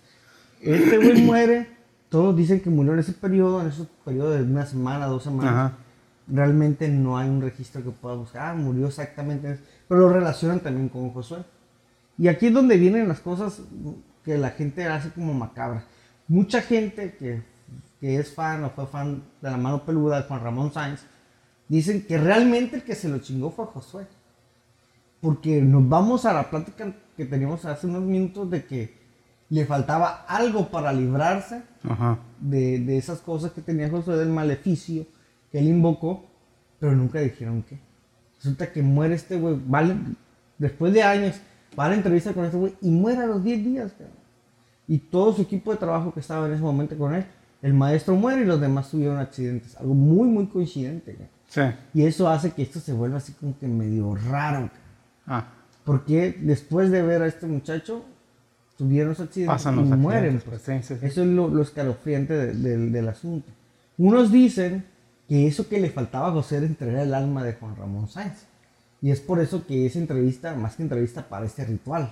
Este 0.61 0.97
güey 0.97 1.21
muere, 1.25 1.67
todos 2.09 2.35
dicen 2.35 2.59
que 2.61 2.69
murió 2.69 2.93
en 2.93 2.99
ese 2.99 3.13
periodo, 3.13 3.61
en 3.61 3.67
ese 3.67 3.85
periodo 4.03 4.31
de 4.31 4.43
una 4.43 4.65
semana, 4.65 5.05
dos 5.07 5.23
semanas. 5.23 5.51
Ajá. 5.53 5.73
Realmente 6.27 6.87
no 6.89 7.17
hay 7.17 7.29
un 7.29 7.41
registro 7.41 7.83
que 7.83 7.91
pueda 7.91 8.15
buscar. 8.15 8.49
Ah, 8.49 8.53
murió 8.55 8.87
exactamente. 8.87 9.47
en 9.47 9.53
ese- 9.53 9.63
Pero 9.87 10.01
lo 10.01 10.09
relacionan 10.09 10.59
también 10.59 10.89
con 10.89 11.11
Josué. 11.11 11.39
Y 12.17 12.27
aquí 12.27 12.47
es 12.47 12.53
donde 12.53 12.77
vienen 12.77 13.07
las 13.07 13.19
cosas 13.19 13.61
que 14.23 14.37
la 14.37 14.49
gente 14.51 14.85
hace 14.87 15.09
como 15.11 15.33
macabra. 15.33 15.83
Mucha 16.27 16.61
gente 16.61 17.15
que, 17.19 17.43
que 17.99 18.17
es 18.17 18.33
fan 18.33 18.63
o 18.63 18.69
fue 18.71 18.87
fan 18.87 19.21
de 19.41 19.51
la 19.51 19.57
mano 19.57 19.85
peluda 19.85 20.21
de 20.21 20.27
Juan 20.27 20.41
Ramón 20.43 20.73
Sáenz, 20.73 21.01
dicen 21.67 22.03
que 22.07 22.17
realmente 22.17 22.77
el 22.77 22.83
que 22.83 22.95
se 22.95 23.09
lo 23.09 23.19
chingó 23.19 23.51
fue 23.51 23.65
Josué. 23.65 24.07
Porque 25.21 25.61
nos 25.61 25.87
vamos 25.87 26.25
a 26.25 26.33
la 26.33 26.49
plática 26.49 26.91
que 27.15 27.25
teníamos 27.25 27.65
hace 27.65 27.87
unos 27.87 28.03
minutos 28.03 28.49
de 28.49 28.65
que 28.65 29.05
le 29.49 29.65
faltaba 29.65 30.25
algo 30.27 30.69
para 30.69 30.91
librarse 30.91 31.61
Ajá. 31.83 32.17
de, 32.39 32.79
de 32.79 32.97
esas 32.97 33.19
cosas 33.19 33.51
que 33.51 33.61
tenía 33.61 33.89
Josué 33.89 34.17
del 34.17 34.29
maleficio 34.29 35.05
que 35.51 35.59
él 35.59 35.67
invocó, 35.67 36.25
pero 36.79 36.93
nunca 36.95 37.19
dijeron 37.19 37.63
qué. 37.63 37.79
Resulta 38.37 38.71
que 38.71 38.81
muere 38.81 39.15
este 39.15 39.39
güey, 39.39 39.59
vale, 39.65 39.95
después 40.57 40.93
de 40.93 41.03
años, 41.03 41.39
va 41.77 41.85
a 41.85 41.89
la 41.89 41.95
entrevista 41.95 42.33
con 42.33 42.45
este 42.45 42.57
güey 42.57 42.75
y 42.81 42.89
muere 42.89 43.23
a 43.23 43.27
los 43.27 43.43
10 43.43 43.63
días, 43.63 43.91
cabrón. 43.93 44.15
Y 44.87 44.99
todo 44.99 45.33
su 45.33 45.41
equipo 45.41 45.71
de 45.71 45.77
trabajo 45.77 46.13
que 46.13 46.19
estaba 46.19 46.47
en 46.47 46.53
ese 46.53 46.61
momento 46.61 46.97
con 46.97 47.15
él, 47.15 47.25
el 47.61 47.73
maestro 47.73 48.15
muere 48.15 48.41
y 48.41 48.45
los 48.45 48.61
demás 48.61 48.89
tuvieron 48.89 49.17
accidentes. 49.17 49.75
Algo 49.77 49.93
muy, 49.93 50.27
muy 50.27 50.47
coincidente, 50.47 51.13
cabrón. 51.13 51.29
Sí. 51.47 51.61
Y 51.93 52.05
eso 52.05 52.27
hace 52.29 52.51
que 52.51 52.61
esto 52.61 52.79
se 52.79 52.93
vuelva 52.93 53.17
así 53.17 53.33
como 53.33 53.57
que 53.57 53.67
medio 53.67 54.15
raro, 54.15 54.69
cabrón. 54.69 54.71
Ah. 55.27 55.47
Porque 55.85 56.35
después 56.41 56.91
de 56.91 57.01
ver 57.01 57.21
a 57.21 57.27
este 57.27 57.45
muchacho, 57.47 58.03
tuvieron 58.77 59.09
los 59.09 59.19
accidentes 59.19 59.53
Pasan 59.63 59.75
y 59.85 59.89
los 59.89 59.97
mueren. 59.99 60.35
accidentes, 60.35 60.43
pues. 60.49 60.61
pues, 60.63 60.85
sí, 60.87 60.95
sí. 60.99 61.05
Eso 61.05 61.21
es 61.21 61.27
lo, 61.29 61.47
lo 61.47 61.61
escalofriante 61.61 62.33
de- 62.33 62.53
del- 62.53 62.91
del 62.91 63.07
asunto. 63.07 63.51
Unos 63.97 64.31
dicen 64.31 64.83
que 65.29 65.47
eso 65.47 65.69
que 65.69 65.79
le 65.79 65.89
faltaba 65.89 66.27
a 66.27 66.31
José 66.31 66.57
era 66.57 66.65
entregar 66.65 67.01
el 67.03 67.13
alma 67.13 67.43
de 67.43 67.53
Juan 67.53 67.75
Ramón 67.75 68.07
Sáenz. 68.09 68.45
Y 69.01 69.11
es 69.11 69.19
por 69.21 69.39
eso 69.39 69.65
que 69.67 69.85
esa 69.85 69.99
entrevista, 69.99 70.55
más 70.55 70.75
que 70.75 70.83
entrevista, 70.83 71.27
para 71.29 71.45
este 71.45 71.63
ritual. 71.65 72.11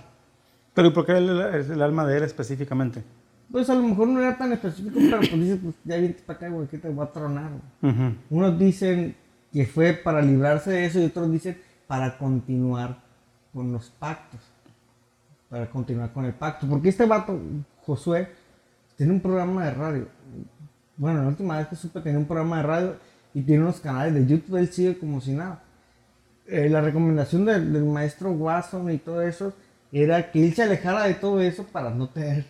Pero 0.74 0.88
¿y 0.90 0.92
por 0.92 1.06
qué 1.06 1.14
el- 1.18 1.42
es 1.56 1.70
el 1.70 1.82
alma 1.82 2.06
de 2.06 2.18
él 2.18 2.24
específicamente? 2.24 3.04
Pues 3.52 3.70
a 3.70 3.76
lo 3.76 3.84
mejor 3.84 4.08
no 4.08 4.20
era 4.22 4.38
tan 4.38 4.52
específico, 4.54 4.96
pero 5.00 5.18
pues 5.18 5.32
dice, 5.34 5.56
pues 5.58 5.76
ya 5.84 5.98
vienes 5.98 6.22
para 6.22 6.38
acá, 6.38 6.50
güey, 6.50 6.68
que 6.68 6.78
te 6.78 6.90
voy 6.90 7.06
a 7.06 7.12
tronar. 7.12 7.52
güey. 7.82 7.94
Ujú. 7.94 8.16
Unos 8.30 8.58
dicen 8.60 9.16
que 9.52 9.66
fue 9.66 9.94
para 9.94 10.22
librarse 10.22 10.72
de 10.72 10.86
eso 10.86 11.00
y 11.00 11.06
otros 11.06 11.32
dicen 11.32 11.58
para 11.88 12.18
continuar 12.18 13.03
con 13.54 13.72
los 13.72 13.90
pactos. 13.92 14.40
Para 15.50 15.70
continuar 15.70 16.12
con 16.12 16.26
el 16.26 16.34
pacto. 16.34 16.68
Porque 16.68 16.90
este 16.90 17.06
vato, 17.06 17.40
Josué, 17.86 18.30
tiene 18.98 19.14
un 19.14 19.20
programa 19.20 19.66
de 19.66 19.72
radio. 19.72 20.08
Bueno, 20.98 21.22
la 21.22 21.28
última 21.28 21.58
vez 21.58 21.68
que 21.68 21.76
supe 21.76 22.02
tenía 22.02 22.20
un 22.20 22.26
programa 22.26 22.58
de 22.58 22.64
radio 22.64 22.96
y 23.34 23.42
tiene 23.42 23.64
unos 23.64 23.80
canales 23.80 24.14
de 24.14 24.26
YouTube, 24.26 24.58
él 24.58 24.70
sigue 24.70 24.98
como 24.98 25.22
si 25.22 25.34
nada. 25.34 25.62
Eh, 26.48 26.70
la 26.70 26.82
recomendación 26.82 27.46
del, 27.46 27.72
del 27.72 27.86
maestro 27.86 28.32
Watson 28.32 28.92
y 28.92 28.98
todo 28.98 29.22
eso 29.22 29.54
era 29.92 30.32
que 30.32 30.44
él 30.44 30.54
se 30.54 30.64
alejara 30.64 31.04
de 31.04 31.14
todo 31.14 31.40
eso 31.40 31.64
para 31.66 31.92
no 31.92 32.10
tener 32.10 32.46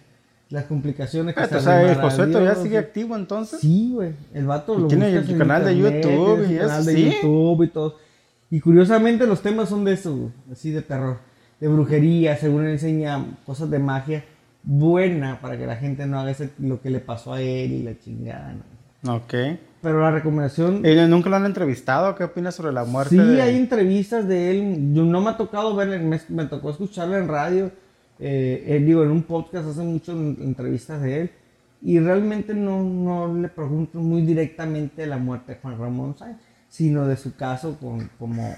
las 0.49 0.65
complicaciones 0.65 1.35
que 1.35 1.41
Ah, 1.41 1.47
se 1.47 1.55
O 1.57 1.59
sea, 1.59 1.95
Josué 1.95 2.27
todavía 2.27 2.55
sigue 2.55 2.77
activo 2.77 3.15
entonces. 3.15 3.59
Sí, 3.59 3.91
güey. 3.93 4.13
El 4.33 4.45
vato 4.45 4.77
lo 4.77 4.87
tiene 4.87 5.09
el 5.09 5.37
canal 5.37 5.65
de 5.65 5.77
YouTube 5.77 6.47
y 6.49 6.55
eso, 6.55 6.67
canal 6.67 6.85
de 6.85 6.93
¿sí? 6.93 7.05
YouTube 7.21 7.63
y 7.63 7.67
todo. 7.67 7.97
Y 8.53 8.59
curiosamente 8.59 9.25
los 9.25 9.41
temas 9.41 9.69
son 9.69 9.83
de 9.83 9.93
eso, 9.93 10.31
así 10.51 10.69
de 10.69 10.83
terror, 10.83 11.17
de 11.59 11.67
brujería, 11.67 12.37
según 12.37 12.65
él 12.65 12.73
enseña 12.73 13.25
cosas 13.47 13.69
de 13.71 13.79
magia 13.79 14.23
buena 14.61 15.39
para 15.41 15.57
que 15.57 15.65
la 15.65 15.75
gente 15.75 16.05
no 16.05 16.19
haga 16.19 16.31
ese- 16.31 16.51
lo 16.59 16.79
que 16.79 16.91
le 16.91 16.99
pasó 16.99 17.33
a 17.33 17.41
él 17.41 17.71
y 17.71 17.81
la 17.83 17.97
chingada. 17.97 18.53
¿no? 19.01 19.15
Ok. 19.15 19.33
Pero 19.81 19.99
la 20.01 20.11
recomendación... 20.11 20.85
¿Y 20.85 20.95
nunca 21.09 21.29
lo 21.31 21.35
han 21.37 21.45
entrevistado? 21.47 22.15
¿Qué 22.15 22.25
opinas 22.25 22.53
sobre 22.53 22.71
la 22.73 22.85
muerte? 22.85 23.15
Sí, 23.15 23.17
de- 23.17 23.41
hay 23.41 23.57
entrevistas 23.57 24.27
de 24.27 24.51
él. 24.51 24.93
Yo 24.93 25.03
no 25.03 25.19
me 25.19 25.31
ha 25.31 25.35
tocado 25.37 25.75
verle, 25.75 25.97
me, 25.97 26.19
me 26.29 26.45
tocó 26.45 26.69
escucharlo 26.69 27.17
en 27.17 27.27
radio. 27.27 27.71
eh, 28.19 28.63
eh, 28.67 28.79
digo, 28.85 29.03
en 29.03 29.09
un 29.09 29.23
podcast 29.23 29.67
hace 29.67 29.81
muchas 29.81 30.15
entrevistas 30.15 31.01
de 31.01 31.21
él. 31.21 31.31
Y 31.81 31.99
realmente 31.99 32.53
no, 32.53 32.83
no 32.83 33.35
le 33.35 33.49
pregunto 33.49 33.97
muy 33.99 34.21
directamente 34.21 35.07
la 35.07 35.17
muerte 35.17 35.53
de 35.55 35.59
Juan 35.59 35.77
Ramón 35.79 36.15
Sáenz, 36.17 36.37
sino 36.73 37.05
de 37.05 37.17
su 37.17 37.35
caso 37.35 37.77
con, 37.77 38.09
como, 38.17 38.55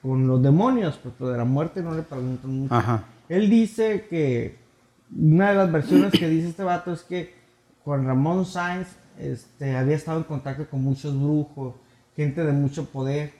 con 0.00 0.26
los 0.26 0.42
demonios. 0.42 0.98
Pues, 1.02 1.14
pero 1.18 1.32
de 1.32 1.36
la 1.36 1.44
muerte 1.44 1.82
no 1.82 1.94
le 1.94 2.00
pregunto 2.00 2.48
mucho. 2.48 2.74
Ajá. 2.74 3.04
Él 3.28 3.50
dice 3.50 4.06
que 4.08 4.56
una 5.14 5.50
de 5.50 5.56
las 5.56 5.70
versiones 5.70 6.12
que 6.12 6.30
dice 6.30 6.48
este 6.48 6.62
vato 6.62 6.94
es 6.94 7.02
que 7.02 7.34
Juan 7.84 8.06
Ramón 8.06 8.46
Sáenz 8.46 8.88
este, 9.18 9.76
había 9.76 9.96
estado 9.96 10.16
en 10.16 10.24
contacto 10.24 10.66
con 10.70 10.82
muchos 10.82 11.14
brujos, 11.14 11.74
gente 12.16 12.42
de 12.42 12.52
mucho 12.52 12.86
poder, 12.86 13.34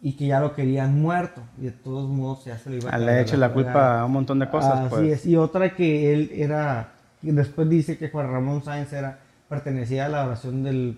y 0.00 0.12
que 0.12 0.28
ya 0.28 0.38
lo 0.38 0.54
querían 0.54 1.00
muerto, 1.00 1.42
y 1.58 1.62
de 1.62 1.72
todos 1.72 2.08
modos 2.08 2.44
ya 2.44 2.58
se 2.58 2.70
le 2.70 2.76
iba 2.76 2.90
a 2.90 2.96
Le 2.96 3.10
he 3.10 3.22
hecho 3.22 3.36
la 3.36 3.50
fregada. 3.50 3.72
culpa 3.72 4.00
a 4.02 4.04
un 4.04 4.12
montón 4.12 4.38
de 4.38 4.48
cosas, 4.48 4.78
Así 4.78 4.88
pues. 4.88 5.12
es, 5.18 5.26
y 5.26 5.34
otra 5.36 5.74
que 5.74 6.12
él 6.14 6.30
era, 6.32 6.92
y 7.22 7.32
después 7.32 7.68
dice 7.68 7.98
que 7.98 8.08
Juan 8.08 8.30
Ramón 8.30 8.62
Sáenz 8.62 8.92
era, 8.92 9.18
pertenecía 9.48 10.06
a 10.06 10.08
la 10.08 10.26
oración 10.26 10.62
del 10.62 10.96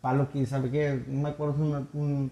palo, 0.00 0.28
quién 0.32 0.46
sabe 0.46 0.70
qué, 0.70 1.02
no 1.08 1.22
me 1.22 1.28
acuerdo, 1.30 1.54
es 1.54 1.60
una, 1.60 1.86
un- 1.92 2.30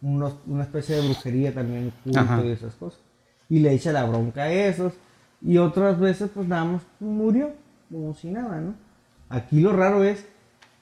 unos- 0.00 0.36
una 0.46 0.62
especie 0.62 0.96
de 0.96 1.02
brujería 1.08 1.52
también, 1.52 1.92
culto 2.04 2.20
y 2.44 2.50
esas 2.50 2.74
cosas. 2.74 3.00
Y 3.48 3.60
le 3.60 3.72
echa 3.72 3.92
la 3.92 4.04
bronca 4.04 4.42
a 4.44 4.52
esos, 4.52 4.92
y 5.40 5.58
otras 5.58 5.98
veces 5.98 6.30
pues 6.34 6.46
nada 6.48 6.64
más 6.64 6.82
murió, 7.00 7.52
como 7.90 8.14
si 8.14 8.28
nada, 8.30 8.60
¿no? 8.60 8.74
Aquí 9.28 9.60
lo 9.60 9.72
raro 9.74 10.02
es 10.04 10.26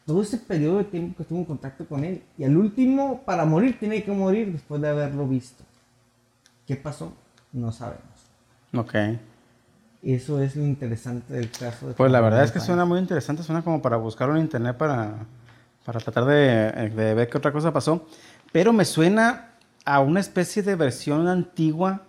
todo 0.05 0.23
ese 0.23 0.37
periodo 0.38 0.79
de 0.79 0.85
tiempo 0.85 1.16
que 1.16 1.23
estuvo 1.25 1.38
en 1.40 1.45
contacto 1.45 1.87
con 1.87 2.05
él, 2.05 2.23
y 2.38 2.45
al 2.45 2.57
último, 2.57 3.23
para 3.25 3.45
morir, 3.45 3.79
tiene 3.79 4.03
que 4.05 4.12
morir 4.12 4.53
después 4.53 4.81
de 4.81 4.88
haberlo 4.88 5.27
visto. 5.27 5.64
¿Qué 6.66 6.77
pasó? 6.77 7.12
No 7.53 7.73
sabemos. 7.73 8.05
Ok. 8.75 8.95
Eso 10.03 10.40
es 10.40 10.55
lo 10.57 10.62
interesante 10.64 11.35
del 11.35 11.51
caso 11.51 11.88
de 11.88 11.95
Pues 11.95 12.12
la 12.12 12.21
verdad 12.21 12.45
es 12.45 12.53
que 12.53 12.61
suena 12.61 12.85
muy 12.85 13.01
interesante, 13.01 13.42
suena 13.42 13.62
como 13.62 13.83
para 13.83 13.97
buscarlo 13.97 14.37
en 14.37 14.42
internet 14.42 14.77
para, 14.77 15.14
para 15.87 16.01
tratar 16.01 16.27
de, 16.27 16.90
de 16.90 17.14
ver 17.14 17.29
qué 17.31 17.38
otra 17.38 17.53
cosa 17.53 17.72
pasó. 17.72 18.07
Pero 18.53 18.75
me 18.75 18.85
suena 18.85 19.53
a 19.87 20.01
una 20.01 20.20
especie 20.20 20.62
de 20.62 20.75
versión 20.75 21.29
antigua 21.29 22.03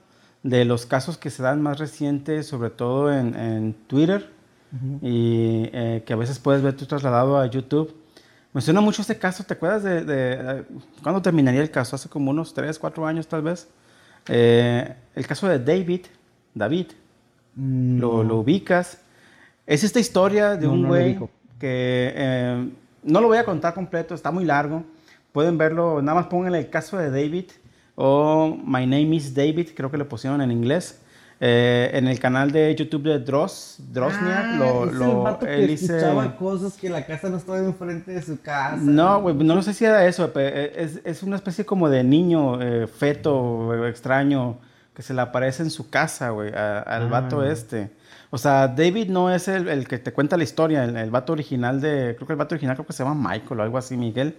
de 0.43 0.65
los 0.65 0.85
casos 0.85 1.17
que 1.17 1.29
se 1.29 1.43
dan 1.43 1.61
más 1.61 1.79
recientes, 1.79 2.47
sobre 2.47 2.71
todo 2.71 3.13
en, 3.13 3.35
en 3.35 3.73
Twitter, 3.87 4.29
y 5.01 5.69
eh, 5.71 6.03
que 6.05 6.11
a 6.11 6.17
veces 6.17 6.39
puedes 6.39 6.61
ver 6.61 6.75
tú 6.75 6.85
trasladado 6.85 7.37
a 7.37 7.45
YouTube. 7.45 7.95
Me 8.51 8.59
suena 8.61 8.81
mucho 8.81 9.01
este 9.01 9.17
caso, 9.17 9.43
¿te 9.45 9.53
acuerdas 9.53 9.83
de, 9.83 10.03
de, 10.03 10.33
eh, 10.33 10.63
cuándo 11.01 11.21
terminaría 11.21 11.61
el 11.61 11.71
caso? 11.71 11.95
Hace 11.95 12.09
como 12.09 12.31
unos 12.31 12.53
3, 12.53 12.77
4 12.77 13.07
años 13.07 13.27
tal 13.27 13.43
vez. 13.43 13.69
Eh, 14.27 14.93
el 15.15 15.25
caso 15.25 15.47
de 15.47 15.59
David, 15.59 16.01
David, 16.53 16.87
Mm, 17.57 17.99
lo, 17.99 18.23
lo 18.23 18.37
ubicas. 18.37 19.01
Es 19.65 19.83
esta 19.83 19.99
historia 19.99 20.55
de 20.55 20.67
No, 20.67 20.73
un 20.73 20.81
no 20.83 20.87
güey 20.89 21.17
que 21.59 22.13
eh, 22.15 22.69
no 23.07 23.21
lo 23.21 23.27
voy 23.27 23.37
a 23.37 23.43
contar 23.45 23.73
completo, 23.73 24.13
está 24.13 24.29
muy 24.31 24.45
largo. 24.45 24.83
Pueden 25.31 25.57
verlo, 25.57 26.01
nada 26.01 26.15
más 26.19 26.27
pongan 26.27 26.53
el 26.55 26.69
caso 26.69 26.97
de 26.97 27.09
David 27.09 27.45
o 27.95 28.55
My 28.63 28.85
Name 28.85 29.15
is 29.15 29.33
David, 29.33 29.69
creo 29.75 29.89
que 29.89 29.97
le 29.97 30.05
pusieron 30.05 30.41
en 30.41 30.51
inglés. 30.51 31.01
Eh, 31.39 31.91
en 31.93 32.07
el 32.07 32.19
canal 32.19 32.51
de 32.51 32.73
YouTube 32.73 33.03
de 33.03 33.19
Dross, 33.19 33.77
Drosniak, 33.93 34.43
Ah, 34.43 34.55
lo, 34.57 34.85
lo- 34.85 35.21
vato 35.21 35.45
que 35.45 35.53
él 35.53 35.67
dice- 35.67 35.95
escuchaba 35.97 36.35
cosas 36.35 36.73
que 36.77 36.89
la 36.89 37.05
casa 37.05 37.29
no 37.29 37.37
estaba 37.37 37.59
enfrente 37.59 38.11
de 38.11 38.21
su 38.23 38.41
casa. 38.41 38.77
No, 38.81 39.21
güey, 39.21 39.35
no 39.35 39.61
sé 39.61 39.75
si 39.75 39.85
era 39.85 40.03
eso, 40.07 40.33
pe- 40.33 40.81
es, 40.81 40.99
es 41.03 41.21
una 41.21 41.35
especie 41.35 41.63
como 41.63 41.89
de 41.91 42.03
niño, 42.03 42.59
eh, 42.59 42.87
feto, 42.87 43.71
eh, 43.85 43.87
extraño, 43.89 44.57
que 44.95 45.03
se 45.03 45.13
le 45.13 45.21
aparece 45.21 45.61
en 45.61 45.69
su 45.69 45.91
casa, 45.91 46.31
güey, 46.31 46.49
al 46.49 47.03
Ah. 47.03 47.07
vato 47.11 47.43
este. 47.45 47.91
O 48.29 48.37
sea, 48.37 48.67
David 48.67 49.09
no 49.09 49.31
es 49.33 49.47
el, 49.47 49.67
el 49.69 49.87
que 49.87 49.97
te 49.99 50.11
cuenta 50.11 50.35
la 50.37 50.43
historia, 50.43 50.83
el, 50.83 50.95
el 50.97 51.11
vato 51.11 51.33
original 51.33 51.79
de, 51.81 52.13
creo 52.15 52.27
que 52.27 52.33
el 52.33 52.37
vato 52.37 52.55
original 52.55 52.75
creo 52.75 52.85
que 52.85 52.93
se 52.93 53.03
llama 53.03 53.29
Michael 53.31 53.59
o 53.59 53.63
algo 53.63 53.77
así, 53.77 53.95
Miguel. 53.97 54.35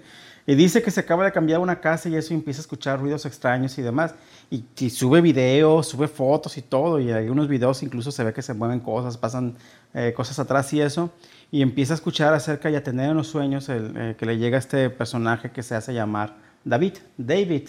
Y 0.46 0.55
dice 0.55 0.81
que 0.83 0.90
se 0.90 1.01
acaba 1.01 1.24
de 1.27 1.33
cambiar 1.33 1.61
una 1.61 1.79
casa 1.81 2.09
y 2.09 2.16
eso 2.16 2.33
y 2.33 2.37
empieza 2.37 2.61
a 2.61 2.62
escuchar 2.62 2.98
ruidos 3.01 3.27
extraños 3.27 3.77
y 3.79 3.83
demás. 3.83 4.14
Y, 4.51 4.64
y 4.79 4.88
sube 4.88 5.20
videos, 5.20 5.88
sube 5.88 6.09
fotos 6.09 6.57
y 6.57 6.62
todo. 6.62 6.98
Y 7.01 7.11
en 7.11 7.16
algunos 7.16 7.48
videos 7.48 7.83
incluso 7.83 8.11
se 8.11 8.24
ve 8.24 8.33
que 8.33 8.40
se 8.40 8.55
mueven 8.55 8.81
cosas, 8.81 9.18
pasan 9.18 9.57
eh, 9.92 10.14
cosas 10.16 10.38
atrás 10.38 10.72
y 10.72 10.81
eso. 10.81 11.11
Y 11.51 11.61
empieza 11.61 11.92
a 11.92 11.96
escuchar 11.96 12.33
acerca 12.33 12.70
y 12.70 12.77
a 12.77 12.83
tener 12.83 13.11
en 13.11 13.16
los 13.18 13.27
sueños 13.29 13.68
el, 13.68 13.92
eh, 13.94 14.16
que 14.18 14.24
le 14.24 14.38
llega 14.38 14.57
este 14.57 14.88
personaje 14.88 15.51
que 15.51 15.62
se 15.62 15.74
hace 15.74 15.92
llamar 15.92 16.37
David, 16.64 16.94
David, 17.18 17.68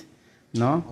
¿no? 0.54 0.84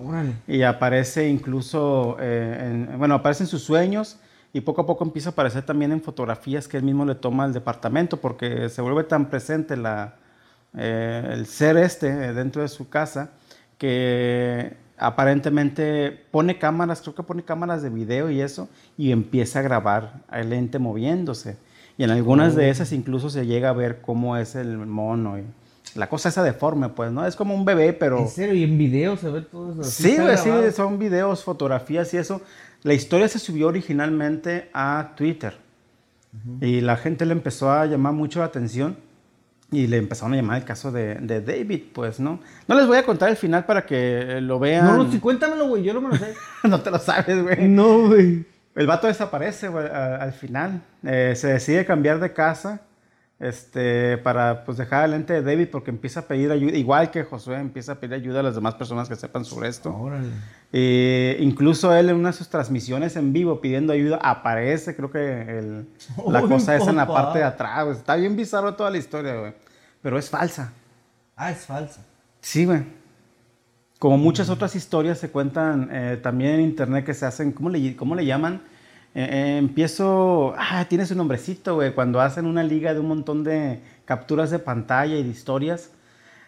Y 0.46 0.62
aparece 0.62 1.26
incluso, 1.28 2.18
eh, 2.20 2.86
en- 2.90 2.98
bueno, 2.98 3.14
aparece 3.14 3.44
en 3.44 3.48
sus 3.48 3.62
sueños 3.62 4.18
y 4.58 4.60
poco 4.60 4.80
a 4.80 4.86
poco 4.86 5.04
empieza 5.04 5.28
a 5.28 5.32
aparecer 5.32 5.62
también 5.62 5.92
en 5.92 6.02
fotografías 6.02 6.66
que 6.66 6.76
él 6.76 6.82
mismo 6.82 7.04
le 7.04 7.14
toma 7.14 7.44
al 7.44 7.52
departamento 7.52 8.16
porque 8.16 8.68
se 8.68 8.82
vuelve 8.82 9.04
tan 9.04 9.30
presente 9.30 9.76
la, 9.76 10.16
eh, 10.76 11.30
el 11.32 11.46
ser 11.46 11.76
este 11.76 12.08
eh, 12.08 12.32
dentro 12.32 12.62
de 12.62 12.66
su 12.66 12.88
casa 12.88 13.30
que 13.78 14.76
aparentemente 14.96 16.10
pone 16.32 16.58
cámaras, 16.58 17.00
creo 17.02 17.14
que 17.14 17.22
pone 17.22 17.44
cámaras 17.44 17.82
de 17.82 17.90
video 17.90 18.30
y 18.30 18.40
eso, 18.40 18.68
y 18.96 19.12
empieza 19.12 19.60
a 19.60 19.62
grabar 19.62 20.24
el 20.32 20.52
ente 20.52 20.80
moviéndose. 20.80 21.56
Y 21.96 22.02
en 22.02 22.10
algunas 22.10 22.56
de 22.56 22.68
esas 22.68 22.90
incluso 22.90 23.30
se 23.30 23.46
llega 23.46 23.68
a 23.68 23.72
ver 23.72 24.00
cómo 24.00 24.36
es 24.36 24.56
el 24.56 24.76
mono. 24.76 25.38
Y 25.38 25.44
la 25.94 26.08
cosa 26.08 26.30
esa 26.30 26.42
deforme, 26.42 26.88
pues, 26.88 27.12
¿no? 27.12 27.24
Es 27.24 27.36
como 27.36 27.54
un 27.54 27.64
bebé, 27.64 27.92
pero... 27.92 28.18
En 28.18 28.28
serio, 28.28 28.54
y 28.56 28.64
en 28.64 28.76
video 28.76 29.16
se 29.16 29.30
ve 29.30 29.42
todo 29.42 29.70
eso. 29.70 29.84
Sí, 29.84 30.16
sí, 30.36 30.50
son 30.74 30.98
videos, 30.98 31.44
fotografías 31.44 32.12
y 32.14 32.16
eso. 32.16 32.40
La 32.82 32.94
historia 32.94 33.28
se 33.28 33.38
subió 33.38 33.68
originalmente 33.68 34.70
a 34.72 35.12
Twitter 35.16 35.56
y 36.60 36.80
la 36.80 36.96
gente 36.96 37.26
le 37.26 37.32
empezó 37.32 37.70
a 37.70 37.86
llamar 37.86 38.12
mucho 38.12 38.38
la 38.40 38.46
atención 38.46 38.96
y 39.70 39.86
le 39.86 39.96
empezaron 39.98 40.32
a 40.32 40.36
llamar 40.36 40.58
el 40.58 40.64
caso 40.64 40.92
de, 40.92 41.16
de 41.16 41.40
David, 41.40 41.82
pues, 41.92 42.20
¿no? 42.20 42.40
No 42.66 42.74
les 42.74 42.86
voy 42.86 42.96
a 42.96 43.04
contar 43.04 43.28
el 43.28 43.36
final 43.36 43.66
para 43.66 43.84
que 43.84 44.40
lo 44.40 44.58
vean. 44.58 44.86
No, 44.86 45.04
no, 45.04 45.10
sí, 45.10 45.18
cuéntamelo, 45.18 45.68
güey, 45.68 45.82
yo 45.82 45.92
no 45.92 46.00
me 46.00 46.08
lo 46.08 46.16
sé. 46.16 46.34
No 46.68 46.80
te 46.80 46.90
lo 46.90 46.98
sabes, 46.98 47.42
güey. 47.42 47.68
no, 47.68 48.06
güey. 48.08 48.46
El 48.74 48.86
vato 48.86 49.08
desaparece, 49.08 49.68
güey, 49.68 49.86
al 49.88 50.32
final. 50.32 50.82
Eh, 51.02 51.34
se 51.36 51.48
decide 51.48 51.84
cambiar 51.84 52.20
de 52.20 52.32
casa 52.32 52.82
este, 53.40 54.18
para 54.18 54.64
pues, 54.64 54.78
dejar 54.78 55.04
al 55.04 55.14
ente 55.14 55.32
de 55.32 55.42
David 55.42 55.68
porque 55.70 55.90
empieza 55.90 56.20
a 56.20 56.22
pedir 56.24 56.50
ayuda, 56.50 56.76
igual 56.76 57.10
que 57.10 57.22
Josué, 57.22 57.56
empieza 57.58 57.92
a 57.92 57.94
pedir 57.96 58.14
ayuda 58.14 58.40
a 58.40 58.42
las 58.42 58.54
demás 58.56 58.74
personas 58.74 59.08
que 59.08 59.14
sepan 59.16 59.44
sobre 59.44 59.68
esto. 59.68 59.94
Órale. 59.96 60.28
Eh, 60.72 61.36
incluso 61.40 61.94
él 61.94 62.10
en 62.10 62.16
una 62.16 62.30
de 62.30 62.32
sus 62.36 62.48
transmisiones 62.48 63.14
en 63.16 63.32
vivo 63.32 63.60
pidiendo 63.60 63.92
ayuda 63.92 64.18
aparece, 64.22 64.96
creo 64.96 65.10
que 65.10 65.58
el- 65.58 65.88
la 66.28 66.42
cosa 66.42 66.74
esa 66.76 66.90
en 66.90 66.96
la 66.96 67.06
parte 67.06 67.38
de 67.38 67.44
atrás. 67.44 67.84
güey. 67.84 67.96
Está 67.96 68.16
bien 68.16 68.34
bizarro 68.36 68.74
toda 68.74 68.90
la 68.90 68.98
historia, 68.98 69.36
güey. 69.36 69.52
Pero 70.02 70.18
es 70.18 70.28
falsa. 70.28 70.72
Ah, 71.36 71.50
es 71.52 71.58
falsa. 71.64 72.04
Sí, 72.40 72.64
güey. 72.64 72.82
Como 74.00 74.16
muchas 74.18 74.48
otras 74.48 74.76
historias 74.76 75.18
se 75.18 75.30
cuentan 75.30 75.88
eh, 75.92 76.18
también 76.22 76.54
en 76.54 76.60
internet 76.60 77.04
que 77.04 77.14
se 77.14 77.26
hacen, 77.26 77.50
¿cómo 77.52 77.68
le, 77.70 77.96
cómo 77.96 78.14
le 78.14 78.24
llaman? 78.26 78.62
Eh, 79.14 79.28
eh, 79.30 79.58
empiezo, 79.58 80.54
ah, 80.58 80.84
tiene 80.88 81.06
su 81.06 81.14
nombrecito, 81.14 81.74
güey, 81.76 81.92
cuando 81.94 82.20
hacen 82.20 82.46
una 82.46 82.62
liga 82.62 82.94
de 82.94 83.00
un 83.00 83.08
montón 83.08 83.42
de 83.44 83.80
capturas 84.04 84.50
de 84.50 84.58
pantalla 84.58 85.16
y 85.16 85.22
de 85.22 85.28
historias. 85.28 85.90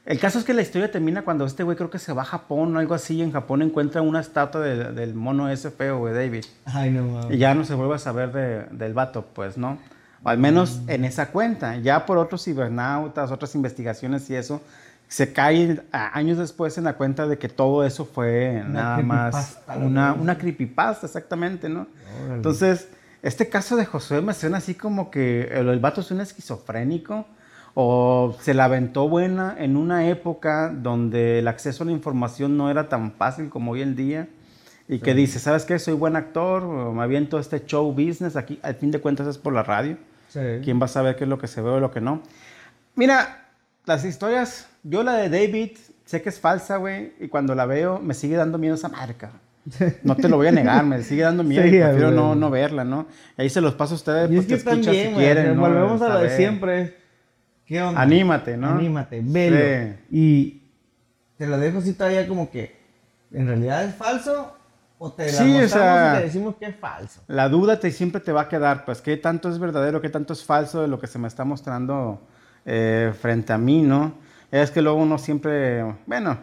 El 0.06 0.18
caso 0.18 0.38
es 0.38 0.44
que 0.44 0.54
la 0.54 0.62
historia 0.62 0.90
termina 0.90 1.22
cuando 1.22 1.44
este 1.44 1.62
güey 1.62 1.76
creo 1.76 1.90
que 1.90 1.98
se 1.98 2.12
va 2.12 2.22
a 2.22 2.24
Japón 2.24 2.74
o 2.74 2.78
algo 2.78 2.94
así, 2.94 3.16
y 3.16 3.22
en 3.22 3.32
Japón 3.32 3.62
encuentra 3.62 4.02
una 4.02 4.20
estatua 4.20 4.60
de- 4.60 4.92
del 4.92 5.14
mono 5.14 5.48
ese 5.50 5.70
feo, 5.70 5.98
güey, 5.98 6.14
David. 6.14 6.44
Ay, 6.64 6.90
no. 6.90 7.30
Y 7.32 7.38
ya 7.38 7.54
no 7.54 7.64
se 7.64 7.74
vuelve 7.74 7.96
a 7.96 7.98
saber 7.98 8.32
de- 8.32 8.64
del 8.70 8.94
vato, 8.94 9.26
pues, 9.34 9.58
¿no? 9.58 9.78
O 10.22 10.28
al 10.28 10.38
menos 10.38 10.80
en 10.86 11.04
esa 11.04 11.30
cuenta. 11.30 11.76
Ya 11.78 12.06
por 12.06 12.18
otros 12.18 12.44
cibernautas, 12.44 13.30
otras 13.30 13.54
investigaciones 13.54 14.28
y 14.30 14.36
eso, 14.36 14.62
se 15.10 15.32
cae 15.32 15.82
años 15.90 16.38
después 16.38 16.78
en 16.78 16.84
la 16.84 16.92
cuenta 16.92 17.26
de 17.26 17.36
que 17.36 17.48
todo 17.48 17.84
eso 17.84 18.04
fue 18.04 18.62
Una 18.64 18.68
nada 18.68 18.98
más 19.02 19.58
una, 19.76 20.12
una 20.12 20.38
creepypasta, 20.38 21.06
exactamente, 21.06 21.68
¿no? 21.68 21.88
Órale. 22.22 22.36
Entonces, 22.36 22.88
este 23.20 23.48
caso 23.48 23.74
de 23.74 23.86
Josué 23.86 24.22
me 24.22 24.34
suena 24.34 24.58
así 24.58 24.74
como 24.74 25.10
que 25.10 25.48
el, 25.50 25.68
el 25.68 25.80
vato 25.80 26.00
es 26.00 26.12
un 26.12 26.20
esquizofrénico 26.20 27.26
o 27.74 28.36
se 28.40 28.54
la 28.54 28.66
aventó 28.66 29.08
buena 29.08 29.56
en 29.58 29.76
una 29.76 30.06
época 30.06 30.70
donde 30.72 31.40
el 31.40 31.48
acceso 31.48 31.82
a 31.82 31.86
la 31.86 31.92
información 31.92 32.56
no 32.56 32.70
era 32.70 32.88
tan 32.88 33.10
fácil 33.10 33.48
como 33.50 33.72
hoy 33.72 33.82
en 33.82 33.96
día 33.96 34.28
y 34.86 35.00
que 35.00 35.14
dice, 35.14 35.40
¿sabes 35.40 35.64
qué? 35.64 35.80
Soy 35.80 35.94
buen 35.94 36.14
actor, 36.14 36.62
o 36.62 36.92
me 36.92 37.02
aviento 37.02 37.40
este 37.40 37.64
show 37.66 37.92
business, 37.92 38.36
aquí 38.36 38.60
al 38.62 38.76
fin 38.76 38.92
de 38.92 39.00
cuentas 39.00 39.26
es 39.26 39.38
por 39.38 39.52
la 39.52 39.64
radio. 39.64 39.96
Sí. 40.28 40.40
¿Quién 40.62 40.80
va 40.80 40.84
a 40.84 40.88
saber 40.88 41.16
qué 41.16 41.24
es 41.24 41.30
lo 41.30 41.38
que 41.38 41.48
se 41.48 41.60
ve 41.60 41.70
o 41.70 41.80
lo 41.80 41.90
que 41.90 42.00
no? 42.00 42.22
Mira, 42.94 43.48
las 43.86 44.04
historias, 44.04 44.69
yo 44.82 45.02
la 45.02 45.14
de 45.14 45.28
David 45.28 45.76
sé 46.04 46.22
que 46.22 46.28
es 46.28 46.40
falsa, 46.40 46.76
güey, 46.76 47.12
y 47.20 47.28
cuando 47.28 47.54
la 47.54 47.66
veo 47.66 47.98
me 48.00 48.14
sigue 48.14 48.36
dando 48.36 48.58
miedo 48.58 48.74
esa 48.74 48.88
marca. 48.88 49.32
No 50.02 50.16
te 50.16 50.28
lo 50.28 50.36
voy 50.36 50.48
a 50.48 50.52
negar, 50.52 50.84
me 50.84 51.02
sigue 51.02 51.22
dando 51.22 51.44
miedo 51.44 51.62
Sí, 51.62 51.76
y 51.76 51.80
prefiero 51.80 52.10
no, 52.10 52.34
no 52.34 52.50
verla, 52.50 52.82
¿no? 52.82 53.06
Ahí 53.36 53.50
se 53.50 53.60
los 53.60 53.74
paso 53.74 53.94
a 53.94 53.96
ustedes, 53.96 54.30
Y 54.30 54.36
es 54.38 54.46
pues, 54.46 54.46
que 54.46 54.52
te 54.52 54.58
escuchas 54.58 54.84
también, 54.86 55.08
si 55.10 55.14
quieren, 55.14 55.54
¿no? 55.54 55.60
volvemos 55.60 56.02
a 56.02 56.08
lo 56.08 56.20
de 56.20 56.36
siempre. 56.36 56.96
¿Qué 57.66 57.80
onda? 57.80 58.00
Anímate, 58.00 58.56
¿no? 58.56 58.70
Anímate, 58.70 59.20
velo. 59.22 59.94
Sí. 60.10 60.16
Y 60.16 60.62
te 61.36 61.46
lo 61.46 61.58
dejo 61.58 61.78
así 61.78 61.92
todavía 61.92 62.26
como 62.26 62.50
que, 62.50 62.76
¿en 63.32 63.46
realidad 63.46 63.84
es 63.84 63.94
falso? 63.94 64.56
¿O 64.98 65.12
te 65.12 65.26
la 65.26 65.32
Sí, 65.32 65.56
o 65.56 65.68
sea- 65.68 66.14
y 66.14 66.18
te 66.18 66.24
decimos 66.24 66.56
que 66.56 66.66
es 66.66 66.76
falso? 66.76 67.20
La 67.28 67.48
duda 67.48 67.78
te, 67.78 67.90
siempre 67.90 68.20
te 68.20 68.32
va 68.32 68.42
a 68.42 68.48
quedar, 68.48 68.84
pues, 68.84 69.00
qué 69.00 69.16
tanto 69.18 69.48
es 69.48 69.58
verdadero, 69.58 70.00
qué 70.00 70.08
tanto 70.08 70.32
es 70.32 70.42
falso 70.44 70.82
de 70.82 70.88
lo 70.88 70.98
que 70.98 71.06
se 71.06 71.18
me 71.18 71.28
está 71.28 71.44
mostrando 71.44 72.26
eh, 72.66 73.12
frente 73.20 73.52
a 73.52 73.58
mí, 73.58 73.82
¿no? 73.82 74.14
Es 74.50 74.70
que 74.70 74.82
luego 74.82 74.98
uno 74.98 75.18
siempre, 75.18 75.82
bueno, 76.06 76.38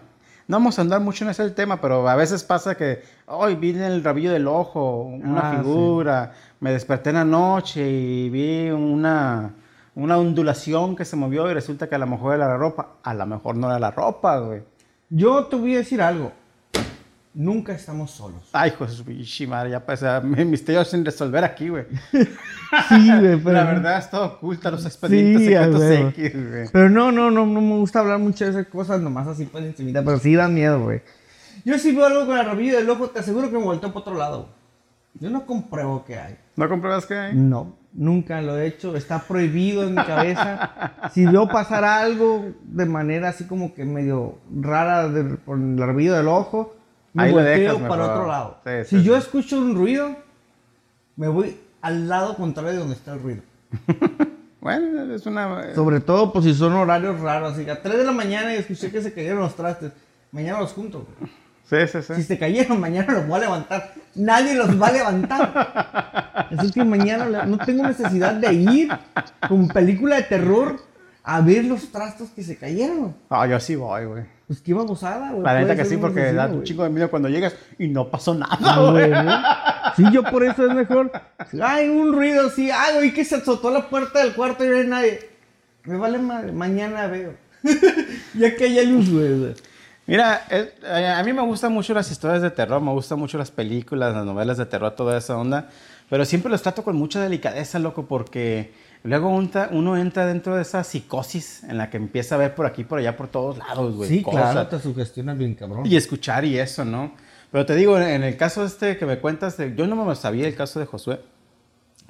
no 0.47 0.55
vamos 0.57 0.79
a 0.79 0.81
andar 0.81 1.01
mucho 1.01 1.25
en 1.25 1.31
ese 1.31 1.49
tema, 1.51 1.81
pero 1.81 2.07
a 2.07 2.15
veces 2.15 2.43
pasa 2.43 2.75
que, 2.75 3.01
hoy 3.25 3.55
vi 3.55 3.71
en 3.71 3.81
el 3.81 4.03
rabillo 4.03 4.31
del 4.31 4.47
ojo 4.47 5.01
una 5.01 5.49
Ah, 5.49 5.51
sí. 5.51 5.57
figura, 5.57 6.31
me 6.61 6.71
desperté 6.71 7.09
en 7.09 7.15
la 7.17 7.25
noche 7.25 7.85
y 7.89 8.29
vi 8.29 8.69
una, 8.69 9.53
una 9.95 10.17
ondulación 10.17 10.95
que 10.95 11.03
se 11.03 11.17
movió 11.17 11.49
y 11.51 11.53
resulta 11.53 11.89
que 11.89 11.95
a 11.95 11.99
lo 11.99 12.07
mejor 12.07 12.35
era 12.35 12.47
la 12.47 12.57
ropa, 12.57 12.93
a 13.03 13.13
lo 13.13 13.25
mejor 13.25 13.57
no 13.57 13.67
era 13.67 13.77
la 13.79 13.91
ropa, 13.91 14.39
güey. 14.39 14.63
Yo 15.09 15.45
te 15.47 15.55
voy 15.57 15.75
a 15.75 15.79
decir 15.79 16.01
algo. 16.01 16.31
Nunca 17.39 17.71
estamos 17.73 18.09
solos. 18.09 18.49
Ay, 18.51 18.73
pinche 19.05 19.45
madre, 19.45 19.69
ya 19.69 19.85
pasa, 19.85 20.19
mi 20.23 20.43
misterio 20.43 20.83
sin 20.83 21.05
resolver 21.05 21.43
aquí, 21.43 21.69
güey. 21.69 21.85
Sí, 22.89 23.07
güey, 23.19 23.37
pero... 23.37 23.51
La 23.53 23.63
verdad 23.63 23.97
está 23.99 24.23
oculta 24.23 24.71
los 24.71 24.85
expedientes 24.85 25.41
Sí, 25.43 25.47
secretos. 25.49 25.81
X, 26.17 26.49
güey. 26.49 26.67
Pero 26.73 26.89
no, 26.89 27.11
no, 27.11 27.29
no, 27.31 27.45
no 27.45 27.61
me 27.61 27.75
gusta 27.77 27.99
hablar 27.99 28.19
mucho 28.19 28.43
de 28.43 28.49
esas 28.51 28.67
cosas, 28.67 28.99
nomás 28.99 29.27
así 29.27 29.45
por 29.45 29.61
encimita, 29.61 30.03
pero 30.03 30.17
sí 30.19 30.35
dan 30.35 30.53
miedo, 30.55 30.81
güey. 30.83 31.01
Yo 31.63 31.77
sí 31.77 31.91
veo 31.95 32.07
algo 32.07 32.25
con 32.25 32.37
el 32.37 32.45
rabillo 32.45 32.75
del 32.77 32.89
ojo, 32.89 33.09
te 33.11 33.19
aseguro 33.19 33.49
que 33.51 33.57
me 33.57 33.63
volteo 33.63 33.89
para 33.89 33.99
otro 34.01 34.15
lado. 34.15 34.49
Yo 35.19 35.29
no 35.29 35.45
compruebo 35.45 36.03
que 36.05 36.17
hay. 36.17 36.37
¿No 36.55 36.67
compruebas 36.67 37.05
que 37.05 37.13
hay? 37.15 37.35
No, 37.35 37.75
nunca 37.93 38.41
lo 38.41 38.57
he 38.57 38.65
hecho, 38.67 38.95
está 38.97 39.19
prohibido 39.19 39.83
en 39.83 39.95
mi 39.95 40.03
cabeza. 40.03 40.93
Si 41.13 41.25
veo 41.25 41.47
pasar 41.47 41.83
algo 41.85 42.51
de 42.63 42.85
manera 42.85 43.29
así 43.29 43.45
como 43.45 43.73
que 43.75 43.85
medio 43.85 44.39
rara 44.59 45.07
de- 45.07 45.37
por 45.37 45.57
el 45.57 45.77
rabillo 45.77 46.15
del 46.15 46.27
ojo, 46.27 46.75
me 47.17 47.23
Ahí 47.23 47.31
volteo 47.31 47.79
para 47.87 48.03
mejor. 48.03 48.11
otro 48.11 48.27
lado. 48.27 48.57
Sí, 48.65 48.71
si 48.85 48.97
sí, 48.99 49.03
yo 49.03 49.13
sí. 49.13 49.19
escucho 49.19 49.57
un 49.59 49.75
ruido, 49.75 50.15
me 51.15 51.27
voy 51.27 51.57
al 51.81 52.07
lado 52.07 52.35
contrario 52.35 52.71
de 52.71 52.77
donde 52.77 52.95
está 52.95 53.13
el 53.13 53.21
ruido. 53.21 53.41
Bueno, 54.59 55.13
es 55.13 55.25
una... 55.25 55.73
Sobre 55.75 56.01
todo, 56.01 56.33
pues 56.33 56.43
si 56.43 56.53
son 56.53 56.73
horarios 56.73 57.21
raros, 57.21 57.53
así 57.53 57.63
que 57.63 57.71
a 57.71 57.81
3 57.81 57.99
de 57.99 58.03
la 58.03 58.11
mañana 58.11 58.53
y 58.53 58.57
escuché 58.57 58.91
que 58.91 59.01
se 59.01 59.13
cayeron 59.13 59.39
los 59.39 59.55
trastes. 59.55 59.93
Mañana 60.31 60.59
los 60.59 60.73
junto. 60.73 61.07
güey. 61.19 61.31
Sí, 61.87 61.87
sí, 61.89 62.01
sí. 62.01 62.15
Si 62.15 62.23
se 62.23 62.37
cayeron, 62.37 62.77
mañana 62.81 63.13
los 63.13 63.27
voy 63.27 63.37
a 63.37 63.41
levantar. 63.41 63.93
Nadie 64.15 64.55
los 64.55 64.81
va 64.81 64.87
a 64.87 64.91
levantar. 64.91 66.47
Así 66.57 66.71
que 66.71 66.83
mañana 66.83 67.45
no 67.45 67.57
tengo 67.59 67.83
necesidad 67.83 68.33
de 68.33 68.53
ir 68.53 68.89
con 69.47 69.69
película 69.69 70.17
de 70.17 70.23
terror 70.23 70.81
a 71.23 71.39
ver 71.39 71.63
los 71.63 71.89
trastos 71.89 72.29
que 72.31 72.43
se 72.43 72.57
cayeron. 72.57 73.15
Ah, 73.29 73.47
yo 73.47 73.57
sí 73.61 73.75
voy, 73.77 74.03
güey. 74.05 74.23
Pues 74.47 74.61
qué 74.61 74.73
babosada, 74.73 75.31
güey. 75.31 75.43
La 75.43 75.59
neta 75.59 75.75
que 75.75 75.83
sí, 75.83 75.97
porque 75.97 76.31
da 76.31 76.45
un 76.45 76.51
güey. 76.53 76.63
chingo 76.63 76.83
de 76.83 76.89
miedo 76.89 77.09
cuando 77.09 77.27
llegas 77.27 77.53
y 77.77 77.87
no 77.89 78.07
pasó 78.09 78.33
nada, 78.33 78.57
Ah, 78.61 78.79
güey. 78.91 79.11
Sí, 79.97 80.03
yo 80.13 80.23
por 80.23 80.43
eso 80.43 80.65
es 80.65 80.73
mejor. 80.73 81.11
Ay, 81.61 81.89
un 81.89 82.13
ruido 82.13 82.47
así. 82.47 82.71
Ay, 82.71 82.95
güey, 82.95 83.13
que 83.13 83.25
se 83.25 83.35
azotó 83.35 83.69
la 83.71 83.89
puerta 83.89 84.19
del 84.23 84.33
cuarto 84.33 84.63
y 84.63 84.69
no 84.69 84.77
hay 84.77 84.87
nadie. 84.87 85.29
Me 85.83 85.97
vale 85.97 86.17
madre, 86.17 86.51
mañana 86.53 87.07
veo. 87.07 87.33
ya 88.35 88.55
que 88.55 88.65
haya 88.65 88.83
luz, 88.83 89.09
güey. 89.11 89.53
Mira, 90.05 90.45
es- 90.49 90.69
eh, 90.83 91.07
a 91.07 91.21
mí 91.23 91.33
me 91.33 91.41
gustan 91.41 91.73
mucho 91.73 91.93
las 91.93 92.09
historias 92.09 92.41
de 92.41 92.49
terror, 92.51 92.81
me 92.81 92.91
gustan 92.91 93.19
mucho 93.19 93.37
las 93.37 93.51
películas, 93.51 94.13
las 94.13 94.25
novelas 94.25 94.57
de 94.57 94.65
terror, 94.65 94.91
toda 94.95 95.17
esa 95.17 95.37
onda, 95.37 95.67
pero 96.09 96.23
siempre 96.23 96.49
los 96.49 96.61
trato 96.61 96.83
con 96.83 96.95
mucha 96.95 97.19
delicadeza, 97.21 97.79
loco, 97.79 98.05
porque 98.05 98.71
luego 99.07 99.29
uno 99.29 99.97
entra 99.97 100.25
dentro 100.25 100.55
de 100.55 100.61
esa 100.61 100.83
psicosis 100.83 101.63
en 101.63 101.77
la 101.77 101.89
que 101.89 101.97
empieza 101.97 102.35
a 102.35 102.37
ver 102.37 102.55
por 102.55 102.65
aquí, 102.65 102.83
por 102.83 102.99
allá, 102.99 103.15
por 103.15 103.27
todos 103.27 103.57
lados, 103.57 103.95
güey. 103.95 104.09
Sí, 104.09 104.21
cosas. 104.21 104.51
claro, 104.51 104.67
te 104.67 104.79
sugestionas 104.79 105.37
bien, 105.37 105.55
cabrón. 105.55 105.85
y 105.85 105.95
escuchar 105.95 106.45
y 106.45 106.59
eso, 106.59 106.85
¿no? 106.85 107.13
Pero 107.51 107.65
te 107.65 107.75
digo, 107.75 107.97
en 107.97 108.23
el 108.23 108.37
caso 108.37 108.65
este 108.65 108.97
que 108.97 109.05
me 109.05 109.19
cuentas, 109.19 109.57
yo 109.75 109.87
no 109.87 109.95
me 109.95 110.15
sabía 110.15 110.47
el 110.47 110.55
caso 110.55 110.79
de 110.79 110.85
Josué. 110.85 111.21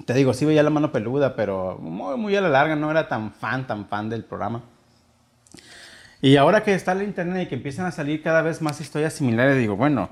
Te 0.04 0.14
digo, 0.14 0.34
sí 0.34 0.44
veía 0.44 0.62
la 0.62 0.70
mano 0.70 0.92
peluda, 0.92 1.34
pero 1.36 1.78
muy, 1.78 2.16
muy 2.16 2.36
a 2.36 2.40
la 2.40 2.48
larga 2.48 2.76
no 2.76 2.90
era 2.90 3.08
tan 3.08 3.32
fan, 3.32 3.66
tan 3.66 3.86
fan 3.86 4.08
del 4.08 4.24
programa. 4.24 4.62
Y 6.20 6.36
ahora 6.36 6.64
que 6.64 6.74
está 6.74 6.92
el 6.92 7.02
internet 7.02 7.44
y 7.44 7.48
que 7.48 7.54
empiezan 7.54 7.86
a 7.86 7.92
salir 7.92 8.22
cada 8.22 8.42
vez 8.42 8.60
más 8.60 8.80
historias 8.80 9.12
similares, 9.12 9.56
digo, 9.56 9.76
bueno, 9.76 10.10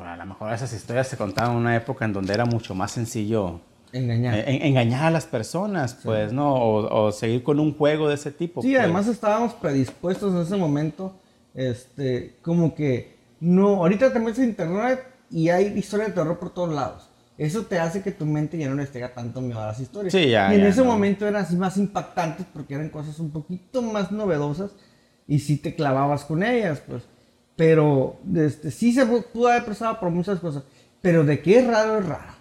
a 0.00 0.16
lo 0.16 0.26
mejor 0.26 0.52
esas 0.52 0.72
historias 0.72 1.08
se 1.08 1.16
contaban 1.16 1.52
en 1.52 1.58
una 1.58 1.76
época 1.76 2.04
en 2.04 2.12
donde 2.12 2.32
era 2.32 2.44
mucho 2.44 2.74
más 2.74 2.92
sencillo 2.92 3.60
Engañar. 3.92 4.48
en- 4.48 4.62
engañar 4.62 5.04
a 5.04 5.10
las 5.10 5.26
personas, 5.26 5.98
pues, 6.02 6.32
¿no? 6.32 6.54
O, 6.54 7.04
o 7.06 7.12
seguir 7.12 7.42
con 7.42 7.60
un 7.60 7.76
juego 7.76 8.08
de 8.08 8.14
ese 8.14 8.30
tipo. 8.30 8.62
Sí, 8.62 8.70
pues. 8.72 8.80
además 8.82 9.06
estábamos 9.06 9.52
predispuestos 9.54 10.34
en 10.34 10.40
ese 10.42 10.56
momento, 10.56 11.14
este, 11.54 12.36
como 12.42 12.74
que 12.74 13.16
no, 13.40 13.68
ahorita 13.76 14.12
te 14.12 14.18
metes 14.18 14.38
a 14.40 14.44
internet 14.44 15.04
y 15.30 15.48
hay 15.48 15.66
historias 15.78 16.08
de 16.08 16.14
terror 16.14 16.38
por 16.38 16.52
todos 16.54 16.72
lados. 16.74 17.08
Eso 17.38 17.62
te 17.62 17.78
hace 17.78 18.02
que 18.02 18.12
tu 18.12 18.24
mente 18.26 18.56
ya 18.58 18.68
no 18.68 18.76
les 18.76 18.92
tenga 18.92 19.12
tanto 19.14 19.40
miedo 19.40 19.60
a 19.60 19.66
las 19.68 19.80
historias. 19.80 20.12
Sí, 20.12 20.28
ya, 20.28 20.52
y 20.52 20.56
en 20.56 20.62
ya, 20.62 20.68
ese 20.68 20.80
no. 20.80 20.86
momento 20.86 21.26
eran 21.26 21.42
así 21.42 21.56
más 21.56 21.76
impactantes 21.76 22.46
porque 22.52 22.74
eran 22.74 22.88
cosas 22.90 23.18
un 23.18 23.30
poquito 23.30 23.82
más 23.82 24.12
novedosas 24.12 24.70
y 25.26 25.38
sí 25.40 25.56
te 25.56 25.74
clavabas 25.74 26.24
con 26.24 26.42
ellas, 26.42 26.82
pues. 26.86 27.02
Pero 27.56 28.18
este, 28.34 28.70
sí 28.70 28.92
se 28.92 29.06
pu- 29.06 29.24
pudo 29.32 29.48
haber 29.48 29.64
prestado 29.64 29.98
por 29.98 30.10
muchas 30.10 30.38
cosas. 30.40 30.62
Pero 31.00 31.24
de 31.24 31.40
qué 31.42 31.58
es 31.60 31.66
raro 31.66 31.98
es 31.98 32.06
raro. 32.06 32.32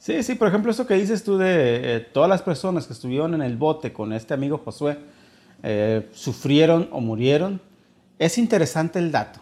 Sí, 0.00 0.22
sí, 0.22 0.34
por 0.34 0.48
ejemplo, 0.48 0.70
eso 0.70 0.86
que 0.86 0.94
dices 0.94 1.22
tú 1.22 1.36
de 1.36 1.96
eh, 1.96 2.00
todas 2.00 2.28
las 2.28 2.40
personas 2.40 2.86
que 2.86 2.94
estuvieron 2.94 3.34
en 3.34 3.42
el 3.42 3.58
bote 3.58 3.92
con 3.92 4.14
este 4.14 4.32
amigo 4.32 4.56
Josué, 4.64 4.96
eh, 5.62 6.08
sufrieron 6.14 6.88
o 6.90 7.00
murieron, 7.02 7.60
es 8.18 8.38
interesante 8.38 8.98
el 8.98 9.12
dato, 9.12 9.40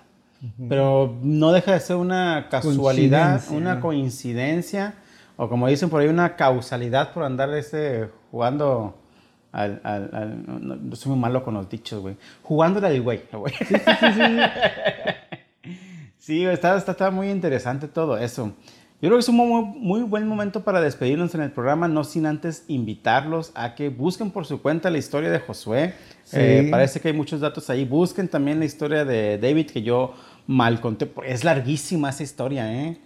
pero 0.68 1.16
no 1.22 1.52
deja 1.52 1.72
de 1.74 1.80
ser 1.80 1.94
una 1.94 2.48
casualidad, 2.50 3.34
Coincidencia, 3.34 3.56
una 3.56 3.74
¿no? 3.76 3.80
coincidencia, 3.80 4.94
o 5.36 5.48
como 5.48 5.68
dicen 5.68 5.90
por 5.90 6.00
ahí, 6.00 6.08
una 6.08 6.34
causalidad 6.34 7.12
por 7.12 7.22
andar 7.22 7.54
este, 7.54 8.08
jugando 8.32 8.98
al... 9.52 9.80
al- 9.84 10.10
al- 10.12 10.44
no, 10.44 10.74
no, 10.76 10.96
soy 10.96 11.10
muy 11.12 11.20
malo 11.20 11.44
con 11.44 11.54
los 11.54 11.68
dichos, 11.68 12.00
güey. 12.02 12.16
Jugándole 12.42 12.88
al 12.88 13.00
güey, 13.00 13.22
güey. 13.32 13.54
Sí, 16.18 16.44
está, 16.46 16.76
está, 16.76 16.92
está 16.92 17.10
muy 17.12 17.30
interesante 17.30 17.86
todo 17.86 18.18
eso. 18.18 18.52
Yo 19.00 19.08
creo 19.08 19.18
que 19.18 19.20
es 19.20 19.28
un 19.28 19.36
muy, 19.36 20.02
buen 20.02 20.26
momento 20.26 20.64
para 20.64 20.80
despedirnos 20.80 21.32
en 21.36 21.42
el 21.42 21.52
programa, 21.52 21.86
no 21.86 22.02
sin 22.02 22.26
antes 22.26 22.64
invitarlos 22.66 23.52
a 23.54 23.76
que 23.76 23.90
busquen 23.90 24.32
por 24.32 24.44
su 24.44 24.60
cuenta 24.60 24.90
la 24.90 24.98
historia 24.98 25.30
de 25.30 25.38
Josué. 25.38 25.94
Sí. 26.24 26.36
Eh, 26.40 26.68
parece 26.68 27.00
que 27.00 27.08
hay 27.08 27.14
muchos 27.14 27.40
datos 27.40 27.70
ahí. 27.70 27.84
Busquen 27.84 28.26
también 28.26 28.58
la 28.58 28.64
historia 28.64 29.04
de 29.04 29.38
David, 29.38 29.70
que 29.70 29.82
yo 29.82 30.14
mal 30.48 30.80
conté. 30.80 31.12
Es 31.24 31.44
larguísima 31.44 32.10
esa 32.10 32.24
historia, 32.24 32.72
¿eh? 32.72 32.98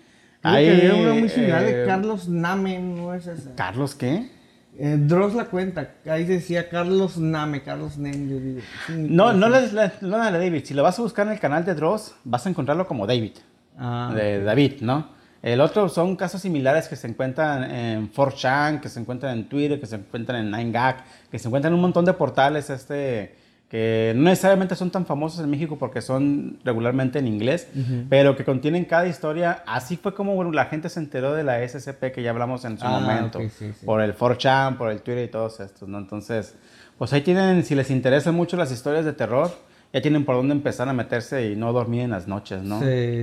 Hay, 0.43 0.91
una 0.91 1.13
muy 1.13 1.29
similar 1.29 1.63
eh, 1.63 1.75
de 1.75 1.87
Carlos 1.87 2.27
Name, 2.27 2.79
¿no 2.79 3.15
es 3.15 3.27
esa? 3.27 3.55
¿Carlos 3.55 3.95
qué? 3.95 4.31
Eh, 4.79 4.97
Dross 4.99 5.35
la 5.35 5.45
cuenta, 5.45 5.97
ahí 6.07 6.25
decía 6.25 6.71
Carlos 6.71 7.19
Name, 7.19 7.63
Carlos 7.63 7.99
Name, 7.99 8.29
yo 8.29 8.41
digo. 8.41 8.61
sí, 8.87 8.95
No, 8.97 9.35
no 9.35 9.51
la, 9.51 9.61
no 10.01 10.17
la 10.17 10.33
de 10.33 10.39
David. 10.39 10.65
Si 10.65 10.73
lo 10.73 10.83
vas 10.83 10.99
a 10.99 11.03
buscar 11.03 11.27
en 11.27 11.35
el 11.35 11.39
canal 11.39 11.67
de 11.67 11.75
Dross, 11.75 12.15
vas 12.25 12.47
a 12.47 12.49
encontrarlo 12.49 12.89
como 12.89 13.07
David. 13.07 13.33
Ah, 13.77 14.11
de 14.15 14.43
David, 14.43 14.81
¿no? 14.81 15.21
El 15.43 15.61
otro 15.61 15.89
son 15.89 16.15
casos 16.15 16.41
similares 16.41 16.87
que 16.87 16.95
se 16.95 17.09
encuentran 17.09 17.69
en 17.69 18.13
4chan, 18.13 18.81
que 18.81 18.89
se 18.89 19.01
encuentran 19.01 19.37
en 19.39 19.49
Twitter, 19.49 19.81
que 19.81 19.87
se 19.87 19.97
encuentran 19.97 20.47
en 20.55 20.73
9gag, 20.73 20.97
que 21.31 21.39
se 21.39 21.49
encuentran 21.49 21.73
en 21.73 21.75
un 21.77 21.81
montón 21.83 22.05
de 22.05 22.13
portales 22.13 22.71
este, 22.71 23.35
que 23.69 24.13
no 24.15 24.25
necesariamente 24.25 24.77
son 24.77 24.91
tan 24.93 25.05
famosos 25.05 25.43
en 25.43 25.51
México 25.51 25.77
porque 25.79 26.01
son 26.01 26.59
regularmente 26.65 27.19
en 27.19 27.27
inglés, 27.27 27.67
pero 28.09 28.37
que 28.37 28.45
contienen 28.45 28.85
cada 28.85 29.09
historia. 29.09 29.65
Así 29.67 29.97
fue 29.97 30.15
como 30.15 30.37
bueno, 30.37 30.53
la 30.53 30.67
gente 30.67 30.89
se 30.89 31.01
enteró 31.01 31.35
de 31.35 31.43
la 31.43 31.67
SCP 31.67 32.13
que 32.15 32.23
ya 32.23 32.31
hablamos 32.31 32.65
en 32.65 32.79
su 32.79 32.87
Ah, 32.87 33.01
momento, 33.01 33.41
sí, 33.41 33.49
sí. 33.59 33.85
por 33.85 34.01
el 34.01 34.15
4chan, 34.17 34.77
por 34.77 34.91
el 34.93 35.01
Twitter 35.03 35.25
y 35.25 35.29
todos 35.29 35.59
estos, 35.59 35.89
¿no? 35.89 35.99
Entonces, 35.99 36.55
pues 36.99 37.13
ahí 37.15 37.23
tienen, 37.23 37.65
si 37.65 37.75
les 37.75 37.91
interesan 37.91 38.35
mucho 38.37 38.57
las 38.57 38.71
historias 38.71 39.05
de 39.05 39.13
terror, 39.13 39.51
ya 39.93 40.01
tienen 40.01 40.25
por 40.25 40.37
dónde 40.37 40.53
empezar 40.55 40.89
a 40.89 40.93
meterse 40.93 41.51
y 41.51 41.57
no 41.57 41.73
dormir 41.73 42.03
en 42.03 42.11
las 42.13 42.29
noches, 42.29 42.63
¿no? 42.63 42.79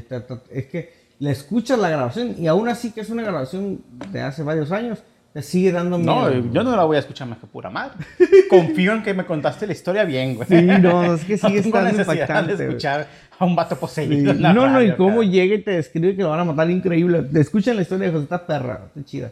trata- 0.08 0.42
es 0.52 0.66
que 0.66 0.99
le 1.20 1.32
escuchas 1.32 1.78
la 1.80 1.90
grabación 1.90 2.36
y 2.38 2.48
aún 2.48 2.70
así 2.70 2.92
que 2.92 3.02
es 3.02 3.10
una 3.10 3.24
grabación 3.24 3.82
de 4.12 4.22
hace 4.22 4.42
varios 4.44 4.72
años, 4.72 5.00
te 5.34 5.42
sigue 5.44 5.72
dando 5.72 5.98
miedo. 6.00 6.30
No, 6.32 6.52
yo 6.52 6.64
no 6.64 6.76
la 6.76 6.86
voy 6.86 6.96
a 6.96 7.00
escuchar 7.00 7.28
más 7.28 7.38
que 7.38 7.46
pura 7.46 7.70
madre. 7.70 7.94
Confío 8.50 8.94
en 8.94 9.04
que 9.04 9.14
me 9.14 9.26
contaste 9.26 9.68
la 9.68 9.74
historia 9.74 10.04
bien, 10.04 10.36
güey. 10.36 10.48
Sí, 10.48 10.62
no, 10.66 11.14
es 11.14 11.24
que 11.26 11.38
No 11.42 11.50
sigue 11.50 11.62
tengo 11.62 11.78
estando 11.78 12.02
impactante. 12.02 12.56
de 12.56 12.66
escuchar 12.66 13.08
a 13.38 13.46
un 13.46 13.56
vato 13.56 13.76
poseído. 13.76 14.34
No, 14.34 14.68
no, 14.68 14.82
y 14.82 14.96
cómo 14.96 15.20
cara. 15.20 15.30
llega 15.30 15.56
y 15.56 15.62
te 15.62 15.72
describe 15.72 16.16
que 16.16 16.24
lo 16.24 16.30
van 16.30 16.40
a 16.40 16.46
matar 16.46 16.70
increíble. 16.72 17.22
Te 17.24 17.42
escuchan 17.42 17.76
la 17.76 17.84
historia 17.84 18.08
de 18.08 18.14
José, 18.14 18.24
está 18.24 18.46
perra, 18.46 18.82
está 18.88 19.06
chida. 19.06 19.32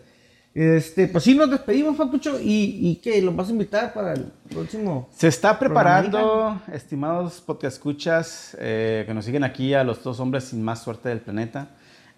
Este, 0.57 1.07
pues 1.07 1.23
sí, 1.23 1.35
nos 1.35 1.51
despedimos, 1.51 1.95
Papucho, 1.95 2.39
y, 2.39 2.79
y 2.81 2.95
¿qué? 2.95 3.21
¿Los 3.21 3.35
vas 3.35 3.47
a 3.47 3.51
invitar 3.51 3.93
para 3.93 4.13
el 4.13 4.31
próximo? 4.49 5.07
Se 5.15 5.27
está 5.27 5.59
preparando, 5.59 6.59
estimados 6.73 7.41
podcast 7.41 7.75
escuchas, 7.75 8.57
eh, 8.59 9.03
que 9.05 9.13
nos 9.13 9.25
siguen 9.25 9.43
aquí 9.43 9.75
a 9.75 9.83
los 9.83 10.01
dos 10.01 10.19
hombres 10.19 10.45
sin 10.45 10.63
más 10.63 10.81
suerte 10.81 11.09
del 11.09 11.19
planeta, 11.19 11.69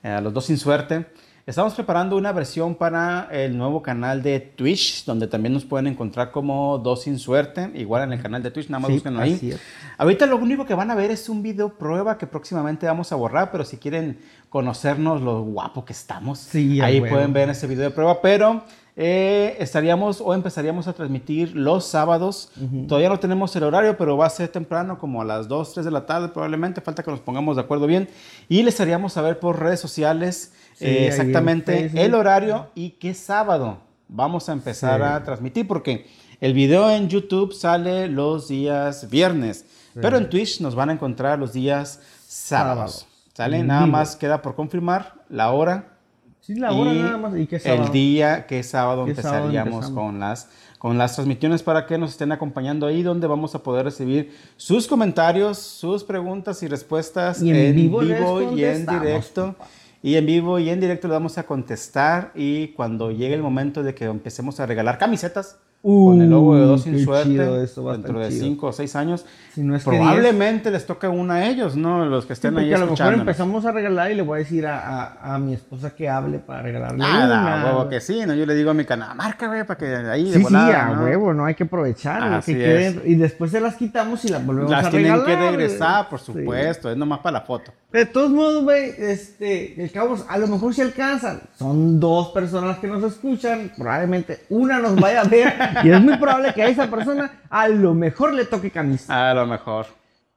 eh, 0.01 0.07
a 0.07 0.21
los 0.21 0.33
dos 0.33 0.45
sin 0.45 0.57
suerte. 0.57 1.07
Estamos 1.49 1.73
preparando 1.73 2.15
una 2.15 2.31
versión 2.31 2.75
para 2.75 3.27
el 3.31 3.57
nuevo 3.57 3.81
canal 3.81 4.21
de 4.21 4.39
Twitch, 4.39 5.03
donde 5.03 5.25
también 5.25 5.51
nos 5.51 5.65
pueden 5.65 5.87
encontrar 5.87 6.29
como 6.29 6.77
Dos 6.77 7.01
Sin 7.01 7.17
Suerte, 7.17 7.71
igual 7.73 8.03
en 8.03 8.13
el 8.13 8.21
canal 8.21 8.43
de 8.43 8.51
Twitch, 8.51 8.69
nada 8.69 8.81
más 8.81 8.89
Sí, 8.89 8.93
búsquenlo 8.93 9.19
ahí. 9.19 9.55
Ahorita 9.97 10.27
lo 10.27 10.37
único 10.37 10.67
que 10.67 10.75
van 10.75 10.91
a 10.91 10.95
ver 10.95 11.09
es 11.09 11.27
un 11.27 11.41
video 11.41 11.75
prueba 11.75 12.19
que 12.19 12.27
próximamente 12.27 12.85
vamos 12.85 13.11
a 13.11 13.15
borrar, 13.15 13.49
pero 13.51 13.65
si 13.65 13.77
quieren 13.77 14.19
conocernos 14.49 15.23
lo 15.23 15.41
guapo 15.41 15.85
que 15.85 15.93
estamos, 15.93 16.37
Sí, 16.37 16.81
ahí 16.81 17.01
pueden 17.01 17.33
ver 17.33 17.49
ese 17.49 17.65
video 17.65 17.85
de 17.85 17.89
prueba, 17.89 18.21
pero 18.21 18.63
eh, 19.01 19.55
estaríamos 19.59 20.19
o 20.19 20.33
empezaríamos 20.33 20.89
a 20.89 20.93
transmitir 20.93 21.55
los 21.55 21.85
sábados. 21.85 22.51
Todavía 22.89 23.07
no 23.07 23.17
tenemos 23.17 23.55
el 23.55 23.63
horario, 23.63 23.95
pero 23.97 24.17
va 24.17 24.25
a 24.25 24.29
ser 24.29 24.49
temprano, 24.49 24.99
como 24.99 25.21
a 25.21 25.25
las 25.25 25.47
2, 25.47 25.73
3 25.73 25.85
de 25.85 25.91
la 25.91 26.05
tarde 26.05 26.27
probablemente, 26.27 26.81
falta 26.81 27.01
que 27.01 27.09
nos 27.09 27.21
pongamos 27.21 27.55
de 27.55 27.61
acuerdo 27.61 27.87
bien. 27.87 28.09
Y 28.49 28.61
les 28.61 28.81
haríamos 28.81 29.13
saber 29.13 29.39
por 29.39 29.57
redes 29.57 29.79
sociales 29.79 30.51
Sí, 30.73 30.85
eh, 30.85 31.07
exactamente 31.07 31.91
el 31.95 32.13
horario 32.13 32.67
y 32.75 32.91
qué 32.91 33.13
sábado 33.13 33.79
vamos 34.09 34.49
a 34.49 34.51
empezar 34.53 34.99
Sí. 34.99 35.05
a 35.07 35.23
transmitir, 35.23 35.65
porque 35.65 36.05
el 36.41 36.53
video 36.53 36.89
en 36.89 37.07
YouTube 37.07 37.53
sale 37.53 38.07
los 38.09 38.49
días 38.49 39.09
viernes, 39.09 39.65
pero 39.93 40.17
en 40.17 40.29
Twitch 40.29 40.59
nos 40.59 40.75
van 40.75 40.89
a 40.89 40.93
encontrar 40.93 41.39
los 41.39 41.53
días 41.53 42.01
sábados. 42.27 43.05
Sábados. 43.05 43.07
¿Sale? 43.33 43.63
Nada 43.63 43.85
más 43.85 44.17
queda 44.17 44.41
por 44.41 44.55
confirmar 44.55 45.13
la 45.29 45.51
hora 45.51 45.97
Sí, 46.41 46.55
la 46.55 46.71
hora 46.71 46.93
y 46.93 46.99
nada 46.99 47.17
más. 47.17 47.37
¿Y 47.37 47.47
qué 47.47 47.59
sábado? 47.59 47.85
el 47.85 47.91
día 47.91 48.47
que 48.47 48.63
sábado 48.63 49.05
¿Qué 49.05 49.15
sábado 49.15 49.45
empezaríamos 49.45 49.89
con 49.91 50.19
las 50.19 50.49
con 50.79 50.97
las 50.97 51.13
transmisiones 51.13 51.61
para 51.61 51.85
que 51.85 51.97
nos 51.97 52.11
estén 52.11 52.31
acompañando 52.31 52.87
ahí 52.87 53.03
donde 53.03 53.27
vamos 53.27 53.53
a 53.53 53.61
poder 53.61 53.83
recibir 53.83 54.33
sus 54.55 54.87
comentarios, 54.87 55.57
sus 55.57 56.05
preguntas 56.05 56.63
y 56.63 56.67
respuestas 56.67 57.41
Y 57.41 57.51
en 57.51 57.75
vivo 57.75 58.01
les 58.01 58.21
y 58.57 58.63
en 58.63 58.85
directo. 58.85 59.55
Y 60.01 60.15
en 60.15 60.25
vivo 60.25 60.57
y 60.57 60.69
en 60.69 60.79
directo 60.79 61.09
le 61.09 61.15
vamos 61.15 61.37
a 61.37 61.43
contestar 61.43 62.31
y 62.33 62.69
cuando 62.69 63.11
llegue 63.11 63.33
el 63.33 63.41
momento 63.41 63.83
de 63.83 63.93
que 63.93 64.05
empecemos 64.05 64.61
a 64.61 64.65
regalar 64.65 64.97
camisetas 64.97 65.57
con 65.81 66.21
el 66.21 66.29
logo 66.29 66.55
de 66.55 66.65
Dos 66.65 66.83
Sin 66.83 66.95
Uh, 66.95 66.99
Suerte 66.99 67.63
eso 67.63 67.89
a 67.89 67.93
dentro 67.93 68.19
de. 68.19 68.31
5 68.31 68.67
o 68.67 68.71
6 68.73 68.95
años, 68.97 69.25
Si 69.53 69.61
no 69.61 69.75
es 69.75 69.83
que 69.83 69.89
probablemente 69.91 70.69
les 70.71 70.85
toca 70.85 71.09
una 71.09 71.35
a 71.35 71.47
ellos, 71.47 71.75
¿no? 71.77 72.05
Los 72.05 72.25
que 72.25 72.33
Sí, 72.35 72.39
estén 72.39 72.53
porque 72.53 72.67
ahí 72.67 72.73
a 72.73 72.77
lo 72.79 72.87
mejor 72.91 73.13
empezamos 73.13 73.65
a 73.65 73.71
regalar 73.71 74.11
y 74.11 74.15
le 74.15 74.21
voy 74.21 74.35
a 74.35 74.39
decir 74.39 74.67
a, 74.67 74.79
a- 74.79 75.35
a 75.35 75.39
mi 75.39 75.53
esposa 75.53 75.91
que 75.95 76.09
hable 76.09 76.39
para 76.39 76.61
regalarle 76.63 76.97
Nada, 76.97 77.55
una. 77.55 77.65
huevo 77.65 77.89
que 77.89 78.01
sí, 78.01 78.21
¿no? 78.27 78.33
Yo 78.35 78.45
le 78.45 78.55
digo 78.55 78.71
a 78.71 78.73
mi 78.73 78.83
canal, 78.85 79.15
marca, 79.15 79.47
güey, 79.47 79.63
para 79.65 79.77
que 79.77 79.85
ahí 79.95 80.25
de 80.25 80.31
Sí, 80.33 80.37
sí, 80.37 80.43
volada, 80.43 80.87
a 80.87 80.93
¿no? 80.95 81.03
huevo, 81.03 81.33
no 81.33 81.45
hay 81.45 81.55
que 81.55 81.63
aprovechar. 81.63 82.43
que 82.43 82.53
queden- 82.57 83.01
y 83.05 83.15
después 83.15 83.51
se 83.51 83.59
las 83.61 83.75
quitamos 83.75 84.23
y 84.25 84.29
las 84.29 84.45
volvemos 84.45 84.71
Las 84.71 84.87
a 84.87 84.89
tienen 84.89 85.13
regalar. 85.13 85.25
que 85.27 85.49
regresar, 85.57 86.09
por 86.09 86.19
Sí. 86.19 86.25
supuesto, 86.33 86.91
es 86.91 86.97
nomás 86.97 87.19
para 87.19 87.39
la 87.39 87.41
foto. 87.45 87.71
De 87.91 88.05
todos 88.05 88.29
modos, 88.29 88.63
güey, 88.63 88.93
este, 88.97 89.81
el 89.81 89.91
cabo, 89.91 90.15
a 90.27 90.37
lo 90.37 90.47
mejor 90.47 90.75
si 90.75 90.81
alcanzan. 90.81 91.41
Son 91.57 91.99
dos 91.99 92.29
personas 92.29 92.77
que 92.77 92.87
nos 92.87 93.03
escuchan, 93.03 93.71
probablemente 93.75 94.41
una 94.49 94.79
nos 94.79 94.95
vaya 94.95 95.21
a 95.21 95.23
ver 95.23 95.53
y 95.83 95.89
es 95.89 95.99
muy 95.99 96.17
probable 96.17 96.53
que 96.53 96.61
a 96.61 96.67
esa 96.67 96.89
persona 96.89 97.41
a 97.49 97.67
lo 97.67 97.95
mejor 97.95 98.33
le 98.33 98.45
toque 98.45 98.69
camisa. 98.69 99.29
A 99.29 99.33
lo 99.33 99.47
mejor. 99.47 99.87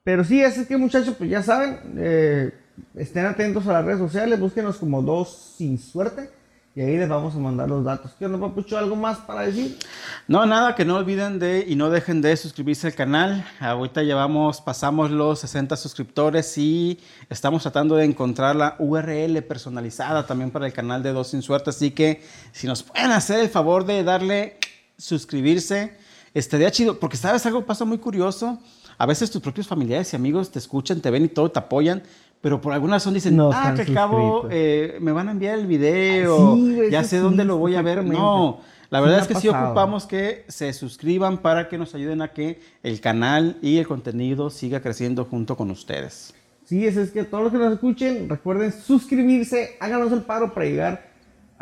Pero 0.02 0.24
sí, 0.24 0.42
así 0.42 0.64
que 0.64 0.78
muchachos, 0.78 1.14
pues 1.16 1.28
ya 1.28 1.42
saben, 1.42 1.78
eh, 1.98 2.52
estén 2.94 3.26
atentos 3.26 3.66
a 3.66 3.74
las 3.74 3.84
redes 3.84 3.98
sociales, 3.98 4.40
búsquenos 4.40 4.78
como 4.78 5.02
dos 5.02 5.54
sin 5.58 5.78
suerte 5.78 6.30
y 6.74 6.80
ahí 6.80 6.96
les 6.96 7.08
vamos 7.08 7.34
a 7.34 7.38
mandar 7.38 7.68
los 7.68 7.84
datos. 7.84 8.12
¿Qué 8.18 8.24
onda, 8.24 8.40
Papucho? 8.40 8.78
¿Algo 8.78 8.96
más 8.96 9.18
para 9.18 9.42
decir? 9.42 9.78
No, 10.26 10.46
nada, 10.46 10.74
que 10.74 10.86
no 10.86 10.96
olviden 10.96 11.38
de 11.38 11.66
y 11.68 11.76
no 11.76 11.90
dejen 11.90 12.22
de 12.22 12.34
suscribirse 12.34 12.86
al 12.86 12.94
canal. 12.94 13.44
Ahorita 13.60 14.02
llevamos, 14.02 14.62
pasamos 14.62 15.10
los 15.10 15.40
60 15.40 15.76
suscriptores 15.76 16.56
y 16.56 16.98
estamos 17.28 17.60
tratando 17.60 17.96
de 17.96 18.06
encontrar 18.06 18.56
la 18.56 18.76
URL 18.78 19.42
personalizada 19.42 20.26
también 20.26 20.50
para 20.50 20.64
el 20.64 20.72
canal 20.72 21.02
de 21.02 21.12
Dos 21.12 21.28
Sin 21.28 21.42
Suerte. 21.42 21.68
Así 21.68 21.90
que 21.90 22.22
si 22.52 22.66
nos 22.66 22.82
pueden 22.82 23.10
hacer 23.10 23.40
el 23.40 23.50
favor 23.50 23.84
de 23.84 24.02
darle 24.02 24.56
suscribirse, 24.96 25.98
estaría 26.32 26.70
chido. 26.70 26.98
Porque 26.98 27.18
sabes, 27.18 27.44
algo 27.44 27.66
pasa 27.66 27.84
muy 27.84 27.98
curioso. 27.98 28.58
A 28.96 29.04
veces 29.04 29.30
tus 29.30 29.42
propios 29.42 29.66
familiares 29.66 30.10
y 30.12 30.16
amigos 30.16 30.50
te 30.50 30.58
escuchan, 30.58 31.02
te 31.02 31.10
ven 31.10 31.26
y 31.26 31.28
todo, 31.28 31.50
te 31.50 31.58
apoyan. 31.58 32.02
Pero 32.42 32.60
por 32.60 32.72
alguna 32.74 32.96
razón 32.96 33.14
dicen, 33.14 33.36
No 33.36 33.50
ah, 33.52 33.72
que 33.76 33.94
cabo 33.94 34.48
eh, 34.50 34.98
me 35.00 35.12
van 35.12 35.28
a 35.28 35.30
enviar 35.30 35.58
el 35.58 35.66
video, 35.66 36.56
Sí, 36.56 36.74
güey, 36.74 36.90
ya 36.90 37.02
sé 37.04 37.16
sí, 37.16 37.22
dónde 37.22 37.44
lo 37.44 37.56
voy 37.56 37.76
a 37.76 37.82
ver. 37.82 38.04
No, 38.04 38.60
la 38.90 38.98
Sí 38.98 39.04
verdad 39.04 39.20
es 39.20 39.28
que 39.28 39.34
sí 39.36 39.46
pasado. 39.48 39.66
ocupamos 39.68 40.06
que 40.06 40.44
se 40.48 40.72
suscriban 40.72 41.38
para 41.38 41.68
que 41.68 41.78
nos 41.78 41.94
ayuden 41.94 42.20
a 42.20 42.32
que 42.32 42.60
el 42.82 43.00
canal 43.00 43.56
y 43.62 43.78
el 43.78 43.86
contenido 43.86 44.50
siga 44.50 44.80
creciendo 44.80 45.24
junto 45.24 45.56
con 45.56 45.70
ustedes. 45.70 46.34
Sí, 46.64 46.84
eso 46.86 47.00
es 47.00 47.10
que 47.12 47.22
todos 47.24 47.44
los 47.44 47.52
que 47.52 47.58
nos 47.58 47.72
escuchen, 47.74 48.28
recuerden 48.28 48.72
suscribirse, 48.72 49.76
háganos 49.80 50.10
el 50.12 50.22
paro 50.22 50.52
para 50.52 50.66
llegar 50.66 51.11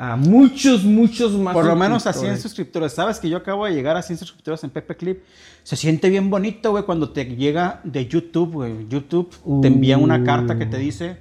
a 0.03 0.16
muchos, 0.16 0.82
muchos 0.82 1.32
más. 1.32 1.53
Por 1.53 1.66
lo 1.66 1.76
menos 1.76 2.07
a 2.07 2.14
100 2.14 2.38
suscriptores. 2.40 2.92
Sabes 2.94 3.18
que 3.18 3.28
yo 3.28 3.36
acabo 3.36 3.66
de 3.66 3.74
llegar 3.74 3.98
a 3.98 4.03
100 4.03 4.18
suscriptores 4.18 4.64
en 4.64 4.70
Pepe 4.70 4.96
Clip. 4.96 5.22
Se 5.62 5.76
siente 5.76 6.09
bien 6.09 6.30
bonito, 6.30 6.70
güey, 6.70 6.84
cuando 6.84 7.11
te 7.11 7.26
llega 7.26 7.80
de 7.84 8.07
YouTube, 8.07 8.51
güey. 8.53 8.88
YouTube 8.88 9.28
te 9.61 9.68
envía 9.68 9.98
una 9.98 10.16
Uh. 10.16 10.24
carta 10.24 10.57
que 10.57 10.64
te 10.64 10.78
dice, 10.78 11.18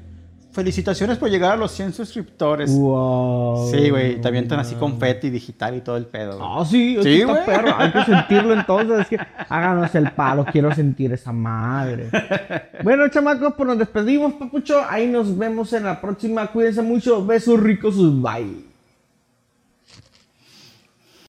felicitaciones 0.53 1.17
por 1.17 1.29
llegar 1.29 1.51
a 1.51 1.55
los 1.57 1.71
100 1.73 1.91
suscriptores. 1.91 2.71
Wow. 2.73 3.69
Sí, 3.69 3.89
güey, 3.89 4.21
te 4.21 4.27
avientan 4.29 4.59
así 4.61 4.75
confeti 4.75 5.29
digital 5.29 5.75
y 5.75 5.81
todo 5.81 5.97
el 5.97 6.05
pedo. 6.05 6.39
Ah, 6.41 6.63
sí, 6.65 6.95
Sí, 7.01 7.03
sí, 7.03 7.21
está 7.21 7.43
perro. 7.45 7.75
Hay 7.77 7.91
que 7.91 8.05
sentirlo 8.05 8.53
entonces. 8.53 8.99
Es 9.01 9.07
que 9.09 9.17
háganos 9.49 9.93
el 9.93 10.09
palo, 10.11 10.45
quiero 10.49 10.73
sentir 10.73 11.11
esa 11.11 11.33
madre. 11.33 12.09
Bueno, 12.81 13.09
chamacos, 13.09 13.55
pues 13.57 13.67
nos 13.67 13.77
despedimos, 13.77 14.35
papucho. 14.35 14.79
Ahí 14.89 15.05
nos 15.07 15.37
vemos 15.37 15.73
en 15.73 15.83
la 15.83 15.99
próxima. 15.99 16.47
Cuídense 16.47 16.81
mucho. 16.81 17.25
Besos 17.25 17.59
ricos, 17.59 17.97
bye. 18.21 18.68